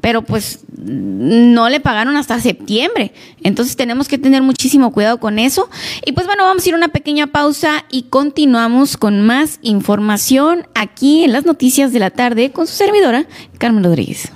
pero 0.02 0.22
pues 0.22 0.60
no 0.78 1.70
le 1.70 1.80
pagaron 1.80 2.18
hasta 2.18 2.40
septiembre. 2.40 3.14
Entonces 3.42 3.76
tenemos 3.76 4.08
que 4.08 4.18
tener 4.18 4.42
muchísimo 4.42 4.92
cuidado 4.92 5.20
con 5.20 5.40
eso. 5.40 5.70
Y 6.06 6.12
pues 6.12 6.28
bueno, 6.28 6.44
vamos 6.44 6.66
a 6.66 6.70
ir 6.70 6.76
a 6.76 6.78
una 6.78 6.90
pequeña 6.90 7.28
pausa 7.28 7.84
y 7.90 8.04
continuamos 8.04 8.98
con 8.98 9.26
más 9.26 9.60
información 9.62 10.68
aquí 10.76 11.24
en 11.24 11.34
las 11.34 11.46
noticias 11.46 11.92
de 11.92 12.00
la 12.00 12.12
tarde 12.12 12.52
con 12.52 12.68
su 12.68 12.76
servidora, 12.76 13.26
Carmen 13.58 13.84
Rodríguez. 13.84 14.32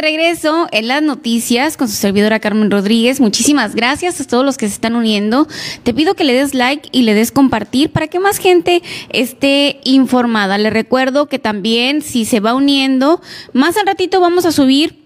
De 0.00 0.08
regreso 0.08 0.66
en 0.72 0.88
las 0.88 1.02
noticias 1.02 1.76
con 1.76 1.86
su 1.86 1.94
servidora 1.94 2.40
Carmen 2.40 2.70
Rodríguez. 2.70 3.20
Muchísimas 3.20 3.74
gracias 3.74 4.18
a 4.20 4.24
todos 4.24 4.44
los 4.44 4.56
que 4.56 4.66
se 4.66 4.74
están 4.74 4.96
uniendo. 4.96 5.46
Te 5.82 5.92
pido 5.92 6.14
que 6.14 6.24
le 6.24 6.32
des 6.32 6.54
like 6.54 6.88
y 6.90 7.02
le 7.02 7.12
des 7.12 7.30
compartir 7.30 7.90
para 7.90 8.08
que 8.08 8.18
más 8.18 8.38
gente 8.38 8.82
esté 9.10 9.78
informada. 9.84 10.56
Le 10.56 10.70
recuerdo 10.70 11.26
que 11.26 11.38
también 11.38 12.00
si 12.00 12.24
se 12.24 12.40
va 12.40 12.54
uniendo, 12.54 13.20
más 13.52 13.76
al 13.76 13.86
ratito 13.86 14.20
vamos 14.20 14.46
a 14.46 14.52
subir 14.52 14.99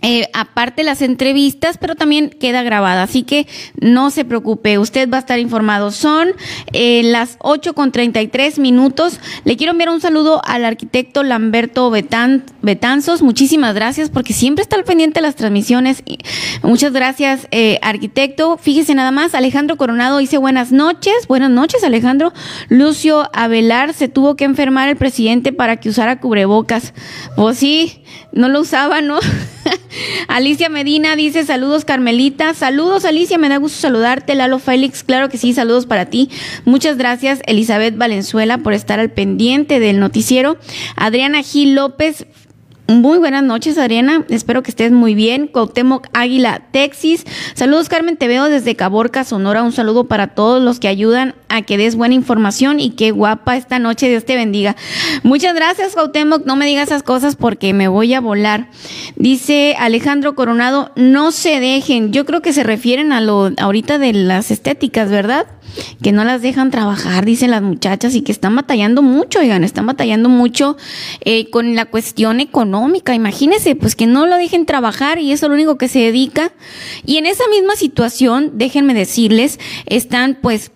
eh, 0.00 0.28
aparte 0.32 0.84
las 0.84 1.02
entrevistas, 1.02 1.76
pero 1.76 1.96
también 1.96 2.30
queda 2.30 2.62
grabada, 2.62 3.02
así 3.02 3.24
que 3.24 3.48
no 3.80 4.10
se 4.10 4.24
preocupe, 4.24 4.78
usted 4.78 5.10
va 5.10 5.16
a 5.16 5.20
estar 5.20 5.38
informado. 5.40 5.90
Son 5.90 6.28
eh, 6.72 7.02
las 7.02 7.36
8 7.40 7.74
con 7.74 7.90
33 7.90 8.60
minutos. 8.60 9.18
Le 9.44 9.56
quiero 9.56 9.72
enviar 9.72 9.90
un 9.90 10.00
saludo 10.00 10.40
al 10.44 10.64
arquitecto 10.64 11.24
Lamberto 11.24 11.90
Betan, 11.90 12.44
Betanzos. 12.62 13.22
Muchísimas 13.22 13.74
gracias 13.74 14.08
porque 14.08 14.32
siempre 14.32 14.62
está 14.62 14.76
al 14.76 14.84
pendiente 14.84 15.18
de 15.18 15.22
las 15.22 15.34
transmisiones. 15.34 16.04
Muchas 16.62 16.92
gracias, 16.92 17.48
eh, 17.50 17.80
arquitecto. 17.82 18.56
Fíjese 18.56 18.94
nada 18.94 19.10
más, 19.10 19.34
Alejandro 19.34 19.76
Coronado 19.76 20.18
dice 20.18 20.38
buenas 20.38 20.70
noches. 20.70 21.26
Buenas 21.26 21.50
noches, 21.50 21.82
Alejandro. 21.82 22.32
Lucio 22.68 23.28
Avelar 23.32 23.94
se 23.94 24.08
tuvo 24.08 24.36
que 24.36 24.44
enfermar 24.44 24.88
el 24.88 24.96
presidente 24.96 25.52
para 25.52 25.78
que 25.78 25.88
usara 25.88 26.20
cubrebocas. 26.20 26.94
Pues 27.34 27.58
sí, 27.58 28.02
no 28.32 28.48
lo 28.48 28.60
usaba, 28.60 29.00
¿no? 29.00 29.18
Alicia 30.28 30.68
Medina 30.68 31.16
dice 31.16 31.44
saludos 31.44 31.84
Carmelita, 31.84 32.54
saludos 32.54 33.04
Alicia, 33.04 33.38
me 33.38 33.48
da 33.48 33.56
gusto 33.56 33.78
saludarte. 33.78 34.34
Lalo 34.34 34.58
Félix, 34.58 35.02
claro 35.02 35.28
que 35.28 35.38
sí, 35.38 35.52
saludos 35.52 35.86
para 35.86 36.06
ti. 36.06 36.30
Muchas 36.64 36.96
gracias 36.96 37.40
Elizabeth 37.46 37.96
Valenzuela 37.96 38.58
por 38.58 38.72
estar 38.72 39.00
al 39.00 39.10
pendiente 39.10 39.80
del 39.80 40.00
noticiero. 40.00 40.58
Adriana 40.96 41.42
Gil 41.42 41.74
López, 41.74 42.26
muy 42.90 43.18
buenas 43.18 43.42
noches, 43.42 43.76
Adriana. 43.76 44.24
Espero 44.30 44.62
que 44.62 44.70
estés 44.70 44.90
muy 44.92 45.14
bien. 45.14 45.46
Cuauhtémoc 45.46 46.06
Águila, 46.14 46.62
Texas. 46.70 47.26
Saludos, 47.52 47.90
Carmen. 47.90 48.16
Te 48.16 48.28
veo 48.28 48.46
desde 48.46 48.76
Caborca, 48.76 49.24
Sonora. 49.24 49.62
Un 49.62 49.72
saludo 49.72 50.04
para 50.04 50.28
todos 50.28 50.62
los 50.62 50.80
que 50.80 50.88
ayudan 50.88 51.34
a 51.48 51.62
que 51.62 51.76
des 51.76 51.96
buena 51.96 52.14
información 52.14 52.80
y 52.80 52.90
qué 52.90 53.10
guapa 53.10 53.56
esta 53.56 53.78
noche. 53.78 54.08
Dios 54.08 54.24
te 54.24 54.36
bendiga. 54.36 54.76
Muchas 55.22 55.54
gracias, 55.54 55.94
Cuauhtémoc. 55.94 56.44
No 56.46 56.56
me 56.56 56.66
digas 56.66 56.88
esas 56.88 57.02
cosas 57.02 57.36
porque 57.36 57.72
me 57.72 57.88
voy 57.88 58.14
a 58.14 58.20
volar. 58.20 58.70
Dice 59.16 59.76
Alejandro 59.78 60.34
Coronado, 60.34 60.92
no 60.96 61.32
se 61.32 61.60
dejen. 61.60 62.12
Yo 62.12 62.24
creo 62.24 62.42
que 62.42 62.52
se 62.52 62.62
refieren 62.62 63.12
a 63.12 63.20
lo 63.20 63.50
ahorita 63.58 63.98
de 63.98 64.12
las 64.12 64.50
estéticas, 64.50 65.10
¿verdad? 65.10 65.46
que 66.02 66.12
no 66.12 66.24
las 66.24 66.42
dejan 66.42 66.70
trabajar, 66.70 67.24
dicen 67.24 67.50
las 67.50 67.62
muchachas, 67.62 68.14
y 68.14 68.22
que 68.22 68.32
están 68.32 68.56
batallando 68.56 69.02
mucho, 69.02 69.40
oigan, 69.40 69.64
están 69.64 69.86
batallando 69.86 70.28
mucho 70.28 70.76
eh, 71.20 71.50
con 71.50 71.74
la 71.74 71.86
cuestión 71.86 72.40
económica. 72.40 73.14
Imagínense, 73.14 73.74
pues 73.76 73.94
que 73.94 74.06
no 74.06 74.26
lo 74.26 74.36
dejen 74.36 74.66
trabajar 74.66 75.18
y 75.18 75.32
eso 75.32 75.46
es 75.46 75.50
lo 75.50 75.54
único 75.54 75.78
que 75.78 75.88
se 75.88 76.00
dedica. 76.00 76.52
Y 77.04 77.16
en 77.16 77.26
esa 77.26 77.46
misma 77.48 77.76
situación, 77.76 78.52
déjenme 78.54 78.94
decirles, 78.94 79.58
están 79.86 80.38
pues 80.40 80.70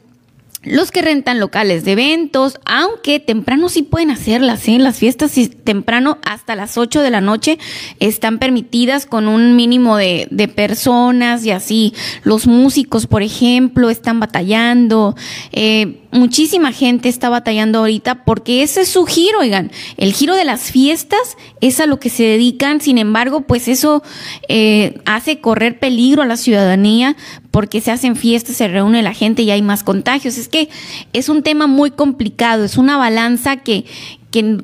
los 0.63 0.93
que 0.93 1.03
rentan 1.03 1.41
locales 1.41 1.85
de 1.85 1.93
eventos, 1.93 2.61
aunque 2.65 3.19
temprano 3.19 3.69
sí 3.69 3.83
pueden 3.83 4.11
hacerlas, 4.11 4.69
¿eh? 4.69 4.79
las 4.79 4.99
fiestas 4.99 5.33
temprano 5.65 6.19
hasta 6.25 6.55
las 6.55 6.79
8 6.79 7.03
de 7.03 7.11
la 7.11 7.21
noche 7.21 7.59
están 7.99 8.39
permitidas 8.39 9.07
con 9.07 9.27
un 9.27 9.57
mínimo 9.57 9.97
de, 9.97 10.29
personas 10.55 11.45
y 11.45 11.51
así. 11.51 11.95
Los 12.25 12.47
músicos, 12.47 13.07
por 13.07 13.23
ejemplo, 13.23 13.91
están 13.91 14.21
batallando. 14.21 15.17
Eh, 15.53 16.03
muchísima 16.11 16.73
gente 16.73 17.09
está 17.09 17.29
batallando 17.29 17.79
ahorita 17.79 18.25
porque 18.25 18.63
ese 18.63 18.83
es 18.83 18.89
su 18.89 19.05
giro, 19.07 19.41
oigan. 19.41 19.71
El 19.97 20.13
giro 20.13 20.35
de 20.35 20.45
las 20.45 20.71
fiestas 20.71 21.37
es 21.61 21.81
a 21.81 21.87
lo 21.87 21.99
que 21.99 22.11
se 22.11 22.25
dedican, 22.25 22.81
sin 22.81 22.99
embargo, 22.99 23.43
pues 23.43 23.69
eso 23.69 24.03
eh, 24.49 25.01
hace 25.07 25.41
correr 25.41 25.79
peligro 25.79 26.23
a 26.23 26.27
la 26.27 26.37
ciudadanía 26.37 27.17
porque 27.53 27.81
se 27.81 27.93
hacen 27.93 28.17
fiestas, 28.17 28.57
se 28.57 28.67
reúne 28.67 29.03
la 29.03 29.15
gente 29.15 29.43
y 29.43 29.53
hay 29.53 29.63
más 29.63 29.85
contagios. 29.85 30.37
Es 30.39 30.49
que 30.49 30.69
es 31.13 31.29
un 31.29 31.45
tema 31.45 31.69
muy 31.69 31.93
complicado, 31.93 32.65
es 32.65 32.77
una 32.77 32.97
balanza 32.97 33.59
que, 33.59 33.85
que, 34.33 34.59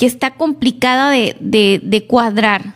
está 0.00 0.34
complicada 0.34 1.10
de, 1.10 1.34
de, 1.40 1.80
de 1.82 2.06
cuadrar 2.06 2.74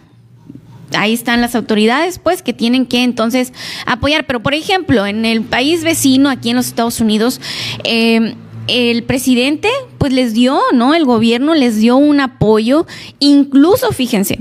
ahí 0.96 1.12
están 1.12 1.42
las 1.42 1.54
autoridades, 1.54 2.18
pues, 2.18 2.42
que 2.42 2.52
tienen 2.54 2.86
que 2.86 3.02
entonces 3.02 3.52
apoyar. 3.86 4.26
Pero, 4.26 4.40
por 4.40 4.54
ejemplo, 4.54 5.06
en 5.06 5.24
el 5.24 5.42
país 5.42 5.84
vecino, 5.84 6.30
aquí 6.30 6.50
en 6.50 6.56
los 6.56 6.66
Estados 6.66 7.00
Unidos, 7.00 7.40
eh, 7.84 8.34
el 8.68 9.02
presidente, 9.02 9.68
pues, 9.98 10.12
les 10.12 10.34
dio, 10.34 10.60
¿no? 10.72 10.94
El 10.94 11.04
gobierno 11.04 11.54
les 11.54 11.76
dio 11.76 11.96
un 11.96 12.20
apoyo, 12.20 12.86
incluso, 13.18 13.92
fíjense, 13.92 14.40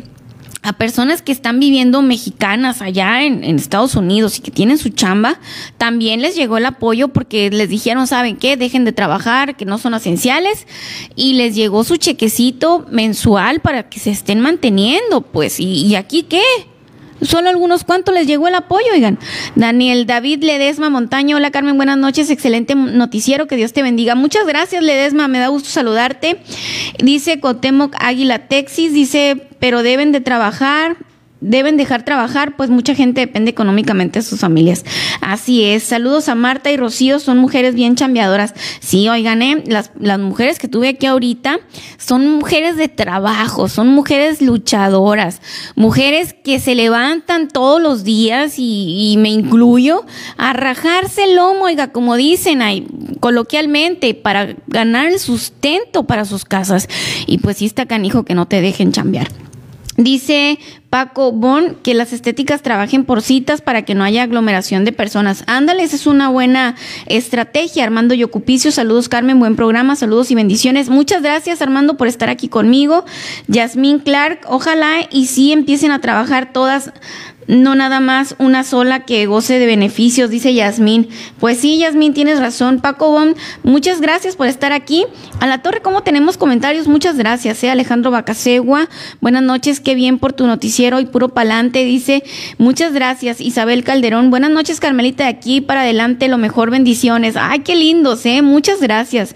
a 0.67 0.73
personas 0.73 1.21
que 1.21 1.31
están 1.31 1.61
viviendo 1.61 2.01
mexicanas 2.01 2.81
allá 2.81 3.23
en, 3.23 3.43
Estados 3.57 3.95
Unidos 3.95 4.37
y 4.37 4.41
que 4.41 4.51
tienen 4.51 4.77
su 4.77 4.89
chamba, 4.89 5.39
también 5.77 6.21
les 6.21 6.35
llegó 6.35 6.57
el 6.57 6.65
apoyo 6.65 7.07
porque 7.07 7.49
les 7.49 7.69
dijeron, 7.69 8.05
¿saben 8.05 8.35
qué? 8.35 8.57
Dejen 8.57 8.83
de 8.83 8.91
trabajar, 8.91 9.55
que 9.55 9.63
no 9.63 9.77
son 9.77 9.93
esenciales, 9.93 10.67
y 11.15 11.33
les 11.33 11.55
llegó 11.55 11.85
su 11.85 11.95
chequecito 11.95 12.85
mensual 12.91 13.61
para 13.61 13.87
que 13.89 13.99
se 13.99 14.11
estén 14.11 14.41
manteniendo, 14.41 15.21
pues, 15.21 15.61
¿y, 15.61 15.85
y 15.85 15.95
aquí 15.95 16.23
qué? 16.23 16.43
Solo 17.21 17.49
algunos 17.49 17.83
cuantos 17.83 18.13
les 18.13 18.27
llegó 18.27 18.47
el 18.47 18.55
apoyo, 18.55 18.87
oigan. 18.93 19.17
Daniel 19.55 20.05
David 20.05 20.43
Ledesma 20.43 20.89
Montaño, 20.89 21.37
hola 21.37 21.51
Carmen, 21.51 21.77
buenas 21.77 21.97
noches, 21.97 22.29
excelente 22.29 22.75
noticiero, 22.75 23.47
que 23.47 23.55
Dios 23.55 23.73
te 23.73 23.81
bendiga. 23.81 24.15
Muchas 24.15 24.45
gracias 24.45 24.83
Ledesma, 24.83 25.27
me 25.27 25.39
da 25.39 25.47
gusto 25.47 25.69
saludarte. 25.69 26.39
Dice 26.99 27.39
Cotemoc 27.39 27.95
Águila 27.99 28.47
Texas, 28.47 28.93
dice, 28.93 29.47
pero 29.59 29.83
deben 29.83 30.11
de 30.11 30.21
trabajar 30.21 30.97
deben 31.41 31.77
dejar 31.77 32.03
trabajar, 32.03 32.55
pues 32.55 32.69
mucha 32.69 32.95
gente 32.95 33.21
depende 33.21 33.51
económicamente 33.51 34.19
de 34.19 34.23
sus 34.23 34.39
familias. 34.39 34.83
Así 35.21 35.63
es. 35.63 35.83
Saludos 35.83 36.29
a 36.29 36.35
Marta 36.35 36.71
y 36.71 36.77
Rocío, 36.77 37.19
son 37.19 37.37
mujeres 37.37 37.75
bien 37.75 37.95
chambeadoras. 37.95 38.53
Sí, 38.79 39.07
oigan, 39.09 39.41
¿eh? 39.41 39.63
las, 39.65 39.91
las 39.99 40.19
mujeres 40.19 40.59
que 40.59 40.67
tuve 40.67 40.89
aquí 40.89 41.05
ahorita 41.05 41.59
son 41.97 42.27
mujeres 42.29 42.77
de 42.77 42.87
trabajo, 42.87 43.69
son 43.69 43.89
mujeres 43.89 44.41
luchadoras, 44.41 45.41
mujeres 45.75 46.33
que 46.43 46.59
se 46.59 46.75
levantan 46.75 47.47
todos 47.47 47.81
los 47.81 48.03
días 48.03 48.55
y, 48.57 49.15
me 49.17 49.29
incluyo 49.29 50.05
a 50.37 50.53
rajarse 50.53 51.23
el 51.23 51.35
lomo, 51.35 51.65
oiga, 51.65 51.91
como 51.91 52.15
dicen 52.15 52.61
ahí 52.61 52.87
coloquialmente, 53.19 54.13
para 54.13 54.55
ganar 54.67 55.07
el 55.07 55.19
sustento 55.19 56.05
para 56.05 56.25
sus 56.25 56.45
casas. 56.45 56.87
Y 57.25 57.39
pues 57.39 57.57
sí 57.57 57.65
está 57.65 57.85
canijo 57.85 58.23
que 58.23 58.35
no 58.35 58.47
te 58.47 58.61
dejen 58.61 58.91
chambear. 58.91 59.46
Dice 59.97 60.59
Paco 60.91 61.31
Bon 61.31 61.75
que 61.81 61.95
las 61.95 62.13
estéticas 62.13 62.61
trabajen 62.61 63.03
por 63.03 63.23
citas 63.23 63.61
para 63.61 63.81
que 63.83 63.95
no 63.95 64.03
haya 64.03 64.21
aglomeración 64.21 64.85
de 64.85 64.91
personas. 64.91 65.43
Ándale, 65.47 65.81
esa 65.81 65.95
es 65.95 66.05
una 66.05 66.29
buena 66.29 66.75
estrategia. 67.07 67.83
Armando 67.83 68.13
Yocupicio, 68.13 68.71
saludos 68.71 69.09
Carmen, 69.09 69.39
buen 69.39 69.55
programa, 69.55 69.95
saludos 69.95 70.29
y 70.29 70.35
bendiciones. 70.35 70.89
Muchas 70.89 71.23
gracias 71.23 71.63
Armando 71.63 71.97
por 71.97 72.07
estar 72.07 72.29
aquí 72.29 72.47
conmigo. 72.47 73.05
Yasmín 73.47 73.97
Clark, 73.97 74.41
ojalá 74.47 75.07
y 75.09 75.25
sí 75.25 75.51
empiecen 75.51 75.91
a 75.91 75.99
trabajar 75.99 76.53
todas 76.53 76.93
no 77.47 77.75
nada 77.75 77.99
más 77.99 78.35
una 78.39 78.63
sola 78.63 79.05
que 79.05 79.25
goce 79.25 79.59
de 79.59 79.65
beneficios, 79.65 80.29
dice 80.29 80.53
Yasmín. 80.53 81.09
Pues 81.39 81.59
sí, 81.59 81.77
Yasmín, 81.79 82.13
tienes 82.13 82.39
razón. 82.39 82.79
Paco 82.79 83.11
Bon, 83.11 83.35
muchas 83.63 84.01
gracias 84.01 84.35
por 84.35 84.47
estar 84.47 84.73
aquí. 84.73 85.05
A 85.39 85.47
la 85.47 85.61
torre, 85.61 85.81
¿cómo 85.81 86.03
tenemos 86.03 86.37
comentarios? 86.37 86.87
Muchas 86.87 87.17
gracias, 87.17 87.63
¿eh? 87.63 87.69
Alejandro 87.69 88.11
Bacasegua. 88.11 88.89
Buenas 89.21 89.43
noches, 89.43 89.79
qué 89.79 89.95
bien 89.95 90.19
por 90.19 90.33
tu 90.33 90.45
noticiero 90.45 90.99
y 90.99 91.05
puro 91.05 91.29
pa'lante, 91.29 91.83
dice. 91.83 92.23
Muchas 92.57 92.93
gracias, 92.93 93.39
Isabel 93.39 93.83
Calderón. 93.83 94.29
Buenas 94.29 94.51
noches, 94.51 94.79
Carmelita, 94.79 95.23
de 95.23 95.29
aquí 95.29 95.61
para 95.61 95.81
adelante, 95.81 96.27
lo 96.27 96.37
mejor, 96.37 96.69
bendiciones. 96.69 97.35
Ay, 97.37 97.59
qué 97.59 97.75
lindos, 97.75 98.25
¿eh? 98.25 98.41
Muchas 98.41 98.81
gracias. 98.81 99.35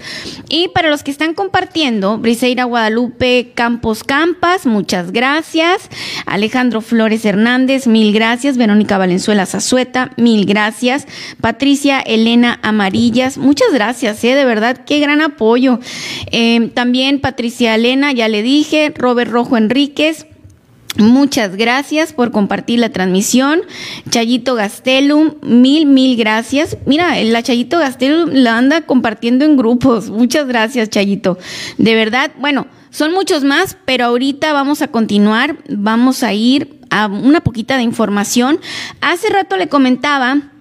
Y 0.49 0.67
para 0.69 0.89
los 0.89 1.03
que 1.03 1.11
están 1.11 1.33
compartiendo, 1.33 2.17
Briseira 2.17 2.65
Guadalupe 2.65 3.51
Campos 3.55 4.03
Campas, 4.03 4.65
muchas 4.65 5.11
gracias. 5.11 5.89
Alejandro 6.25 6.81
Flores 6.81 7.23
Hernández, 7.25 7.87
mi 7.87 8.00
mil 8.01 8.13
gracias. 8.13 8.57
Verónica 8.57 8.97
Valenzuela 8.97 9.45
Zazueta, 9.45 10.09
mil 10.17 10.47
gracias. 10.47 11.05
Patricia 11.39 11.99
Elena 11.99 12.59
Amarillas, 12.63 13.37
muchas 13.37 13.71
gracias, 13.71 14.23
¿eh? 14.23 14.33
de 14.33 14.43
verdad, 14.43 14.85
qué 14.87 14.99
gran 14.99 15.21
apoyo. 15.21 15.79
Eh, 16.31 16.71
también 16.73 17.19
Patricia 17.19 17.75
Elena, 17.75 18.11
ya 18.11 18.27
le 18.27 18.41
dije, 18.41 18.91
Robert 18.97 19.29
Rojo 19.29 19.55
Enríquez. 19.55 20.25
Muchas 20.97 21.55
gracias 21.55 22.11
por 22.11 22.31
compartir 22.31 22.79
la 22.79 22.89
transmisión. 22.89 23.61
Chayito 24.09 24.55
Gastelum, 24.55 25.35
mil, 25.43 25.85
mil 25.85 26.17
gracias. 26.17 26.77
Mira, 26.87 27.21
la 27.23 27.43
Chayito 27.43 27.77
Gastelum 27.77 28.31
la 28.33 28.57
anda 28.57 28.81
compartiendo 28.81 29.45
en 29.45 29.57
grupos. 29.57 30.09
Muchas 30.09 30.47
gracias, 30.47 30.89
Chayito. 30.89 31.37
De 31.77 31.93
verdad, 31.93 32.31
bueno, 32.39 32.65
son 32.91 33.13
muchos 33.13 33.43
más, 33.43 33.77
pero 33.85 34.05
ahorita 34.05 34.53
vamos 34.53 34.81
a 34.81 34.89
continuar. 34.89 35.57
Vamos 35.69 36.23
a 36.23 36.33
ir 36.33 36.79
una 37.09 37.41
poquita 37.41 37.77
de 37.77 37.83
información. 37.83 38.59
Hace 38.99 39.29
rato 39.29 39.57
le 39.57 39.69
comentaba 39.69 40.51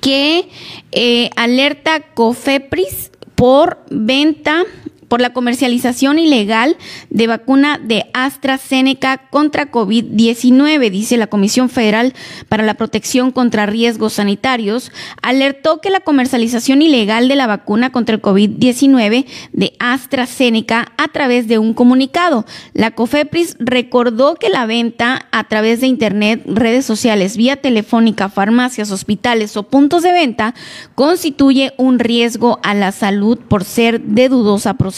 que 0.00 0.50
eh, 0.92 1.30
alerta 1.36 2.00
COFEPRIS 2.00 3.12
por 3.36 3.84
venta 3.90 4.64
por 5.08 5.20
la 5.20 5.32
comercialización 5.32 6.18
ilegal 6.18 6.76
de 7.10 7.26
vacuna 7.26 7.78
de 7.82 8.06
AstraZeneca 8.12 9.28
contra 9.30 9.70
COVID-19, 9.70 10.90
dice 10.90 11.16
la 11.16 11.28
Comisión 11.28 11.68
Federal 11.68 12.14
para 12.48 12.64
la 12.64 12.74
Protección 12.74 13.30
contra 13.30 13.66
Riesgos 13.66 14.14
Sanitarios, 14.14 14.90
alertó 15.22 15.80
que 15.80 15.90
la 15.90 16.00
comercialización 16.00 16.82
ilegal 16.82 17.28
de 17.28 17.36
la 17.36 17.46
vacuna 17.46 17.90
contra 17.90 18.14
el 18.14 18.22
COVID-19 18.22 19.26
de 19.52 19.72
AstraZeneca 19.78 20.92
a 20.96 21.08
través 21.08 21.48
de 21.48 21.58
un 21.58 21.74
comunicado. 21.74 22.44
La 22.72 22.90
COFEPRIS 22.90 23.56
recordó 23.58 24.34
que 24.34 24.48
la 24.48 24.66
venta 24.66 25.26
a 25.30 25.44
través 25.44 25.80
de 25.80 25.86
Internet, 25.86 26.42
redes 26.46 26.84
sociales, 26.84 27.36
vía 27.36 27.56
telefónica, 27.56 28.28
farmacias, 28.28 28.90
hospitales 28.90 29.56
o 29.56 29.64
puntos 29.64 30.02
de 30.02 30.12
venta 30.12 30.54
constituye 30.94 31.72
un 31.76 31.98
riesgo 31.98 32.58
a 32.62 32.74
la 32.74 32.92
salud 32.92 33.38
por 33.38 33.64
ser 33.64 34.00
de 34.00 34.28
dudosa 34.28 34.74
procedencia 34.74 34.95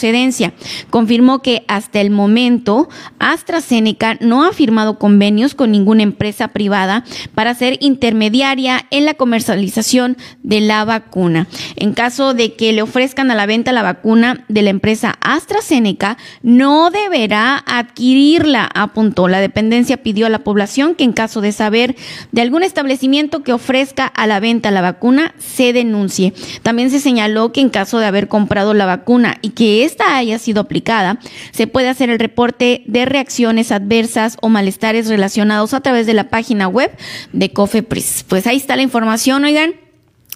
Confirmó 0.89 1.39
que 1.39 1.63
hasta 1.67 2.01
el 2.01 2.09
momento 2.09 2.89
AstraZeneca 3.19 4.17
no 4.21 4.43
ha 4.43 4.53
firmado 4.53 4.97
convenios 4.97 5.55
con 5.55 5.71
ninguna 5.71 6.03
empresa 6.03 6.49
privada 6.49 7.03
para 7.35 7.53
ser 7.53 7.77
intermediaria 7.81 8.85
en 8.91 9.05
la 9.05 9.13
comercialización 9.13 10.17
de 10.43 10.61
la 10.61 10.85
vacuna. 10.85 11.47
En 11.75 11.93
caso 11.93 12.33
de 12.33 12.53
que 12.53 12.73
le 12.73 12.81
ofrezcan 12.81 13.31
a 13.31 13.35
la 13.35 13.45
venta 13.45 13.71
la 13.71 13.83
vacuna 13.83 14.45
de 14.47 14.61
la 14.61 14.69
empresa 14.69 15.17
AstraZeneca, 15.21 16.17
no 16.41 16.89
deberá 16.91 17.63
adquirirla, 17.65 18.69
apuntó. 18.73 19.27
La 19.27 19.39
dependencia 19.39 19.97
pidió 19.97 20.25
a 20.25 20.29
la 20.29 20.43
población 20.43 20.95
que 20.95 21.03
en 21.03 21.13
caso 21.13 21.41
de 21.41 21.51
saber 21.51 21.95
de 22.31 22.41
algún 22.41 22.63
establecimiento 22.63 23.43
que 23.43 23.53
ofrezca 23.53 24.05
a 24.05 24.27
la 24.27 24.39
venta 24.39 24.71
la 24.71 24.81
vacuna, 24.81 25.33
se 25.37 25.73
denuncie. 25.73 26.33
También 26.63 26.89
se 26.89 26.99
señaló 26.99 27.51
que 27.51 27.61
en 27.61 27.69
caso 27.69 27.99
de 27.99 28.05
haber 28.05 28.27
comprado 28.27 28.73
la 28.73 28.85
vacuna 28.85 29.37
y 29.41 29.49
que 29.49 29.83
esta 29.89 30.15
haya 30.15 30.39
sido 30.39 30.61
aplicada, 30.61 31.19
se 31.51 31.67
puede 31.67 31.89
hacer 31.89 32.09
el 32.09 32.19
reporte 32.19 32.83
de 32.85 33.05
reacciones 33.05 33.71
adversas 33.71 34.37
o 34.41 34.49
malestares 34.49 35.07
relacionados 35.07 35.73
a 35.73 35.81
través 35.81 36.05
de 36.05 36.13
la 36.13 36.29
página 36.29 36.67
web 36.67 36.91
de 37.33 37.51
COFEPRIS. 37.51 38.25
Pues 38.27 38.47
ahí 38.47 38.57
está 38.57 38.75
la 38.75 38.83
información, 38.83 39.43
oigan. 39.43 39.73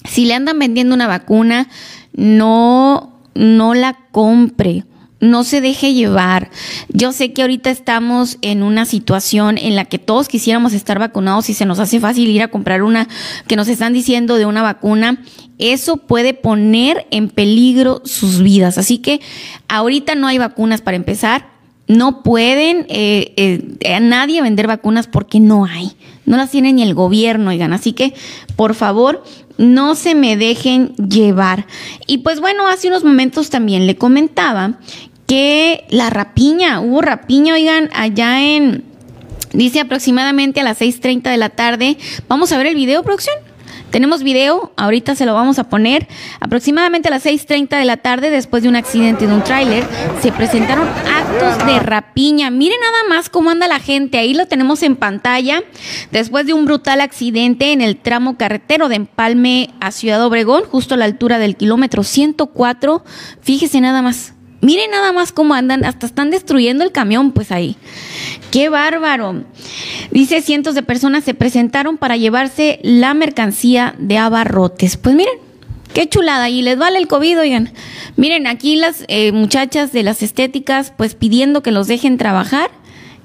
Si 0.06 0.26
le 0.26 0.34
andan 0.34 0.60
vendiendo 0.60 0.93
una 0.93 1.08
vacuna, 1.08 1.70
no, 2.14 3.22
no 3.36 3.74
la 3.74 3.97
compre 4.12 4.84
no 5.24 5.43
se 5.43 5.61
deje 5.61 5.93
llevar. 5.93 6.51
Yo 6.89 7.13
sé 7.13 7.32
que 7.32 7.41
ahorita 7.41 7.71
estamos 7.71 8.38
en 8.41 8.61
una 8.61 8.86
situación 8.86 9.57
en 9.57 9.76
la 9.76 9.86
que 9.86 9.97
todos 9.97 10.28
quisiéramos 10.28 10.74
estar 10.74 10.99
vacunados 10.99 11.49
y 11.49 11.53
se 11.53 11.65
nos 11.65 11.80
hace 11.80 11.99
fácil 11.99 12.30
ir 12.30 12.41
a 12.41 12.49
comprar 12.49 12.84
una 12.84 13.07
que 13.47 13.55
nos 13.55 13.69
están 13.69 13.93
diciendo 13.93 14.36
de 14.36 14.45
una 14.45 14.61
vacuna 14.61 15.19
eso 15.59 15.97
puede 15.97 16.34
poner 16.34 17.07
en 17.11 17.30
peligro 17.30 18.01
sus 18.05 18.41
vidas. 18.41 18.78
Así 18.78 18.97
que 18.97 19.21
ahorita 19.67 20.15
no 20.15 20.28
hay 20.28 20.38
vacunas 20.38 20.82
para 20.82 20.97
empezar. 20.97 21.53
No 21.88 22.24
pueden 22.24 22.86
eh, 22.89 23.34
eh, 23.38 23.95
a 23.95 23.99
nadie 23.99 24.41
vender 24.41 24.67
vacunas 24.67 25.07
porque 25.07 25.39
no 25.39 25.65
hay. 25.65 25.91
No 26.26 26.38
las 26.38 26.51
tiene 26.51 26.74
ni 26.74 26.82
el 26.82 26.93
gobierno, 26.93 27.49
oigan. 27.49 27.74
Así 27.74 27.93
que, 27.93 28.13
por 28.55 28.74
favor, 28.74 29.24
no 29.57 29.95
se 29.95 30.15
me 30.15 30.38
dejen 30.38 30.95
llevar. 30.95 31.67
Y 32.07 32.19
pues 32.19 32.39
bueno, 32.39 32.67
hace 32.67 32.88
unos 32.88 33.03
momentos 33.03 33.49
también 33.49 33.86
le 33.86 33.95
comentaba 33.95 34.80
que 35.28 35.86
la 35.89 36.09
rapiña, 36.09 36.82
hubo 36.82 37.01
rapiña, 37.01 37.53
oigan, 37.53 37.89
allá 37.93 38.41
en, 38.41 38.84
dice 39.53 39.80
aproximadamente 39.80 40.59
a 40.59 40.63
las 40.63 40.82
6.30 40.82 41.32
de 41.32 41.38
la 41.38 41.49
tarde. 41.49 41.97
Vamos 42.28 42.51
a 42.51 42.57
ver 42.57 42.67
el 42.67 42.76
video, 42.76 43.03
producción. 43.03 43.36
Tenemos 43.93 44.24
video, 44.24 44.71
ahorita 44.76 45.13
se 45.13 45.28
lo 45.28 45.36
vamos 45.36 45.59
a 45.59 45.69
poner. 45.69 46.07
Aproximadamente 46.39 47.09
a 47.09 47.11
las 47.11 47.28
6.30 47.28 47.78
de 47.78 47.86
la 47.86 47.97
tarde, 47.97 48.32
después 48.32 48.63
de 48.63 48.69
un 48.69 48.76
accidente 48.76 49.28
de 49.28 49.34
un 49.36 49.43
tráiler, 49.43 49.86
se 50.19 50.32
presentaron 50.32 50.88
actos 50.88 51.63
de 51.67 51.78
rapiña. 51.78 52.49
Miren 52.49 52.80
nada 52.80 53.03
más 53.07 53.30
cómo 53.30 53.51
anda 53.51 53.67
la 53.67 53.78
gente, 53.78 54.17
ahí 54.17 54.34
lo 54.34 54.47
tenemos 54.47 54.82
en 54.82 54.95
pantalla. 54.95 55.61
Después 56.11 56.47
de 56.47 56.53
un 56.53 56.65
brutal 56.65 57.01
accidente 57.01 57.71
en 57.71 57.82
el 57.82 57.97
tramo 57.97 58.36
carretero 58.36 58.89
de 58.89 58.95
Empalme 58.95 59.69
a 59.80 59.91
Ciudad 59.91 60.26
Obregón, 60.26 60.63
justo 60.63 60.95
a 60.95 60.97
la 60.97 61.05
altura 61.05 61.38
del 61.38 61.55
kilómetro 61.55 62.01
104. 62.01 63.03
Fíjese 63.41 63.80
nada 63.80 64.01
más. 64.01 64.34
Miren 64.64 64.91
nada 64.91 65.11
más 65.11 65.34
cómo 65.34 65.55
andan, 65.55 65.84
hasta 65.84 66.05
están 66.05 66.30
destruyendo 66.30 66.86
el 66.86 66.93
camión, 66.93 67.34
pues 67.34 67.51
ahí. 67.51 67.76
¡Qué 68.49 68.70
bárbaro! 68.70 69.43
Dice, 70.09 70.41
cientos 70.41 70.74
de 70.74 70.84
personas 70.84 71.26
se 71.26 71.34
presentaron 71.34 71.97
para 71.97 72.16
llevarse 72.16 72.80
la 72.82 73.14
mercancía 73.14 73.93
de 73.97 74.18
abarrotes. 74.18 74.95
Pues 74.95 75.16
miren, 75.16 75.34
qué 75.93 76.07
chulada. 76.07 76.49
Y 76.49 76.61
les 76.61 76.78
vale 76.78 76.97
el 76.97 77.09
COVID, 77.09 77.41
oigan. 77.41 77.74
Miren, 78.16 78.47
aquí 78.47 78.78
las 78.78 79.03
eh, 79.09 79.34
muchachas 79.34 79.91
de 79.91 80.03
las 80.03 80.24
estéticas, 80.24 80.93
pues 80.95 81.14
pidiendo 81.14 81.61
que 81.61 81.72
los 81.72 81.88
dejen 81.88 82.18
trabajar. 82.18 82.72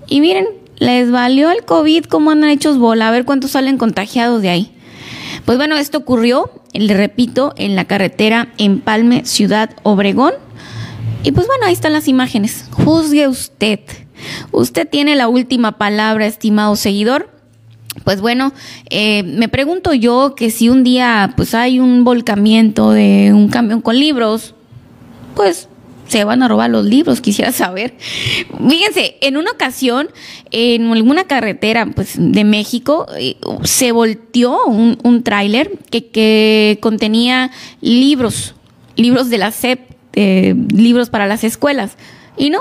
Y 0.08 0.20
miren, 0.20 0.48
les 0.78 1.12
valió 1.12 1.52
el 1.52 1.64
COVID, 1.64 2.06
cómo 2.06 2.32
andan 2.32 2.50
hechos 2.50 2.78
bola. 2.78 3.06
A 3.06 3.12
ver 3.12 3.24
cuántos 3.24 3.52
salen 3.52 3.78
contagiados 3.78 4.42
de 4.42 4.48
ahí. 4.48 4.72
Pues 5.44 5.56
bueno, 5.56 5.76
esto 5.76 5.98
ocurrió, 5.98 6.50
le 6.72 6.94
repito, 6.94 7.54
en 7.56 7.76
la 7.76 7.84
carretera 7.84 8.48
Empalme, 8.58 9.24
Ciudad 9.24 9.70
Obregón. 9.84 10.32
Y 11.22 11.32
pues 11.32 11.46
bueno, 11.46 11.66
ahí 11.66 11.72
están 11.72 11.92
las 11.92 12.08
imágenes. 12.08 12.66
Juzgue 12.70 13.28
usted. 13.28 13.80
Usted 14.52 14.88
tiene 14.88 15.16
la 15.16 15.28
última 15.28 15.78
palabra, 15.78 16.26
estimado 16.26 16.76
seguidor. 16.76 17.30
Pues 18.04 18.20
bueno, 18.20 18.52
eh, 18.90 19.22
me 19.24 19.48
pregunto 19.48 19.92
yo 19.92 20.34
que 20.36 20.50
si 20.50 20.68
un 20.68 20.84
día 20.84 21.32
pues 21.36 21.54
hay 21.54 21.80
un 21.80 22.04
volcamiento 22.04 22.92
de 22.92 23.32
un 23.32 23.48
camión 23.48 23.80
con 23.80 23.98
libros, 23.98 24.54
pues 25.34 25.68
se 26.06 26.24
van 26.24 26.42
a 26.42 26.48
robar 26.48 26.70
los 26.70 26.84
libros, 26.84 27.20
quisiera 27.22 27.52
saber. 27.52 27.94
Fíjense, 28.68 29.16
en 29.20 29.36
una 29.36 29.50
ocasión, 29.50 30.08
en 30.50 30.90
alguna 30.90 31.24
carretera 31.24 31.86
pues, 31.86 32.14
de 32.16 32.44
México, 32.44 33.06
eh, 33.18 33.36
se 33.64 33.92
volteó 33.92 34.64
un, 34.66 34.98
un 35.02 35.22
tráiler 35.22 35.78
que, 35.90 36.06
que, 36.06 36.78
contenía 36.80 37.50
libros, 37.80 38.54
libros 38.96 39.28
de 39.30 39.38
la 39.38 39.50
SEP, 39.50 39.87
eh, 40.14 40.54
libros 40.72 41.10
para 41.10 41.26
las 41.26 41.44
escuelas. 41.44 41.96
Y 42.36 42.50
no, 42.50 42.60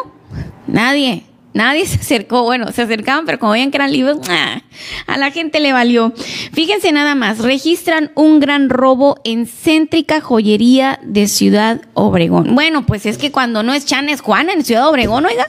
nadie, 0.67 1.23
Nadie 1.57 1.87
se 1.87 1.95
acercó, 1.95 2.43
bueno, 2.43 2.71
se 2.71 2.83
acercaban, 2.83 3.25
pero 3.25 3.39
como 3.39 3.53
veían 3.53 3.71
que 3.71 3.77
eran 3.77 3.91
libros, 3.91 4.19
a 5.07 5.17
la 5.17 5.31
gente 5.31 5.59
le 5.59 5.73
valió. 5.73 6.13
Fíjense 6.53 6.91
nada 6.91 7.15
más, 7.15 7.39
registran 7.39 8.11
un 8.13 8.39
gran 8.39 8.69
robo 8.69 9.17
en 9.23 9.47
céntrica 9.47 10.21
joyería 10.21 10.99
de 11.01 11.27
Ciudad 11.27 11.81
Obregón. 11.95 12.53
Bueno, 12.53 12.85
pues 12.85 13.07
es 13.07 13.17
que 13.17 13.31
cuando 13.31 13.63
no 13.63 13.73
es 13.73 13.87
Chan 13.87 14.07
es 14.07 14.21
Juan 14.21 14.51
en 14.51 14.63
Ciudad 14.63 14.87
Obregón, 14.87 15.25
oiga. 15.25 15.47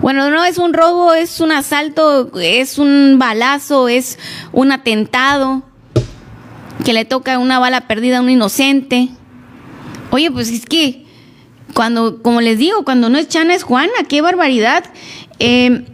Bueno, 0.00 0.30
no 0.30 0.44
es 0.44 0.58
un 0.58 0.72
robo, 0.72 1.14
es 1.14 1.38
un 1.38 1.52
asalto, 1.52 2.36
es 2.40 2.78
un 2.78 3.20
balazo, 3.20 3.88
es 3.88 4.18
un 4.50 4.72
atentado 4.72 5.62
que 6.84 6.92
le 6.92 7.04
toca 7.04 7.38
una 7.38 7.60
bala 7.60 7.82
perdida 7.82 8.18
a 8.18 8.22
un 8.22 8.30
inocente. 8.30 9.10
Oye, 10.10 10.28
pues 10.32 10.50
es 10.50 10.66
que 10.66 11.06
cuando, 11.74 12.22
como 12.22 12.40
les 12.40 12.58
digo, 12.58 12.84
cuando 12.84 13.08
no 13.08 13.18
es 13.18 13.28
Chana 13.28 13.54
es 13.54 13.62
Juana, 13.62 13.92
qué 14.08 14.20
barbaridad. 14.20 14.84
Eh, 15.38 15.84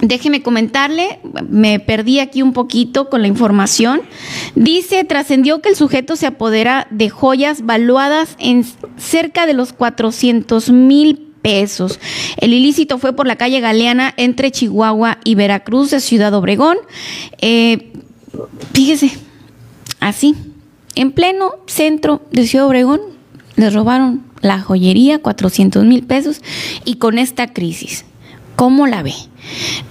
déjeme 0.00 0.42
comentarle, 0.42 1.20
me 1.48 1.80
perdí 1.80 2.18
aquí 2.20 2.42
un 2.42 2.52
poquito 2.52 3.08
con 3.08 3.22
la 3.22 3.28
información. 3.28 4.02
Dice, 4.54 5.04
trascendió 5.04 5.60
que 5.60 5.70
el 5.70 5.76
sujeto 5.76 6.16
se 6.16 6.26
apodera 6.26 6.86
de 6.90 7.10
joyas 7.10 7.64
valuadas 7.64 8.36
en 8.38 8.64
cerca 8.96 9.46
de 9.46 9.54
los 9.54 9.72
400 9.72 10.70
mil 10.70 11.34
pesos. 11.42 12.00
El 12.38 12.52
ilícito 12.52 12.98
fue 12.98 13.12
por 13.12 13.26
la 13.26 13.36
calle 13.36 13.60
Galeana 13.60 14.14
entre 14.16 14.50
Chihuahua 14.50 15.18
y 15.24 15.34
Veracruz 15.34 15.90
de 15.90 16.00
Ciudad 16.00 16.34
Obregón. 16.34 16.78
Eh, 17.40 17.92
fíjese, 18.72 19.12
así, 20.00 20.34
en 20.94 21.12
pleno 21.12 21.56
centro 21.66 22.22
de 22.30 22.46
Ciudad 22.46 22.66
Obregón, 22.66 23.00
les 23.56 23.72
robaron 23.72 24.22
la 24.40 24.60
joyería, 24.60 25.20
400 25.20 25.84
mil 25.84 26.04
pesos, 26.04 26.40
y 26.84 26.96
con 26.96 27.18
esta 27.18 27.52
crisis. 27.52 28.04
¿Cómo 28.56 28.86
la 28.86 29.02
ve? 29.02 29.14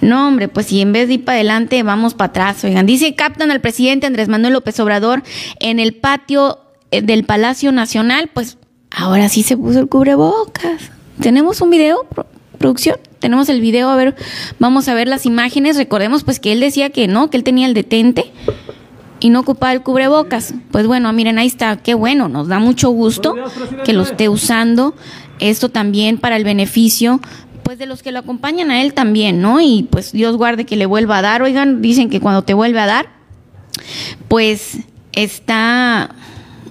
No, 0.02 0.28
hombre, 0.28 0.48
pues 0.48 0.68
si 0.68 0.82
en 0.82 0.94
vez 0.94 1.08
de 1.08 1.16
ir 1.16 1.26
para 1.26 1.36
adelante, 1.36 1.84
vamos 1.84 2.14
para 2.14 2.30
atrás. 2.30 2.64
Oigan, 2.64 2.86
dice 2.86 3.14
captan 3.16 3.52
al 3.52 3.62
presidente 3.62 4.08
Andrés 4.08 4.30
Manuel 4.30 4.54
López 4.54 4.80
Obrador 4.80 5.24
en 5.60 5.80
el 5.80 5.96
patio 5.96 6.60
eh, 6.92 7.02
del 7.02 7.26
Palacio 7.26 7.72
Nacional, 7.72 8.30
pues 8.34 8.58
ahora 8.90 9.28
sí 9.30 9.44
se 9.44 9.58
puso 9.58 9.80
el 9.80 9.90
cubrebocas. 9.90 10.92
¿Tenemos 11.20 11.62
un 11.62 11.70
video, 11.70 12.08
producción? 12.58 12.98
Tenemos 13.20 13.50
el 13.50 13.62
video, 13.62 13.90
a 13.90 13.96
ver, 13.96 14.16
vamos 14.60 14.88
a 14.88 14.94
ver 14.94 15.08
las 15.08 15.26
imágenes. 15.26 15.78
Recordemos 15.78 16.24
pues 16.24 16.40
que 16.40 16.52
él 16.52 16.60
decía 16.60 16.90
que 16.90 17.08
no, 17.08 17.30
que 17.30 17.38
él 17.38 17.44
tenía 17.44 17.68
el 17.68 17.74
detente 17.74 18.32
y 19.24 19.30
no 19.30 19.40
ocupaba 19.40 19.72
el 19.72 19.82
cubrebocas. 19.82 20.54
Pues 20.70 20.86
bueno, 20.86 21.12
miren, 21.14 21.40
ahí 21.40 21.48
está, 21.48 21.78
qué 21.78 21.94
bueno, 21.94 22.28
nos 22.28 22.50
da 22.50 22.60
mucho 22.60 22.90
gusto 22.90 23.36
que 23.86 23.94
lo 23.94 24.04
esté 24.04 24.28
usando. 24.28 24.96
Esto 25.40 25.70
también 25.70 26.18
para 26.18 26.36
el 26.36 26.44
beneficio 26.44 27.22
pues 27.64 27.78
de 27.78 27.86
los 27.86 28.04
que 28.04 28.12
lo 28.12 28.20
acompañan 28.20 28.70
a 28.70 28.82
él 28.82 28.94
también, 28.94 29.42
¿no? 29.42 29.62
Y 29.62 29.88
pues 29.90 30.12
Dios 30.12 30.36
guarde 30.36 30.66
que 30.66 30.76
le 30.76 30.86
vuelva 30.86 31.20
a 31.20 31.22
dar. 31.22 31.42
Oigan, 31.42 31.82
dicen 31.82 32.10
que 32.10 32.20
cuando 32.20 32.42
te 32.42 32.54
vuelve 32.54 32.82
a 32.82 32.86
dar, 32.86 33.08
pues 34.28 34.80
está 35.14 36.10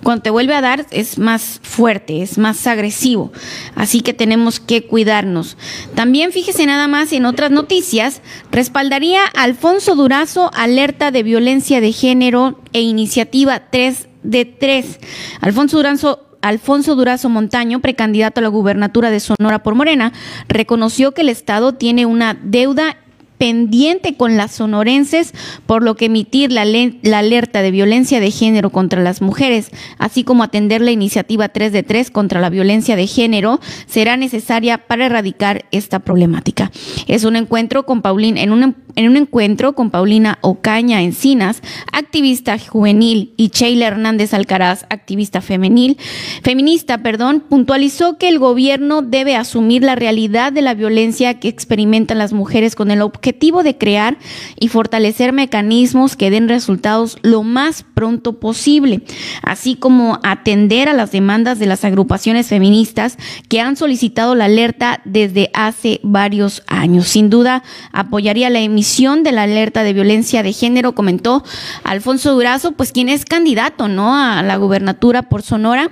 cuando 0.03 0.23
te 0.23 0.31
vuelve 0.31 0.55
a 0.55 0.61
dar 0.61 0.87
es 0.91 1.19
más 1.19 1.61
fuerte, 1.63 2.23
es 2.23 2.39
más 2.39 2.67
agresivo. 2.67 3.33
Así 3.75 4.01
que 4.01 4.13
tenemos 4.13 4.61
que 4.61 4.87
cuidarnos. 4.87 5.57
También 5.95 6.33
fíjese 6.33 6.67
nada 6.67 6.89
más 6.89 7.13
en 7.13 7.25
otras 7.25 7.51
noticias, 7.51 8.21
respaldaría 8.51 9.25
Alfonso 9.27 9.95
Durazo 9.95 10.51
alerta 10.55 11.11
de 11.11 11.23
violencia 11.23 11.81
de 11.81 11.93
género 11.93 12.61
e 12.73 12.81
iniciativa 12.81 13.71
3 13.71 14.09
de 14.23 14.45
3. 14.45 15.01
Alfonso 15.41 15.77
Durazo 15.77 16.27
Alfonso 16.43 16.97
Durazo 16.97 17.29
Montaño, 17.29 17.79
precandidato 17.81 18.41
a 18.41 18.43
la 18.43 18.49
gubernatura 18.49 19.11
de 19.11 19.21
Sonora 19.21 19.63
por 19.63 19.77
Morena, 19.77 20.13
reconoció 20.49 21.13
que 21.13 21.21
el 21.21 21.29
Estado 21.29 21.75
tiene 21.75 22.05
una 22.05 22.35
deuda 22.35 22.97
pendiente 23.43 24.17
con 24.17 24.37
las 24.37 24.53
sonorenses, 24.53 25.35
por 25.67 25.83
lo 25.83 25.97
que 25.97 26.05
emitir 26.05 26.53
la, 26.53 26.63
alerta 26.63 27.61
de 27.61 27.73
violencia 27.73 28.21
de 28.21 28.31
género 28.31 28.71
contra 28.71 29.03
las 29.03 29.21
mujeres, 29.21 29.73
así 29.99 30.23
como 30.23 30.45
atender 30.45 30.81
la 30.81 30.93
iniciativa 30.93 31.49
3 31.49 31.73
de 31.73 31.83
3 31.83 32.13
contra 32.13 32.41
la 32.41 32.51
violencia 32.51 32.95
de 32.95 33.09
género, 33.09 33.59
será 33.87 34.17
necesaria 34.17 34.87
para 34.87 35.07
erradicar 35.07 35.65
esta 35.73 35.99
problemática. 35.99 36.71
Es 37.09 37.25
un 37.25 37.35
encuentro 37.35 37.85
con 37.85 38.01
Paulina, 38.01 38.43
en 38.43 38.53
un, 38.53 38.77
en 38.95 39.09
un 39.09 39.17
encuentro 39.17 39.75
con 39.75 39.91
Paulina 39.91 40.39
Ocaña 40.43 41.03
Encinas, 41.03 41.63
activista 41.93 42.57
juvenil, 42.61 43.35
y 43.37 43.49
Sheila 43.49 43.89
Hernández 43.89 44.35
Alcaraz, 44.35 44.87
activista 44.89 45.41
femenil, 45.41 45.99
feminista, 46.45 46.99
perdón, 46.99 47.43
puntualizó 47.49 48.19
que 48.19 48.29
el 48.29 48.39
gobierno 48.39 49.03
debe 49.03 49.35
asumir 49.35 49.83
la 49.83 49.97
realidad 49.97 50.53
de 50.53 50.63
la 50.63 50.75
violencia 50.75 51.41
que 51.41 51.49
experimentan 51.49 52.19
las 52.19 52.33
mujeres 52.33 52.77
con 52.77 52.93
el 52.93 53.03
objetivo 53.03 53.32
de 53.63 53.77
crear 53.77 54.17
y 54.59 54.69
fortalecer 54.69 55.33
mecanismos 55.33 56.17
que 56.17 56.31
den 56.31 56.49
resultados 56.49 57.19
lo 57.23 57.43
más 57.43 57.85
pronto 57.95 58.41
posible, 58.41 59.03
así 59.43 59.75
como 59.75 60.19
atender 60.23 60.89
a 60.89 60.93
las 60.93 61.13
demandas 61.13 61.59
de 61.59 61.67
las 61.67 61.85
agrupaciones 61.85 62.49
feministas 62.49 63.19
que 63.49 63.61
han 63.61 63.77
solicitado 63.77 64.35
la 64.35 64.47
alerta 64.47 65.01
desde 65.05 65.51
hace 65.55 66.01
varios 66.03 66.63
años. 66.67 67.09
Sin 67.09 67.31
duda, 67.31 67.63
apoyaría 67.93 68.51
la 68.51 68.61
emisión 68.61 69.23
de 69.23 69.33
la 69.33 69.43
alerta 69.43 69.83
de 69.83 69.93
violencia 69.93 70.43
de 70.43 70.53
género, 70.53 70.95
comentó 70.95 71.45
Alfonso 71.85 72.33
Durazo, 72.33 72.73
pues 72.73 72.93
quien 72.93 73.09
es 73.09 73.25
candidato, 73.25 73.89
¿no? 73.89 74.17
A 74.17 74.43
la 74.43 74.57
gubernatura 74.57 75.23
por 75.23 75.43
Sonora. 75.43 75.91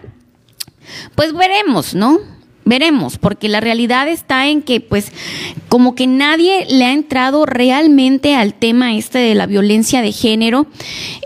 Pues 1.14 1.32
veremos, 1.32 1.94
¿no? 1.94 2.39
Veremos, 2.70 3.18
porque 3.18 3.48
la 3.48 3.58
realidad 3.58 4.06
está 4.06 4.46
en 4.46 4.62
que, 4.62 4.80
pues, 4.80 5.10
como 5.68 5.96
que 5.96 6.06
nadie 6.06 6.66
le 6.68 6.84
ha 6.84 6.92
entrado 6.92 7.44
realmente 7.44 8.36
al 8.36 8.54
tema 8.54 8.94
este 8.94 9.18
de 9.18 9.34
la 9.34 9.46
violencia 9.46 10.02
de 10.02 10.12
género, 10.12 10.68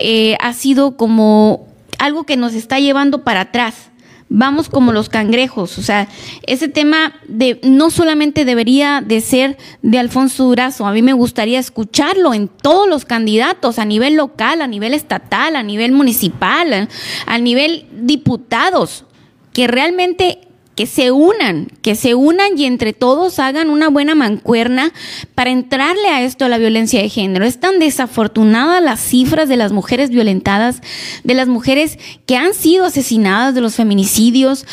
eh, 0.00 0.38
ha 0.40 0.54
sido 0.54 0.96
como 0.96 1.66
algo 1.98 2.24
que 2.24 2.38
nos 2.38 2.54
está 2.54 2.80
llevando 2.80 3.24
para 3.24 3.42
atrás. 3.42 3.90
Vamos 4.30 4.70
como 4.70 4.90
los 4.90 5.10
cangrejos, 5.10 5.76
o 5.76 5.82
sea, 5.82 6.08
ese 6.46 6.68
tema 6.68 7.12
de 7.28 7.60
no 7.62 7.90
solamente 7.90 8.46
debería 8.46 9.02
de 9.04 9.20
ser 9.20 9.58
de 9.82 9.98
Alfonso 9.98 10.44
Durazo, 10.44 10.86
a 10.86 10.92
mí 10.92 11.02
me 11.02 11.12
gustaría 11.12 11.58
escucharlo 11.58 12.32
en 12.32 12.48
todos 12.48 12.88
los 12.88 13.04
candidatos, 13.04 13.78
a 13.78 13.84
nivel 13.84 14.14
local, 14.14 14.62
a 14.62 14.66
nivel 14.66 14.94
estatal, 14.94 15.56
a 15.56 15.62
nivel 15.62 15.92
municipal, 15.92 16.88
a 17.26 17.38
nivel 17.38 17.84
diputados, 17.92 19.04
que 19.52 19.66
realmente 19.66 20.38
que 20.74 20.86
se 20.86 21.10
unan, 21.10 21.68
que 21.82 21.94
se 21.94 22.14
unan 22.14 22.58
y 22.58 22.64
entre 22.64 22.92
todos 22.92 23.38
hagan 23.38 23.70
una 23.70 23.88
buena 23.88 24.14
mancuerna 24.14 24.92
para 25.34 25.50
entrarle 25.50 26.08
a 26.08 26.22
esto 26.22 26.44
a 26.44 26.48
la 26.48 26.58
violencia 26.58 27.00
de 27.00 27.08
género. 27.08 27.44
Es 27.44 27.60
tan 27.60 27.78
desafortunada 27.78 28.80
las 28.80 29.00
cifras 29.00 29.48
de 29.48 29.56
las 29.56 29.72
mujeres 29.72 30.10
violentadas, 30.10 30.80
de 31.22 31.34
las 31.34 31.48
mujeres 31.48 31.98
que 32.26 32.36
han 32.36 32.54
sido 32.54 32.84
asesinadas, 32.86 33.54
de 33.54 33.60
los 33.60 33.76
feminicidios. 33.76 34.66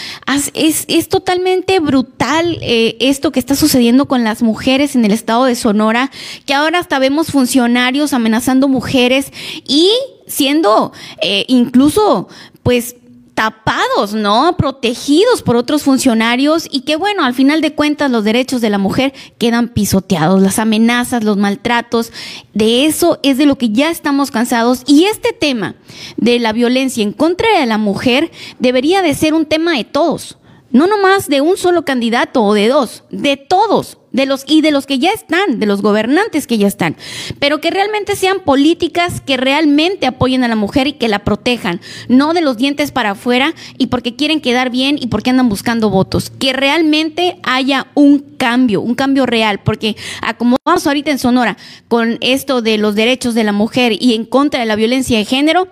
Es, 0.54 0.86
es 0.88 1.10
totalmente 1.10 1.80
brutal 1.80 2.58
eh, 2.62 2.98
esto 3.00 3.32
que 3.32 3.40
está 3.40 3.56
sucediendo 3.56 4.08
con 4.08 4.24
las 4.24 4.42
mujeres 4.42 4.96
en 4.96 5.06
el 5.06 5.12
estado 5.12 5.46
de 5.46 5.56
Sonora, 5.56 6.12
que 6.46 6.54
ahora 6.54 6.80
hasta 6.80 7.00
vemos 7.00 7.28
funcionarios 7.28 8.14
amenazando 8.14 8.68
mujeres 8.68 9.32
y 9.68 9.90
siendo 10.28 10.94
eh, 11.22 11.46
incluso 11.48 12.28
pues 12.64 12.96
tapados, 13.42 14.14
¿no? 14.14 14.56
Protegidos 14.56 15.42
por 15.42 15.56
otros 15.56 15.82
funcionarios 15.82 16.68
y 16.70 16.82
que 16.82 16.96
bueno, 16.96 17.24
al 17.24 17.34
final 17.34 17.60
de 17.62 17.74
cuentas 17.74 18.12
los 18.12 18.24
derechos 18.24 18.62
de 18.62 18.70
la 18.70 18.78
mujer 18.78 19.16
quedan 19.40 19.70
pisoteados, 19.70 20.44
las 20.44 20.60
amenazas, 20.60 21.24
los 21.24 21.38
maltratos, 21.38 22.12
de 22.54 22.86
eso 22.86 23.20
es 23.24 23.40
de 23.40 23.48
lo 23.48 23.58
que 23.58 23.72
ya 23.72 23.90
estamos 23.90 24.30
cansados 24.30 24.84
y 24.86 25.06
este 25.06 25.34
tema 25.34 25.74
de 26.18 26.38
la 26.38 26.54
violencia 26.54 27.02
en 27.02 27.14
contra 27.14 27.60
de 27.60 27.66
la 27.66 27.80
mujer 27.80 28.30
debería 28.60 29.02
de 29.02 29.16
ser 29.16 29.34
un 29.34 29.48
tema 29.48 29.72
de 29.76 29.86
todos 29.86 30.38
no 30.70 30.86
nomás 30.86 31.28
de 31.28 31.42
un 31.42 31.58
solo 31.58 31.84
candidato 31.84 32.44
o 32.44 32.54
de 32.54 32.68
dos, 32.68 33.04
de 33.10 33.38
todos, 33.38 33.98
de 34.12 34.26
los 34.26 34.44
y 34.48 34.62
de 34.62 34.72
los 34.72 34.86
que 34.86 35.00
ya 35.00 35.12
están, 35.12 35.60
de 35.60 35.66
los 35.66 35.82
gobernantes 35.82 36.48
que 36.48 36.58
ya 36.58 36.68
están, 36.68 36.96
pero 37.40 37.62
que 37.62 37.72
realmente 37.72 38.16
sean 38.16 38.40
políticas 38.42 39.22
que 39.22 39.38
realmente 39.38 40.06
apoyen 40.08 40.44
a 40.44 40.48
la 40.48 40.56
mujer 40.56 40.88
y 40.88 40.94
que 40.94 41.08
la 41.08 41.20
protejan, 41.20 41.82
no 42.08 42.34
de 42.34 42.42
los 42.42 42.58
dientes 42.58 42.92
para 42.92 43.12
afuera 43.12 43.54
y 43.78 43.88
porque 43.88 44.16
quieren 44.16 44.42
quedar 44.42 44.70
bien 44.70 44.98
y 45.00 45.08
porque 45.08 45.30
andan 45.30 45.50
buscando 45.50 45.90
votos, 45.90 46.30
que 46.30 46.54
realmente 46.54 47.38
haya 47.44 47.88
un 47.94 48.20
cambio, 48.38 48.82
un 48.82 48.96
cambio 48.96 49.26
real, 49.26 49.60
porque 49.64 49.96
como 50.38 50.58
vamos 50.66 50.88
ahorita 50.88 51.12
en 51.12 51.20
Sonora 51.20 51.58
con 51.88 52.18
esto 52.22 52.62
de 52.62 52.78
los 52.78 52.96
derechos 52.96 53.36
de 53.36 53.44
la 53.44 53.52
mujer 53.52 53.94
y 54.00 54.14
en 54.14 54.26
contra 54.26 54.60
de 54.60 54.66
la 54.66 54.76
violencia 54.76 55.18
de 55.18 55.26
género, 55.26 55.68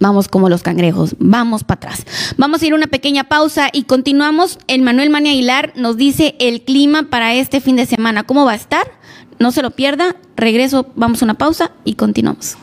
Vamos 0.00 0.28
como 0.28 0.48
los 0.48 0.62
cangrejos, 0.62 1.14
vamos 1.18 1.62
para 1.62 1.76
atrás. 1.76 2.04
Vamos 2.36 2.62
a 2.62 2.66
ir 2.66 2.72
a 2.72 2.76
una 2.76 2.88
pequeña 2.88 3.24
pausa 3.24 3.68
y 3.72 3.84
continuamos. 3.84 4.58
El 4.66 4.82
Manuel 4.82 5.10
Mani 5.10 5.30
Aguilar 5.30 5.72
nos 5.76 5.96
dice 5.96 6.34
el 6.40 6.62
clima 6.62 7.04
para 7.04 7.34
este 7.34 7.60
fin 7.60 7.76
de 7.76 7.86
semana. 7.86 8.24
¿Cómo 8.24 8.44
va 8.44 8.52
a 8.52 8.56
estar? 8.56 8.90
No 9.38 9.52
se 9.52 9.62
lo 9.62 9.70
pierda. 9.70 10.16
Regreso, 10.36 10.86
vamos 10.96 11.22
a 11.22 11.26
una 11.26 11.34
pausa 11.34 11.70
y 11.84 11.94
continuamos. 11.94 12.56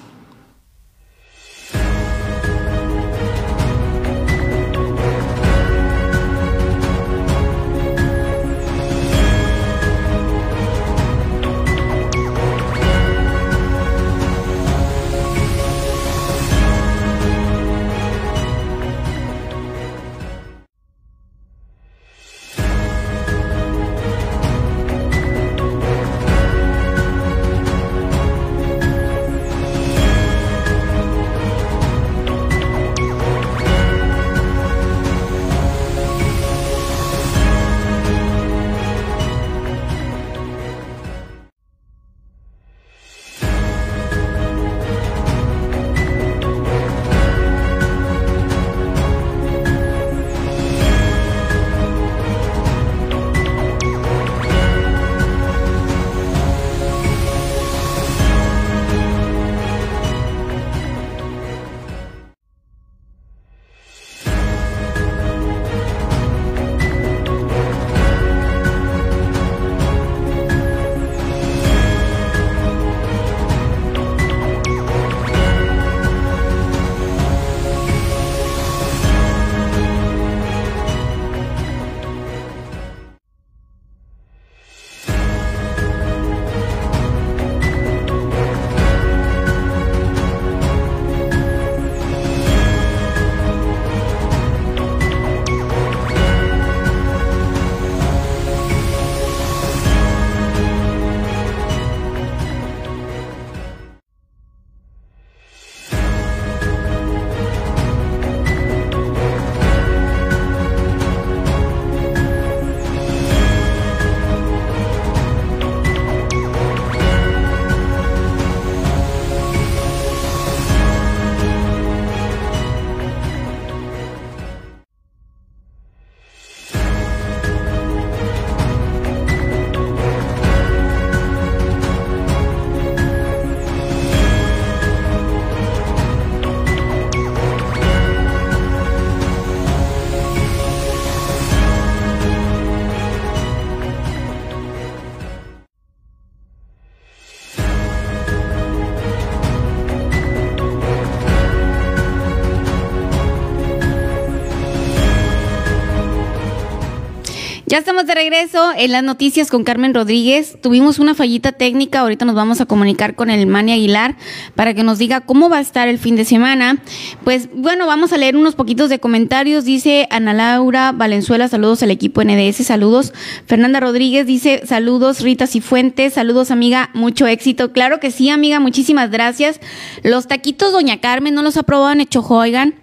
Ya 157.71 157.77
estamos 157.77 158.05
de 158.05 158.13
regreso 158.15 158.73
en 158.75 158.91
las 158.91 159.01
noticias 159.01 159.49
con 159.49 159.63
Carmen 159.63 159.93
Rodríguez. 159.93 160.57
Tuvimos 160.61 160.99
una 160.99 161.15
fallita 161.15 161.53
técnica, 161.53 162.01
ahorita 162.01 162.25
nos 162.25 162.35
vamos 162.35 162.59
a 162.59 162.65
comunicar 162.65 163.15
con 163.15 163.29
el 163.29 163.47
Mani 163.47 163.71
Aguilar 163.71 164.17
para 164.55 164.73
que 164.73 164.83
nos 164.83 164.97
diga 164.97 165.21
cómo 165.21 165.49
va 165.49 165.59
a 165.59 165.61
estar 165.61 165.87
el 165.87 165.97
fin 165.97 166.17
de 166.17 166.25
semana. 166.25 166.79
Pues 167.23 167.47
bueno, 167.53 167.87
vamos 167.87 168.11
a 168.11 168.17
leer 168.17 168.35
unos 168.35 168.55
poquitos 168.55 168.89
de 168.89 168.99
comentarios. 168.99 169.63
Dice 169.63 170.05
Ana 170.09 170.33
Laura 170.33 170.91
Valenzuela, 170.91 171.47
saludos 171.47 171.81
al 171.81 171.91
equipo 171.91 172.21
NDS, 172.21 172.57
saludos. 172.57 173.13
Fernanda 173.45 173.79
Rodríguez 173.79 174.27
dice, 174.27 174.63
saludos 174.65 175.21
Rita 175.21 175.47
Cifuentes, 175.47 176.15
saludos 176.15 176.51
amiga, 176.51 176.89
mucho 176.93 177.25
éxito. 177.25 177.71
Claro 177.71 178.01
que 178.01 178.11
sí, 178.11 178.29
amiga, 178.29 178.59
muchísimas 178.59 179.11
gracias. 179.11 179.61
Los 180.03 180.27
taquitos 180.27 180.73
Doña 180.73 180.99
Carmen, 180.99 181.33
¿no 181.33 181.41
los 181.41 181.55
ha 181.55 181.63
probado 181.63 181.93
en 181.93 182.01
Echojo, 182.01 182.35
oigan? 182.35 182.80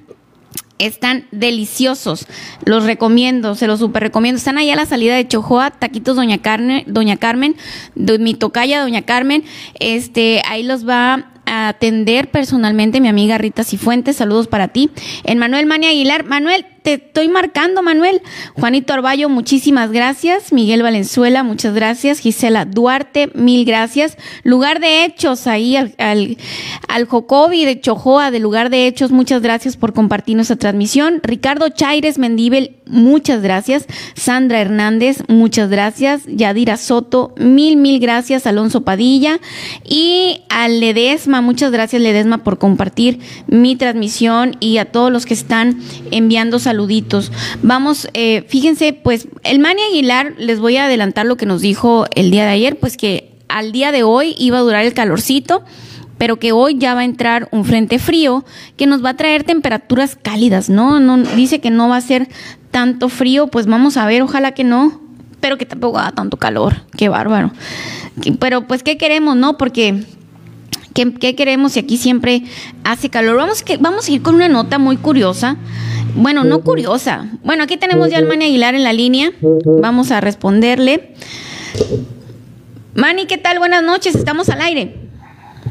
Están 0.78 1.26
deliciosos. 1.32 2.26
Los 2.64 2.84
recomiendo, 2.84 3.56
se 3.56 3.66
los 3.66 3.80
super 3.80 4.02
recomiendo. 4.02 4.38
Están 4.38 4.58
ahí 4.58 4.70
a 4.70 4.76
la 4.76 4.86
salida 4.86 5.16
de 5.16 5.26
Chojoa, 5.26 5.72
Taquitos 5.72 6.14
Doña 6.14 6.38
Carmen, 6.38 6.84
Doña 6.86 7.16
Carmen, 7.16 7.56
de 7.96 8.18
mi 8.20 8.34
tocaya 8.34 8.80
Doña 8.80 9.02
Carmen. 9.02 9.44
Este, 9.80 10.40
ahí 10.48 10.62
los 10.62 10.88
va 10.88 11.32
a 11.46 11.68
atender 11.68 12.30
personalmente 12.30 13.00
mi 13.00 13.08
amiga 13.08 13.38
Rita 13.38 13.64
Cifuentes. 13.64 14.16
Saludos 14.16 14.46
para 14.46 14.68
ti. 14.68 14.90
En 15.24 15.38
Manuel 15.38 15.66
Mania 15.66 15.90
Aguilar. 15.90 16.24
Manuel, 16.24 16.64
te 16.82 16.94
estoy 16.94 17.28
marcando, 17.28 17.82
Manuel. 17.82 18.22
Juanito 18.54 18.92
Arballo, 18.92 19.28
muchísimas 19.28 19.92
gracias. 19.92 20.52
Miguel 20.52 20.82
Valenzuela, 20.82 21.42
muchas 21.42 21.74
gracias. 21.74 22.20
Gisela 22.20 22.64
Duarte, 22.64 23.30
mil 23.34 23.64
gracias. 23.64 24.16
Lugar 24.42 24.80
de 24.80 25.04
Hechos, 25.04 25.46
ahí 25.46 25.76
al, 25.76 25.94
al, 25.98 26.38
al 26.88 27.06
de 27.06 27.80
Chojoa, 27.80 28.30
de 28.30 28.38
Lugar 28.38 28.70
de 28.70 28.86
Hechos, 28.86 29.10
muchas 29.10 29.42
gracias 29.42 29.76
por 29.76 29.92
compartir 29.92 30.36
nuestra 30.36 30.56
transmisión. 30.56 31.20
Ricardo 31.22 31.68
Chaires 31.68 32.18
Mendíbel, 32.18 32.76
muchas 32.86 33.42
gracias. 33.42 33.86
Sandra 34.14 34.60
Hernández, 34.60 35.22
muchas 35.28 35.68
gracias. 35.68 36.22
Yadira 36.26 36.76
Soto, 36.76 37.34
mil, 37.36 37.76
mil 37.76 38.00
gracias. 38.00 38.46
Alonso 38.46 38.82
Padilla 38.82 39.40
y 39.84 40.42
a 40.48 40.68
Ledesma, 40.68 41.42
muchas 41.42 41.70
gracias 41.70 42.00
Ledesma 42.00 42.44
por 42.44 42.58
compartir 42.58 43.20
mi 43.46 43.76
transmisión 43.76 44.56
y 44.60 44.78
a 44.78 44.86
todos 44.86 45.12
los 45.12 45.26
que 45.26 45.34
están 45.34 45.80
enviando 46.10 46.58
saludos 46.58 46.77
saluditos. 46.78 47.32
Vamos, 47.62 48.08
eh, 48.14 48.44
fíjense, 48.46 48.92
pues 48.92 49.26
el 49.42 49.58
Mani 49.58 49.82
Aguilar, 49.90 50.34
les 50.38 50.60
voy 50.60 50.76
a 50.76 50.84
adelantar 50.84 51.26
lo 51.26 51.36
que 51.36 51.44
nos 51.44 51.60
dijo 51.60 52.06
el 52.14 52.30
día 52.30 52.44
de 52.44 52.52
ayer, 52.52 52.78
pues 52.78 52.96
que 52.96 53.32
al 53.48 53.72
día 53.72 53.90
de 53.90 54.04
hoy 54.04 54.36
iba 54.38 54.58
a 54.58 54.60
durar 54.60 54.84
el 54.84 54.94
calorcito, 54.94 55.64
pero 56.18 56.38
que 56.38 56.52
hoy 56.52 56.78
ya 56.78 56.94
va 56.94 57.00
a 57.00 57.04
entrar 57.04 57.48
un 57.50 57.64
frente 57.64 57.98
frío 57.98 58.44
que 58.76 58.86
nos 58.86 59.04
va 59.04 59.10
a 59.10 59.16
traer 59.16 59.42
temperaturas 59.42 60.16
cálidas, 60.22 60.68
¿no? 60.70 61.00
no 61.00 61.18
dice 61.18 61.60
que 61.60 61.70
no 61.70 61.88
va 61.88 61.96
a 61.96 62.00
ser 62.00 62.28
tanto 62.70 63.08
frío, 63.08 63.48
pues 63.48 63.66
vamos 63.66 63.96
a 63.96 64.06
ver, 64.06 64.22
ojalá 64.22 64.52
que 64.52 64.62
no, 64.62 65.00
pero 65.40 65.58
que 65.58 65.66
tampoco 65.66 65.98
haga 65.98 66.12
tanto 66.12 66.36
calor, 66.36 66.82
qué 66.96 67.08
bárbaro. 67.08 67.50
Pero 68.38 68.68
pues, 68.68 68.84
¿qué 68.84 68.96
queremos, 68.96 69.36
no? 69.36 69.58
Porque 69.58 70.04
¿Qué, 70.98 71.14
¿Qué, 71.14 71.36
queremos 71.36 71.74
si 71.74 71.78
aquí 71.78 71.96
siempre 71.96 72.42
hace 72.82 73.08
calor? 73.08 73.36
Vamos, 73.36 73.62
que, 73.62 73.76
vamos 73.76 74.08
a 74.08 74.10
ir 74.10 74.20
con 74.20 74.34
una 74.34 74.48
nota 74.48 74.80
muy 74.80 74.96
curiosa. 74.96 75.56
Bueno, 76.16 76.42
no 76.42 76.64
curiosa. 76.64 77.28
Bueno, 77.44 77.62
aquí 77.62 77.76
tenemos 77.76 78.10
ya 78.10 78.18
al 78.18 78.26
Mani 78.26 78.46
Aguilar 78.46 78.74
en 78.74 78.82
la 78.82 78.92
línea. 78.92 79.30
Vamos 79.40 80.10
a 80.10 80.20
responderle. 80.20 81.14
Mani, 82.94 83.26
¿qué 83.26 83.38
tal? 83.38 83.60
Buenas 83.60 83.84
noches, 83.84 84.16
estamos 84.16 84.48
al 84.48 84.60
aire. 84.60 84.96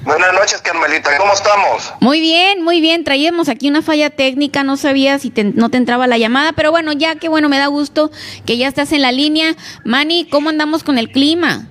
Buenas 0.06 0.32
noches, 0.32 0.62
Carmelita, 0.62 1.18
¿cómo 1.18 1.34
estamos? 1.34 1.94
Muy 2.00 2.22
bien, 2.22 2.64
muy 2.64 2.80
bien. 2.80 3.04
Traíamos 3.04 3.50
aquí 3.50 3.68
una 3.68 3.82
falla 3.82 4.10
técnica, 4.10 4.64
no 4.64 4.78
sabía 4.78 5.20
si 5.20 5.30
te, 5.30 5.44
no 5.44 5.68
te 5.68 5.76
entraba 5.76 6.08
la 6.08 6.18
llamada, 6.18 6.54
pero 6.54 6.72
bueno, 6.72 6.94
ya 6.94 7.16
que 7.16 7.28
bueno, 7.28 7.50
me 7.50 7.58
da 7.58 7.68
gusto 7.68 8.12
que 8.46 8.56
ya 8.56 8.70
estás 8.70 8.94
en 8.94 9.02
la 9.02 9.12
línea. 9.12 9.58
Mani, 9.84 10.26
¿cómo 10.30 10.48
andamos 10.48 10.84
con 10.84 10.98
el 10.98 11.12
clima? 11.12 11.68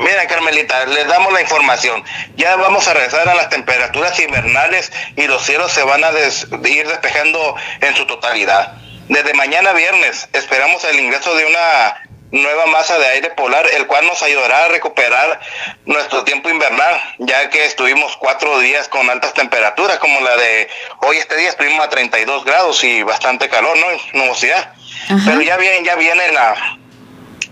Mira, 0.00 0.26
Carmelita, 0.26 0.86
les 0.86 1.06
damos 1.06 1.30
la 1.30 1.42
información. 1.42 2.02
Ya 2.36 2.56
vamos 2.56 2.88
a 2.88 2.94
regresar 2.94 3.28
a 3.28 3.34
las 3.34 3.50
temperaturas 3.50 4.18
invernales 4.18 4.90
y 5.14 5.26
los 5.26 5.44
cielos 5.44 5.72
se 5.72 5.82
van 5.82 6.02
a 6.02 6.10
ir 6.10 6.88
despejando 6.88 7.54
en 7.82 7.94
su 7.94 8.06
totalidad. 8.06 8.72
Desde 9.08 9.34
mañana 9.34 9.72
viernes 9.72 10.26
esperamos 10.32 10.82
el 10.84 11.00
ingreso 11.00 11.34
de 11.34 11.44
una 11.44 12.00
nueva 12.30 12.64
masa 12.66 12.98
de 12.98 13.08
aire 13.08 13.30
polar, 13.30 13.66
el 13.76 13.86
cual 13.86 14.06
nos 14.06 14.22
ayudará 14.22 14.64
a 14.64 14.68
recuperar 14.68 15.40
nuestro 15.84 16.24
tiempo 16.24 16.48
invernal, 16.48 16.98
ya 17.18 17.50
que 17.50 17.66
estuvimos 17.66 18.16
cuatro 18.16 18.58
días 18.60 18.88
con 18.88 19.10
altas 19.10 19.34
temperaturas, 19.34 19.98
como 19.98 20.18
la 20.20 20.34
de 20.36 20.70
hoy 21.02 21.18
este 21.18 21.36
día 21.36 21.50
estuvimos 21.50 21.84
a 21.84 21.90
32 21.90 22.44
grados 22.46 22.82
y 22.84 23.02
bastante 23.02 23.50
calor, 23.50 23.76
¿no? 23.76 23.86
Nubosidad. 24.14 24.72
Pero 25.26 25.42
ya 25.42 25.58
viene, 25.58 25.84
ya 25.84 25.96
viene 25.96 26.32
la, 26.32 26.78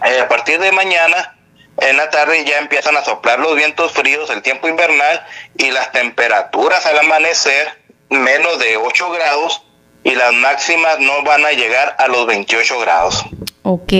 eh, 0.06 0.20
a 0.20 0.28
partir 0.28 0.60
de 0.60 0.72
mañana, 0.72 1.34
en 1.80 1.96
la 1.96 2.10
tarde 2.10 2.44
ya 2.44 2.58
empiezan 2.58 2.96
a 2.96 3.04
soplar 3.04 3.38
los 3.38 3.54
vientos 3.54 3.92
fríos, 3.92 4.30
el 4.30 4.42
tiempo 4.42 4.68
invernal 4.68 5.24
y 5.56 5.70
las 5.70 5.92
temperaturas 5.92 6.84
al 6.86 6.98
amanecer 6.98 7.78
menos 8.10 8.58
de 8.58 8.76
8 8.76 9.10
grados 9.10 9.62
y 10.04 10.12
las 10.12 10.32
máximas 10.32 10.98
no 11.00 11.22
van 11.24 11.44
a 11.44 11.52
llegar 11.52 11.94
a 11.98 12.08
los 12.08 12.26
28 12.26 12.78
grados. 12.80 13.24
Ok, 13.62 13.92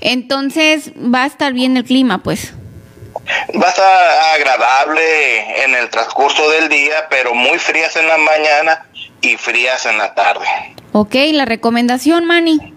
entonces 0.00 0.92
va 0.92 1.24
a 1.24 1.26
estar 1.26 1.52
bien 1.52 1.76
el 1.76 1.84
clima, 1.84 2.22
pues. 2.22 2.52
Va 3.60 3.66
a 3.66 3.70
estar 3.70 4.34
agradable 4.34 5.64
en 5.64 5.74
el 5.74 5.88
transcurso 5.90 6.48
del 6.50 6.68
día, 6.68 7.06
pero 7.08 7.34
muy 7.34 7.58
frías 7.58 7.96
en 7.96 8.06
la 8.06 8.18
mañana 8.18 8.86
y 9.20 9.36
frías 9.36 9.86
en 9.86 9.98
la 9.98 10.14
tarde. 10.14 10.46
Ok, 10.92 11.14
la 11.32 11.44
recomendación, 11.44 12.24
Manny. 12.24 12.73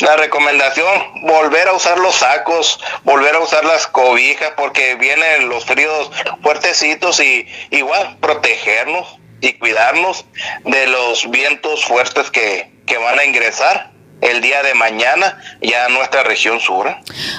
La 0.00 0.16
recomendación, 0.16 1.22
volver 1.22 1.68
a 1.68 1.72
usar 1.72 1.98
los 1.98 2.16
sacos, 2.16 2.80
volver 3.02 3.34
a 3.34 3.40
usar 3.40 3.64
las 3.64 3.86
cobijas, 3.86 4.52
porque 4.56 4.94
vienen 4.96 5.48
los 5.48 5.64
fríos 5.64 6.10
fuertecitos 6.42 7.20
y 7.20 7.46
igual 7.70 8.16
protegernos 8.20 9.18
y 9.40 9.54
cuidarnos 9.54 10.24
de 10.64 10.86
los 10.86 11.30
vientos 11.30 11.84
fuertes 11.84 12.30
que, 12.30 12.70
que 12.86 12.98
van 12.98 13.18
a 13.18 13.24
ingresar 13.24 13.94
el 14.20 14.40
día 14.40 14.62
de 14.62 14.74
mañana 14.74 15.38
ya 15.60 15.86
a 15.86 15.88
nuestra 15.88 16.22
región 16.22 16.60
sur. 16.60 16.94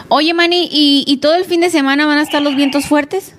Oye, 0.09 0.34
Manny, 0.34 0.69
¿y, 0.71 1.17
todo 1.17 1.36
el 1.36 1.45
fin 1.45 1.61
de 1.61 1.69
semana 1.69 2.05
van 2.05 2.19
a 2.19 2.23
estar 2.23 2.41
los 2.41 2.55
vientos 2.55 2.86
fuertes? 2.86 3.34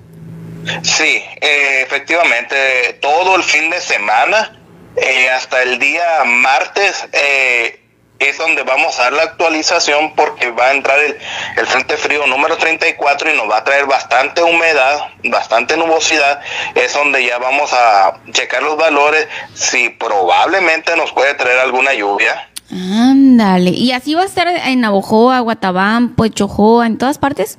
Sí, 0.82 1.22
eh, 1.40 1.82
efectivamente, 1.82 2.98
todo 3.00 3.36
el 3.36 3.44
fin 3.44 3.70
de 3.70 3.80
semana, 3.80 4.58
eh, 4.96 5.30
hasta 5.30 5.62
el 5.62 5.78
día 5.78 6.24
martes, 6.24 7.06
eh, 7.12 7.85
es 8.18 8.38
donde 8.38 8.62
vamos 8.62 8.98
a 8.98 9.04
dar 9.04 9.12
la 9.12 9.22
actualización 9.22 10.14
porque 10.14 10.50
va 10.50 10.66
a 10.66 10.72
entrar 10.72 10.98
el, 10.98 11.16
el, 11.56 11.66
frente 11.66 11.96
frío 11.96 12.26
número 12.26 12.56
34 12.56 13.32
y 13.32 13.36
nos 13.36 13.50
va 13.50 13.58
a 13.58 13.64
traer 13.64 13.86
bastante 13.86 14.42
humedad, 14.42 15.08
bastante 15.24 15.76
nubosidad. 15.76 16.40
Es 16.74 16.94
donde 16.94 17.24
ya 17.24 17.38
vamos 17.38 17.72
a 17.72 18.18
checar 18.32 18.62
los 18.62 18.76
valores 18.76 19.28
si 19.54 19.90
probablemente 19.90 20.96
nos 20.96 21.12
puede 21.12 21.34
traer 21.34 21.58
alguna 21.58 21.92
lluvia. 21.94 22.48
Ándale, 22.70 23.70
¿y 23.70 23.92
así 23.92 24.14
va 24.14 24.22
a 24.22 24.26
estar 24.26 24.48
en 24.48 24.80
Navojoa, 24.80 25.38
Guatabampo, 25.40 26.26
Chojoa, 26.26 26.86
en 26.86 26.98
todas 26.98 27.18
partes? 27.18 27.58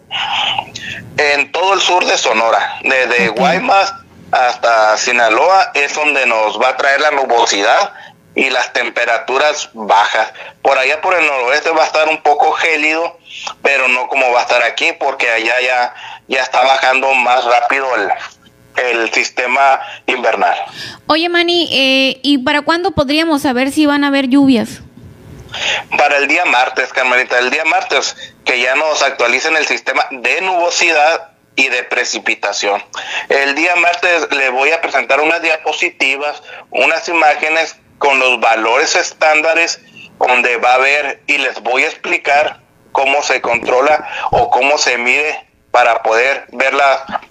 En 1.17 1.51
todo 1.51 1.73
el 1.73 1.79
sur 1.79 2.05
de 2.05 2.17
Sonora, 2.17 2.79
desde 2.83 3.29
Guaymas 3.29 3.93
hasta 4.31 4.97
Sinaloa 4.97 5.71
es 5.73 5.95
donde 5.95 6.25
nos 6.25 6.59
va 6.61 6.69
a 6.69 6.77
traer 6.77 6.99
la 6.99 7.11
nubosidad 7.11 7.93
y 8.37 8.51
las 8.51 8.71
temperaturas 8.71 9.71
bajas. 9.73 10.31
Por 10.61 10.77
allá 10.77 11.01
por 11.01 11.15
el 11.15 11.25
noroeste 11.25 11.71
va 11.71 11.83
a 11.83 11.87
estar 11.87 12.07
un 12.07 12.21
poco 12.21 12.51
gélido, 12.51 13.17
pero 13.63 13.87
no 13.87 14.07
como 14.07 14.31
va 14.31 14.41
a 14.41 14.43
estar 14.43 14.61
aquí, 14.61 14.93
porque 14.93 15.27
allá 15.27 15.59
ya, 15.59 15.93
ya 16.27 16.43
está 16.43 16.61
bajando 16.63 17.11
más 17.15 17.43
rápido 17.45 17.87
el, 17.95 18.11
el 18.85 19.11
sistema 19.11 19.81
invernal. 20.05 20.55
Oye, 21.07 21.29
Manny, 21.29 21.67
eh, 21.71 22.19
¿y 22.21 22.37
para 22.37 22.61
cuándo 22.61 22.91
podríamos 22.91 23.41
saber 23.41 23.71
si 23.71 23.87
van 23.87 24.03
a 24.03 24.07
haber 24.07 24.27
lluvias? 24.27 24.81
Para 25.97 26.17
el 26.17 26.27
día 26.27 26.45
martes, 26.45 26.93
Carmelita, 26.93 27.39
el 27.39 27.49
día 27.49 27.65
martes, 27.65 28.15
que 28.45 28.61
ya 28.61 28.75
nos 28.75 29.01
actualicen 29.01 29.57
el 29.57 29.65
sistema 29.65 30.05
de 30.11 30.41
nubosidad 30.41 31.31
y 31.55 31.69
de 31.69 31.81
precipitación. 31.81 32.83
El 33.29 33.55
día 33.55 33.75
martes 33.77 34.27
le 34.29 34.49
voy 34.49 34.73
a 34.73 34.81
presentar 34.81 35.21
unas 35.21 35.41
diapositivas, 35.41 36.43
unas 36.69 37.09
imágenes 37.09 37.77
con 37.97 38.19
los 38.19 38.39
valores 38.39 38.95
estándares 38.95 39.79
donde 40.19 40.57
va 40.57 40.71
a 40.71 40.75
haber 40.75 41.21
y 41.27 41.37
les 41.37 41.61
voy 41.61 41.83
a 41.83 41.87
explicar 41.87 42.61
cómo 42.91 43.21
se 43.21 43.41
controla 43.41 44.07
o 44.31 44.49
cómo 44.49 44.77
se 44.77 44.97
mide 44.97 45.47
para 45.71 46.01
poder 46.01 46.47
ver 46.51 46.73
la, 46.73 47.21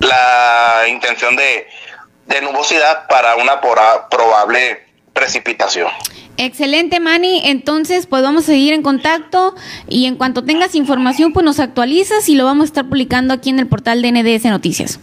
la 0.00 0.88
intención 0.88 1.36
de, 1.36 1.66
de 2.26 2.40
nubosidad 2.42 3.06
para 3.08 3.36
una 3.36 3.60
probable 3.60 4.86
precipitación. 5.12 5.88
Excelente, 6.36 7.00
Manny. 7.00 7.42
Entonces, 7.44 8.06
pues 8.06 8.22
vamos 8.22 8.44
a 8.44 8.46
seguir 8.46 8.72
en 8.72 8.82
contacto 8.82 9.56
y 9.88 10.06
en 10.06 10.14
cuanto 10.14 10.44
tengas 10.44 10.76
información, 10.76 11.32
pues 11.32 11.44
nos 11.44 11.58
actualizas 11.58 12.28
y 12.28 12.36
lo 12.36 12.44
vamos 12.44 12.64
a 12.64 12.66
estar 12.66 12.88
publicando 12.88 13.34
aquí 13.34 13.50
en 13.50 13.58
el 13.58 13.66
portal 13.66 14.02
de 14.02 14.12
NDS 14.12 14.44
Noticias. 14.44 15.00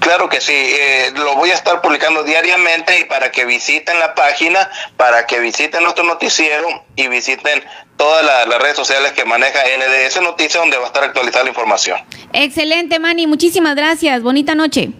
Claro 0.00 0.28
que 0.28 0.40
sí, 0.40 0.52
eh, 0.52 1.12
lo 1.14 1.36
voy 1.36 1.50
a 1.50 1.54
estar 1.54 1.80
publicando 1.80 2.24
diariamente 2.24 2.98
y 3.00 3.04
para 3.04 3.30
que 3.30 3.44
visiten 3.44 3.98
la 3.98 4.14
página, 4.14 4.70
para 4.96 5.26
que 5.26 5.40
visiten 5.40 5.82
nuestro 5.82 6.04
noticiero 6.04 6.66
y 6.96 7.08
visiten 7.08 7.62
todas 7.96 8.24
las 8.24 8.58
redes 8.60 8.76
sociales 8.76 9.12
que 9.12 9.24
maneja 9.24 9.60
NDS 9.60 10.22
Noticias, 10.22 10.62
donde 10.62 10.76
va 10.76 10.84
a 10.84 10.86
estar 10.86 11.04
actualizada 11.04 11.44
la 11.44 11.50
información. 11.50 11.98
Excelente, 12.32 12.98
Manny, 12.98 13.26
muchísimas 13.26 13.76
gracias. 13.76 14.22
Bonita 14.22 14.54
noche. 14.54 14.90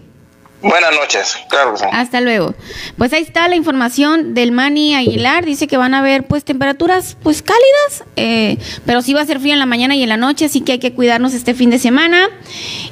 Buenas 0.63 0.91
noches, 0.93 1.39
claro 1.49 1.75
Hasta 1.91 2.21
luego. 2.21 2.55
Pues 2.99 3.15
ahí 3.15 3.23
está 3.23 3.49
la 3.49 3.57
información 3.57 4.35
del 4.35 4.53
Mani 4.53 4.95
Aguilar. 4.95 5.47
Dice 5.47 5.67
que 5.67 5.79
van 5.79 5.95
a 5.95 6.01
haber 6.01 6.25
pues 6.25 6.45
temperaturas 6.45 7.17
pues 7.23 7.41
cálidas, 7.41 8.05
eh, 8.17 8.59
pero 8.85 9.01
sí 9.01 9.15
va 9.15 9.23
a 9.23 9.27
ser 9.27 9.41
frío 9.41 9.55
en 9.55 9.59
la 9.59 9.65
mañana 9.65 9.95
y 9.97 10.03
en 10.03 10.11
la 10.11 10.19
noche, 10.19 10.45
así 10.45 10.61
que 10.61 10.73
hay 10.73 10.79
que 10.79 10.93
cuidarnos 10.93 11.33
este 11.33 11.55
fin 11.55 11.71
de 11.71 11.79
semana. 11.79 12.29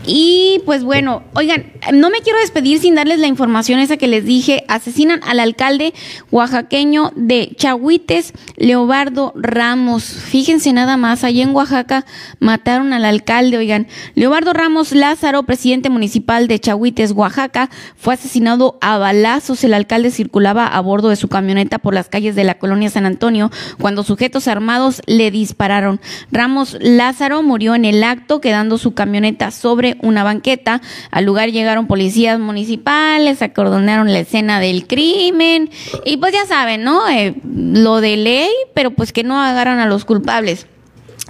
Y 0.07 0.63
pues 0.65 0.83
bueno, 0.83 1.23
oigan, 1.35 1.71
no 1.93 2.09
me 2.09 2.21
quiero 2.23 2.39
despedir 2.39 2.81
sin 2.81 2.95
darles 2.95 3.19
la 3.19 3.27
información 3.27 3.81
esa 3.81 3.99
que 3.99 4.09
les 4.09 4.25
dije. 4.25 4.65
Asesinan 4.69 5.21
al 5.27 5.39
alcalde 5.39 5.93
oaxaqueño 6.31 7.13
de 7.17 7.53
Chahuites, 7.55 8.33
Leobardo 8.57 9.35
Ramos. 9.37 10.05
Fíjense 10.05 10.73
nada 10.73 10.97
más, 10.97 11.23
allá 11.23 11.43
en 11.43 11.55
Oaxaca 11.55 12.07
mataron 12.39 12.95
al 12.95 13.05
alcalde, 13.05 13.59
oigan. 13.59 13.89
Leobardo 14.15 14.55
Ramos 14.55 14.93
Lázaro, 14.93 15.43
presidente 15.43 15.91
municipal 15.91 16.49
de 16.49 16.59
Chahuites, 16.61 17.13
Oaxaca 17.13 17.58
fue 17.97 18.15
asesinado 18.15 18.79
a 18.81 18.99
balazos. 18.99 19.65
El 19.65 19.75
alcalde 19.75 20.11
circulaba 20.11 20.67
a 20.67 20.81
bordo 20.81 21.09
de 21.09 21.17
su 21.17 21.29
camioneta 21.29 21.79
por 21.79 21.95
las 21.95 22.09
calles 22.09 22.37
de 22.37 22.45
la 22.45 22.59
colonia 22.59 22.91
San 22.91 23.07
Antonio 23.07 23.51
cuando 23.79 24.05
sujetos 24.05 24.49
armados 24.49 25.03
le 25.07 25.31
dispararon. 25.31 26.01
Ramos 26.31 26.77
Lázaro 26.81 27.43
murió 27.43 27.75
en 27.75 27.85
el 27.85 28.05
acto, 28.05 28.41
quedando 28.41 28.79
su 28.79 28.95
camioneta 28.95 29.51
sobre 29.51 29.97
una 30.03 30.23
banqueta. 30.23 30.81
Al 31.11 31.25
lugar 31.25 31.51
llegaron 31.51 31.87
policías 31.87 32.39
municipales, 32.39 33.43
acordonaron 33.43 34.13
la 34.13 34.21
escena 34.21 34.61
del 34.61 34.87
crimen 34.87 35.71
y 36.05 36.17
pues 36.19 36.33
ya 36.33 36.47
saben, 36.47 36.85
¿no? 36.85 37.09
Eh, 37.09 37.35
lo 37.45 38.01
de 38.01 38.17
ley, 38.17 38.51
pero 38.75 38.93
pues 38.93 39.13
que 39.13 39.25
no 39.25 39.41
agarran 39.41 39.81
a 39.81 39.87
los 39.87 40.05
culpables. 40.05 40.67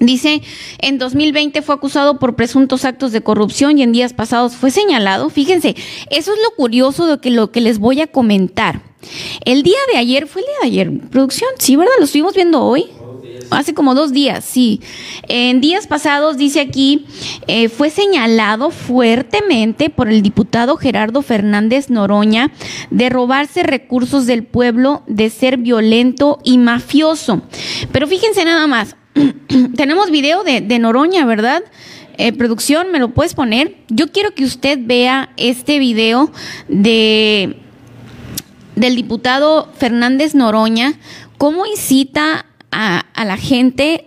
Dice, 0.01 0.43
en 0.79 0.99
2020 0.99 1.61
fue 1.63 1.75
acusado 1.75 2.19
por 2.19 2.37
presuntos 2.37 2.85
actos 2.85 3.11
de 3.13 3.21
corrupción 3.21 3.79
y 3.79 3.83
en 3.83 3.93
días 3.93 4.13
pasados 4.13 4.55
fue 4.55 4.71
señalado. 4.71 5.29
Fíjense, 5.29 5.75
eso 6.11 6.33
es 6.33 6.39
lo 6.43 6.55
curioso 6.57 7.07
de 7.07 7.19
que 7.19 7.31
lo 7.31 7.51
que 7.51 7.61
les 7.61 7.79
voy 7.79 8.01
a 8.01 8.07
comentar. 8.07 8.83
El 9.45 9.63
día 9.63 9.79
de 9.93 9.99
ayer, 9.99 10.27
fue 10.27 10.43
el 10.43 10.47
día 10.47 10.57
de 10.63 10.67
ayer, 10.67 11.09
producción, 11.11 11.51
sí, 11.59 11.77
¿verdad? 11.77 11.93
Lo 11.99 12.05
estuvimos 12.05 12.35
viendo 12.35 12.63
hoy. 12.63 12.87
Hace 13.51 13.73
como 13.73 13.95
dos 13.95 14.13
días, 14.13 14.45
sí. 14.45 14.81
En 15.27 15.61
días 15.61 15.87
pasados, 15.87 16.37
dice 16.37 16.61
aquí, 16.61 17.07
eh, 17.47 17.69
fue 17.71 17.89
señalado 17.89 18.71
fuertemente 18.71 19.89
por 19.89 20.09
el 20.09 20.23
diputado 20.23 20.77
Gerardo 20.77 21.23
Fernández 21.23 21.89
Noroña 21.89 22.51
de 22.91 23.09
robarse 23.09 23.63
recursos 23.63 24.27
del 24.27 24.45
pueblo, 24.45 25.03
de 25.07 25.31
ser 25.31 25.57
violento 25.57 26.41
y 26.45 26.59
mafioso. 26.59 27.41
Pero 27.91 28.07
fíjense 28.07 28.45
nada 28.45 28.67
más, 28.67 28.97
tenemos 29.77 30.11
video 30.11 30.45
de, 30.45 30.79
Noroña, 30.79 31.25
¿verdad? 31.25 31.63
Eh, 32.17 32.33
producción, 32.33 32.91
¿me 32.91 32.99
lo 32.99 33.11
puedes 33.11 33.35
poner? 33.35 33.77
Yo 33.89 34.11
quiero 34.11 34.35
que 34.35 34.45
usted 34.45 34.79
vea 34.83 35.31
este 35.37 35.79
video 35.79 36.31
de 36.69 37.57
del 38.79 38.95
diputado 38.95 39.69
Fernández 39.77 40.37
Noroña, 40.37 40.95
cómo 41.37 41.67
incita 41.67 42.47
a, 42.71 43.05
la 43.17 43.37
gente 43.37 44.07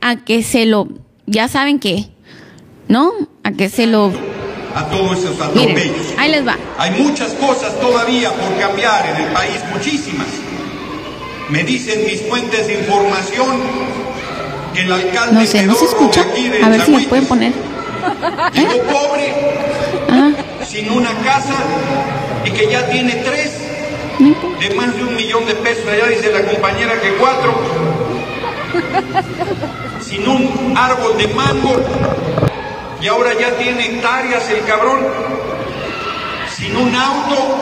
a 0.00 0.16
que 0.16 0.44
se 0.44 0.64
lo, 0.64 0.88
ya 1.26 1.48
saben 1.48 1.80
qué, 1.80 2.06
¿no? 2.86 3.10
A 3.42 3.50
que 3.50 3.68
se 3.68 3.86
lo... 3.88 4.12
A 4.74 4.86
todos 4.86 5.18
esos 5.18 5.40
atropellos. 5.40 6.14
ahí 6.16 6.30
les 6.30 6.46
va. 6.46 6.56
Hay 6.78 6.92
muchas 7.02 7.32
cosas 7.34 7.78
todavía 7.80 8.30
por 8.30 8.56
cambiar 8.58 9.06
en 9.06 9.26
el 9.26 9.32
país, 9.32 9.58
muchísimas. 9.74 10.28
Me 11.50 11.64
dicen 11.64 12.06
mis 12.06 12.22
fuentes 12.22 12.68
de 12.68 12.78
información 12.78 13.60
no 15.32 15.46
sé, 15.46 15.62
no 15.64 15.74
se 15.74 15.84
escucha. 15.84 16.24
A 16.64 16.68
ver 16.68 16.80
si 16.82 17.06
pueden 17.06 17.26
poner. 17.26 17.52
Llegó 18.52 18.82
pobre, 18.84 19.32
sin 20.66 20.90
una 20.90 21.10
casa 21.24 21.54
y 22.44 22.50
que 22.50 22.70
ya 22.70 22.88
tiene 22.88 23.14
tres 23.16 23.58
de 24.18 24.74
más 24.74 24.94
de 24.96 25.04
un 25.04 25.16
millón 25.16 25.46
de 25.46 25.54
pesos. 25.54 25.86
Allá 25.86 26.06
dice 26.08 26.32
la 26.32 26.42
compañera 26.42 27.00
que 27.00 27.14
cuatro. 27.14 27.54
Sin 30.00 30.28
un 30.28 30.74
árbol 30.76 31.16
de 31.16 31.28
mango 31.28 31.76
y 33.00 33.08
ahora 33.08 33.32
ya 33.38 33.50
tiene 33.56 33.86
hectáreas 33.86 34.48
el 34.50 34.64
cabrón. 34.64 35.00
Sin 36.54 36.76
un 36.76 36.94
auto 36.94 37.56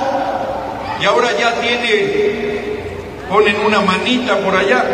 y 1.00 1.04
ahora 1.04 1.28
ya 1.38 1.60
tiene, 1.60 2.86
ponen 3.28 3.56
una 3.64 3.80
manita 3.80 4.36
por 4.38 4.54
allá. 4.54 4.84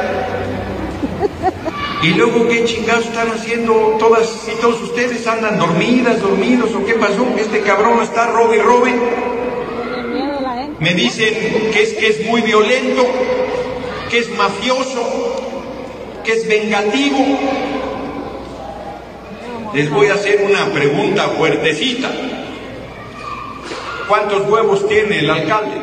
Y 2.03 2.09
luego, 2.11 2.47
¿qué 2.47 2.65
chingados 2.65 3.07
están 3.07 3.31
haciendo 3.31 3.97
todas 3.99 4.47
y 4.53 4.61
todos 4.61 4.81
ustedes? 4.83 5.27
¿Andan 5.27 5.59
dormidas, 5.59 6.21
dormidos 6.21 6.75
o 6.75 6.85
qué 6.85 6.95
pasó? 6.95 7.27
Este 7.39 7.63
cabrón 7.63 8.03
está 8.03 8.27
robe 8.27 8.59
y 8.59 8.61
robe. 8.61 8.95
Me 10.79 10.95
dicen 10.95 11.35
que 11.73 11.83
es, 11.83 11.95
que 11.95 12.09
es 12.09 12.27
muy 12.27 12.43
violento, 12.43 13.07
que 14.11 14.19
es 14.19 14.31
mafioso, 14.37 15.03
que 16.23 16.33
es 16.33 16.47
vengativo. 16.47 17.19
Les 19.73 19.91
voy 19.91 20.09
a 20.09 20.15
hacer 20.15 20.43
una 20.43 20.67
pregunta 20.67 21.29
fuertecita. 21.31 22.13
¿Cuántos 24.07 24.49
huevos 24.49 24.87
tiene 24.87 25.21
el 25.21 25.31
alcalde? 25.31 25.81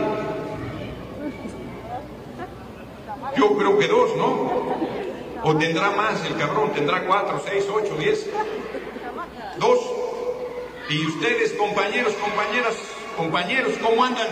Yo 3.35 3.57
creo 3.57 3.79
que 3.79 3.87
dos, 3.87 4.15
¿no? 4.15 5.02
¿O 5.43 5.57
tendrá 5.57 5.91
más 5.91 6.23
el 6.25 6.37
cabrón? 6.37 6.71
¿Tendrá 6.73 7.05
cuatro, 7.05 7.43
seis, 7.45 7.65
ocho, 7.69 7.97
diez? 7.97 8.29
¿Dos? 9.59 9.79
¿Y 10.89 11.05
ustedes, 11.05 11.51
compañeros, 11.53 12.13
compañeras, 12.13 12.75
compañeros, 13.17 13.73
cómo 13.81 14.03
andan? 14.05 14.27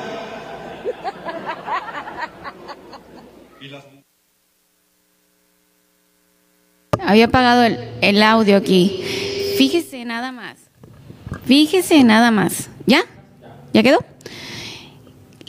Había 7.03 7.25
apagado 7.25 7.63
el, 7.63 8.23
audio 8.23 8.55
aquí. 8.55 9.03
Fíjese 9.57 10.05
nada 10.05 10.31
más. 10.31 10.57
Fíjese 11.45 12.05
nada 12.05 12.31
más. 12.31 12.69
¿Ya? 12.85 13.03
¿Ya 13.73 13.83
quedó? 13.83 13.99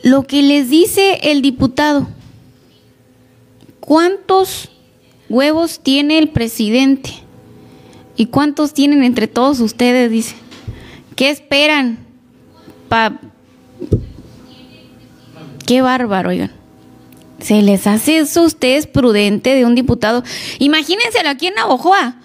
Lo 0.03 0.25
que 0.25 0.43
les 0.43 0.71
dice 0.71 1.21
el 1.31 1.41
diputado. 1.41 2.09
¿Cuántos 3.79 4.72
huevos 5.33 5.81
tiene 5.81 6.19
el 6.19 6.29
presidente? 6.29 7.11
¿Y 8.17 8.27
cuántos 8.27 8.75
tienen 8.75 9.03
entre 9.03 9.27
todos 9.27 9.59
ustedes? 9.61 10.11
Dice. 10.11 10.37
¿Qué 11.17 11.31
esperan? 11.31 11.99
Pa 12.89 13.19
Qué 15.67 15.81
bárbaro, 15.81 16.31
oigan. 16.31 16.53
Se 17.41 17.63
les 17.63 17.87
hace 17.87 18.19
eso 18.19 18.41
a 18.43 18.47
ustedes 18.47 18.87
prudente 18.87 19.55
de 19.55 19.65
un 19.65 19.75
diputado. 19.75 20.23
Imagínenselo 20.59 21.29
aquí 21.29 21.47
en 21.47 21.55
Navojoa, 21.55 22.17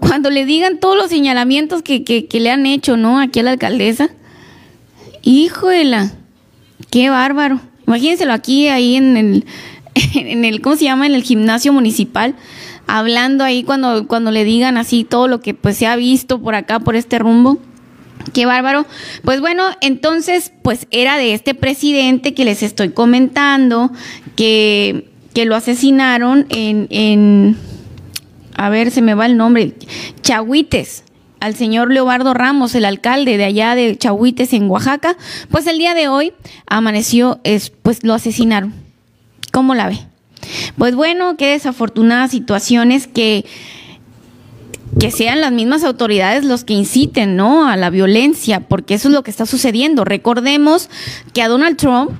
cuando 0.00 0.30
le 0.30 0.46
digan 0.46 0.78
todos 0.78 0.96
los 0.96 1.08
señalamientos 1.08 1.82
que, 1.82 2.04
que, 2.04 2.40
le 2.40 2.50
han 2.50 2.66
hecho, 2.66 2.96
¿no? 2.96 3.20
Aquí 3.20 3.40
a 3.40 3.42
la 3.42 3.50
alcaldesa. 3.50 4.10
Híjole, 5.22 6.10
qué 6.90 7.10
bárbaro. 7.10 7.60
Imagínenselo 7.86 8.32
aquí, 8.32 8.68
ahí 8.68 8.96
en 8.96 9.16
el, 9.16 9.44
en 10.14 10.44
el, 10.44 10.60
¿cómo 10.60 10.76
se 10.76 10.84
llama? 10.84 11.06
En 11.06 11.14
el 11.14 11.22
gimnasio 11.22 11.72
municipal, 11.72 12.34
hablando 12.86 13.44
ahí 13.44 13.62
cuando, 13.62 14.06
cuando 14.06 14.30
le 14.30 14.44
digan 14.44 14.76
así 14.76 15.04
todo 15.04 15.28
lo 15.28 15.40
que 15.40 15.54
pues 15.54 15.76
se 15.76 15.86
ha 15.86 15.96
visto 15.96 16.40
por 16.40 16.54
acá, 16.54 16.80
por 16.80 16.96
este 16.96 17.18
rumbo. 17.18 17.58
Qué 18.32 18.46
bárbaro. 18.46 18.86
Pues 19.24 19.40
bueno, 19.40 19.64
entonces, 19.80 20.52
pues 20.62 20.86
era 20.90 21.16
de 21.18 21.34
este 21.34 21.54
presidente 21.54 22.34
que 22.34 22.44
les 22.44 22.62
estoy 22.62 22.90
comentando, 22.90 23.90
que, 24.36 25.08
que 25.34 25.44
lo 25.44 25.56
asesinaron 25.56 26.46
en, 26.50 26.86
en, 26.90 27.56
a 28.54 28.68
ver, 28.70 28.90
se 28.90 29.02
me 29.02 29.14
va 29.14 29.26
el 29.26 29.36
nombre, 29.36 29.74
Chahuites, 30.22 31.04
al 31.40 31.56
señor 31.56 31.92
Leobardo 31.92 32.32
Ramos, 32.32 32.76
el 32.76 32.84
alcalde 32.84 33.36
de 33.36 33.44
allá 33.44 33.74
de 33.74 33.98
Chahuites 33.98 34.52
en 34.52 34.70
Oaxaca, 34.70 35.16
pues 35.50 35.66
el 35.66 35.78
día 35.78 35.94
de 35.94 36.06
hoy 36.06 36.32
amaneció, 36.66 37.40
es, 37.42 37.70
pues 37.70 38.04
lo 38.04 38.14
asesinaron. 38.14 38.81
¿Cómo 39.52 39.76
la 39.76 39.86
ve? 39.86 40.00
Pues 40.76 40.96
bueno, 40.96 41.36
qué 41.36 41.50
desafortunadas 41.50 42.32
situaciones 42.32 43.06
que 43.06 43.44
que 44.98 45.10
sean 45.10 45.40
las 45.40 45.52
mismas 45.52 45.84
autoridades 45.84 46.44
los 46.44 46.64
que 46.64 46.74
inciten, 46.74 47.34
¿no? 47.36 47.66
A 47.66 47.76
la 47.76 47.90
violencia, 47.90 48.60
porque 48.60 48.94
eso 48.94 49.08
es 49.08 49.14
lo 49.14 49.22
que 49.22 49.30
está 49.30 49.46
sucediendo. 49.46 50.04
Recordemos 50.04 50.90
que 51.32 51.40
a 51.42 51.48
Donald 51.48 51.78
Trump, 51.78 52.10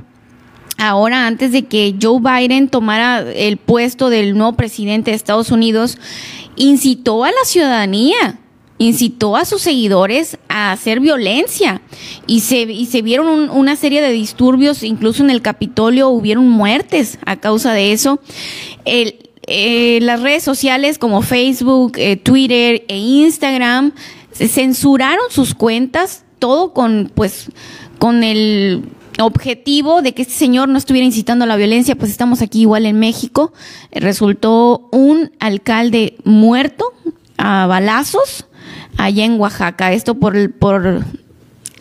ahora 0.79 1.27
antes 1.27 1.53
de 1.53 1.67
que 1.67 1.95
Joe 2.01 2.21
Biden 2.21 2.69
tomara 2.69 3.21
el 3.21 3.59
puesto 3.59 4.09
del 4.09 4.37
nuevo 4.37 4.55
presidente 4.55 5.11
de 5.11 5.17
Estados 5.17 5.51
Unidos, 5.51 5.99
incitó 6.57 7.25
a 7.25 7.29
la 7.29 7.45
ciudadanía 7.45 8.39
incitó 8.83 9.37
a 9.37 9.45
sus 9.45 9.63
seguidores 9.63 10.39
a 10.49 10.73
hacer 10.73 11.01
violencia 11.01 11.83
y 12.27 12.41
se, 12.41 12.63
y 12.63 12.87
se 12.87 13.03
vieron 13.03 13.29
un, 13.29 13.51
una 13.51 13.77
serie 13.77 14.01
de 14.03 14.11
disturbios, 14.11 14.83
incluso 14.83 15.23
en 15.23 15.31
el 15.31 15.43
Capitolio 15.43 16.09
hubieron 16.09 16.49
muertes 16.49 17.19
a 17.25 17.37
causa 17.37 17.73
de 17.73 17.93
eso. 17.93 18.21
Eh, 18.85 19.99
las 20.03 20.23
redes 20.23 20.43
sociales 20.43 20.99
como 20.99 21.23
Facebook, 21.23 21.95
eh, 21.97 22.17
Twitter 22.17 22.85
e 22.89 22.97
Instagram 22.97 23.93
censuraron 24.33 25.25
sus 25.31 25.55
cuentas, 25.55 26.25
todo 26.39 26.73
con 26.73 27.11
pues 27.15 27.51
con 27.99 28.25
el 28.25 28.85
objetivo 29.19 30.01
de 30.03 30.15
que 30.15 30.23
este 30.23 30.35
señor 30.35 30.69
no 30.69 30.79
estuviera 30.79 31.05
incitando 31.05 31.45
a 31.45 31.49
la 31.49 31.57
violencia, 31.57 31.97
pues 31.97 32.11
estamos 32.11 32.41
aquí 32.41 32.63
igual 32.63 32.87
en 32.87 32.99
México. 32.99 33.53
Resultó 33.93 34.89
un 34.91 35.33
alcalde 35.39 36.17
muerto 36.25 36.93
a 37.37 37.67
balazos 37.67 38.47
allá 38.97 39.25
en 39.25 39.39
Oaxaca. 39.41 39.93
Esto 39.93 40.15
por, 40.15 40.53
por 40.53 41.05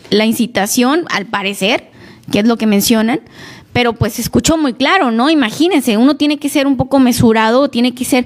la 0.10 0.26
incitación, 0.26 1.06
al 1.10 1.26
parecer, 1.26 1.90
que 2.32 2.40
es 2.40 2.46
lo 2.46 2.58
que 2.58 2.68
mencionan, 2.68 3.22
pero 3.74 3.94
pues 3.94 4.14
se 4.14 4.22
escuchó 4.22 4.58
muy 4.58 4.74
claro, 4.74 5.12
¿no? 5.12 5.30
Imagínense, 5.30 5.98
uno 5.98 6.18
tiene 6.18 6.38
que 6.38 6.50
ser 6.50 6.68
un 6.68 6.78
poco 6.78 7.00
mesurado, 7.00 7.70
tiene 7.70 7.94
que 7.94 8.06
ser 8.06 8.26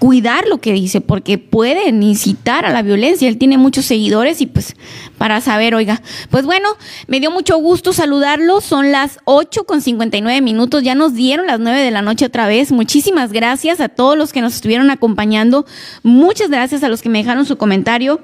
cuidar 0.00 0.48
lo 0.48 0.62
que 0.62 0.72
dice, 0.72 1.00
porque 1.02 1.38
pueden 1.38 2.02
incitar 2.02 2.64
a 2.64 2.70
la 2.72 2.82
violencia. 2.82 3.28
Él 3.28 3.36
tiene 3.36 3.58
muchos 3.58 3.84
seguidores 3.84 4.40
y 4.40 4.46
pues 4.46 4.74
para 5.18 5.40
saber, 5.42 5.74
oiga, 5.74 6.02
pues 6.30 6.46
bueno, 6.46 6.70
me 7.06 7.20
dio 7.20 7.30
mucho 7.30 7.58
gusto 7.58 7.92
saludarlos. 7.92 8.64
Son 8.64 8.90
las 8.90 9.18
8 9.26 9.64
con 9.64 9.82
59 9.82 10.40
minutos, 10.40 10.82
ya 10.82 10.94
nos 10.94 11.12
dieron 11.14 11.46
las 11.46 11.60
9 11.60 11.82
de 11.82 11.90
la 11.90 12.00
noche 12.00 12.24
otra 12.24 12.48
vez. 12.48 12.72
Muchísimas 12.72 13.30
gracias 13.30 13.78
a 13.78 13.90
todos 13.90 14.16
los 14.16 14.32
que 14.32 14.40
nos 14.40 14.54
estuvieron 14.54 14.90
acompañando. 14.90 15.66
Muchas 16.02 16.48
gracias 16.48 16.82
a 16.82 16.88
los 16.88 17.02
que 17.02 17.10
me 17.10 17.18
dejaron 17.18 17.44
su 17.44 17.58
comentario. 17.58 18.20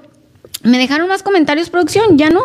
¿Me 0.62 0.78
dejaron 0.78 1.06
más 1.08 1.22
comentarios, 1.22 1.68
producción? 1.68 2.16
¿Ya 2.16 2.30
no? 2.30 2.40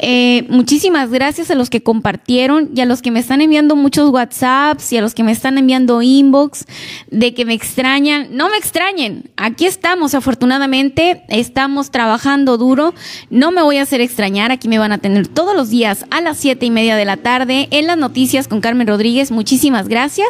Eh, 0.00 0.46
muchísimas 0.48 1.10
gracias 1.10 1.50
a 1.50 1.54
los 1.54 1.70
que 1.70 1.82
compartieron 1.82 2.70
y 2.74 2.80
a 2.80 2.86
los 2.86 3.02
que 3.02 3.10
me 3.10 3.20
están 3.20 3.40
enviando 3.40 3.76
muchos 3.76 4.10
WhatsApps 4.10 4.92
y 4.92 4.96
a 4.96 5.00
los 5.00 5.14
que 5.14 5.22
me 5.22 5.32
están 5.32 5.58
enviando 5.58 6.02
inbox 6.02 6.66
de 7.10 7.34
que 7.34 7.44
me 7.44 7.54
extrañan. 7.54 8.28
No 8.32 8.50
me 8.50 8.56
extrañen, 8.56 9.30
aquí 9.36 9.66
estamos, 9.66 10.14
afortunadamente, 10.14 11.22
estamos 11.28 11.90
trabajando 11.90 12.58
duro. 12.58 12.94
No 13.30 13.50
me 13.50 13.62
voy 13.62 13.78
a 13.78 13.82
hacer 13.82 14.00
extrañar, 14.00 14.52
aquí 14.52 14.68
me 14.68 14.78
van 14.78 14.92
a 14.92 14.98
tener 14.98 15.28
todos 15.28 15.54
los 15.54 15.70
días 15.70 16.06
a 16.10 16.20
las 16.20 16.38
siete 16.38 16.66
y 16.66 16.70
media 16.70 16.96
de 16.96 17.04
la 17.04 17.16
tarde 17.16 17.68
en 17.70 17.86
las 17.86 17.98
noticias 17.98 18.48
con 18.48 18.60
Carmen 18.60 18.86
Rodríguez. 18.86 19.30
Muchísimas 19.30 19.88
gracias. 19.88 20.28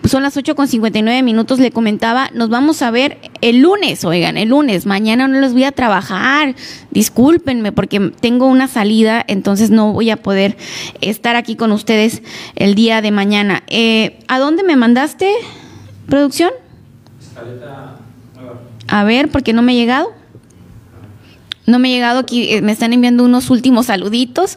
Pues 0.00 0.10
son 0.10 0.22
las 0.22 0.36
ocho 0.36 0.54
con 0.54 0.68
cincuenta 0.68 0.98
y 0.98 1.02
nueve 1.02 1.22
minutos, 1.22 1.58
le 1.58 1.70
comentaba. 1.70 2.30
Nos 2.34 2.48
vamos 2.48 2.82
a 2.82 2.90
ver 2.90 3.18
el 3.40 3.60
lunes, 3.60 4.04
oigan, 4.04 4.36
el 4.36 4.48
lunes. 4.50 4.86
Mañana 4.86 5.28
no 5.28 5.40
les 5.40 5.52
voy 5.52 5.64
a 5.64 5.72
trabajar. 5.72 6.54
Discúlpenme 6.90 7.72
porque 7.72 8.12
tengo 8.20 8.46
una 8.46 8.68
salida, 8.68 8.85
entonces 9.26 9.70
no 9.70 9.92
voy 9.92 10.10
a 10.10 10.16
poder 10.16 10.56
estar 11.00 11.36
aquí 11.36 11.56
con 11.56 11.72
ustedes 11.72 12.22
el 12.54 12.74
día 12.74 13.02
de 13.02 13.10
mañana. 13.10 13.62
Eh, 13.66 14.18
¿A 14.28 14.38
dónde 14.38 14.62
me 14.62 14.76
mandaste, 14.76 15.30
producción? 16.08 16.50
A 18.88 19.04
ver, 19.04 19.28
porque 19.30 19.52
no 19.52 19.62
me 19.62 19.72
he 19.72 19.76
llegado. 19.76 20.12
No 21.66 21.80
me 21.80 21.88
he 21.88 21.92
llegado 21.92 22.20
aquí, 22.20 22.48
eh, 22.54 22.62
me 22.62 22.70
están 22.70 22.92
enviando 22.92 23.24
unos 23.24 23.50
últimos 23.50 23.86
saluditos. 23.86 24.56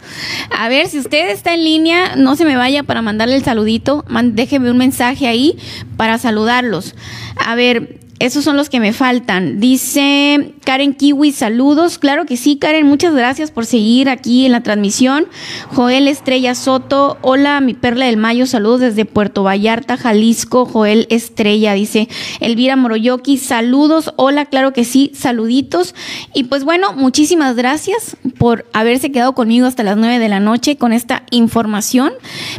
A 0.55 0.69
ver, 0.69 0.87
si 0.87 0.99
usted 0.99 1.29
está 1.29 1.55
en 1.55 1.63
línea, 1.63 2.15
no 2.15 2.35
se 2.35 2.45
me 2.45 2.55
vaya 2.55 2.83
para 2.83 3.01
mandarle 3.01 3.35
el 3.35 3.43
saludito. 3.43 4.05
déjeme 4.23 4.69
un 4.69 4.77
mensaje 4.77 5.27
ahí 5.27 5.57
para 5.97 6.19
saludarlos. 6.19 6.93
A 7.35 7.55
ver, 7.55 7.99
esos 8.19 8.43
son 8.43 8.57
los 8.57 8.69
que 8.69 8.79
me 8.79 8.93
faltan. 8.93 9.59
Dice 9.59 10.53
Karen 10.65 10.93
Kiwi, 10.93 11.31
saludos. 11.31 11.97
Claro 11.97 12.25
que 12.25 12.37
sí, 12.37 12.57
Karen, 12.57 12.85
muchas 12.85 13.13
gracias 13.13 13.49
por 13.49 13.65
seguir 13.65 14.09
aquí 14.09 14.45
en 14.45 14.51
la 14.51 14.61
transmisión. 14.61 15.27
Joel 15.73 16.07
Estrella 16.07 16.53
Soto, 16.53 17.17
hola, 17.21 17.61
mi 17.61 17.73
perla 17.73 18.05
del 18.05 18.17
mayo, 18.17 18.45
saludos 18.45 18.81
desde 18.81 19.05
Puerto 19.05 19.43
Vallarta, 19.43 19.97
Jalisco. 19.97 20.65
Joel 20.65 21.07
Estrella, 21.09 21.73
dice 21.73 22.09
Elvira 22.41 22.75
Moroyoki, 22.75 23.37
saludos. 23.37 24.13
Hola, 24.17 24.45
claro 24.45 24.73
que 24.73 24.83
sí, 24.83 25.11
saluditos. 25.15 25.95
Y 26.33 26.43
pues 26.43 26.65
bueno, 26.65 26.93
muchísimas 26.93 27.55
gracias 27.55 28.17
por 28.37 28.65
haberse 28.73 29.11
quedado 29.11 29.33
conmigo 29.33 29.65
hasta 29.65 29.83
las 29.83 29.97
nueve 29.97 30.19
de 30.19 30.29
la 30.29 30.39
noche 30.39 30.75
con 30.75 30.93
esta 30.93 31.23
información. 31.31 32.11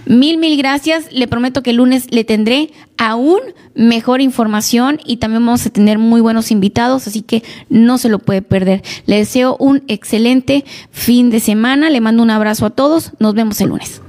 Mil, 0.06 0.38
mil 0.38 0.56
gracias. 0.56 1.12
Le 1.12 1.28
prometo 1.28 1.62
que 1.62 1.70
el 1.70 1.76
lunes 1.76 2.06
le 2.10 2.24
tendré 2.24 2.70
aún 3.00 3.40
mejor 3.74 4.20
información 4.20 5.00
y 5.06 5.16
también 5.16 5.44
vamos 5.44 5.64
a 5.64 5.70
tener 5.70 5.98
muy 5.98 6.20
buenos 6.20 6.50
invitados, 6.50 7.06
así 7.06 7.22
que 7.22 7.42
no 7.70 7.96
se 7.96 8.10
lo 8.10 8.18
puede 8.18 8.42
perder. 8.42 8.82
Le 9.06 9.16
deseo 9.16 9.56
un 9.58 9.82
excelente 9.88 10.66
fin 10.90 11.30
de 11.30 11.40
semana, 11.40 11.88
le 11.88 12.02
mando 12.02 12.22
un 12.22 12.30
abrazo 12.30 12.66
a 12.66 12.70
todos, 12.70 13.12
nos 13.18 13.34
vemos 13.34 13.58
el 13.62 13.70
lunes. 13.70 14.02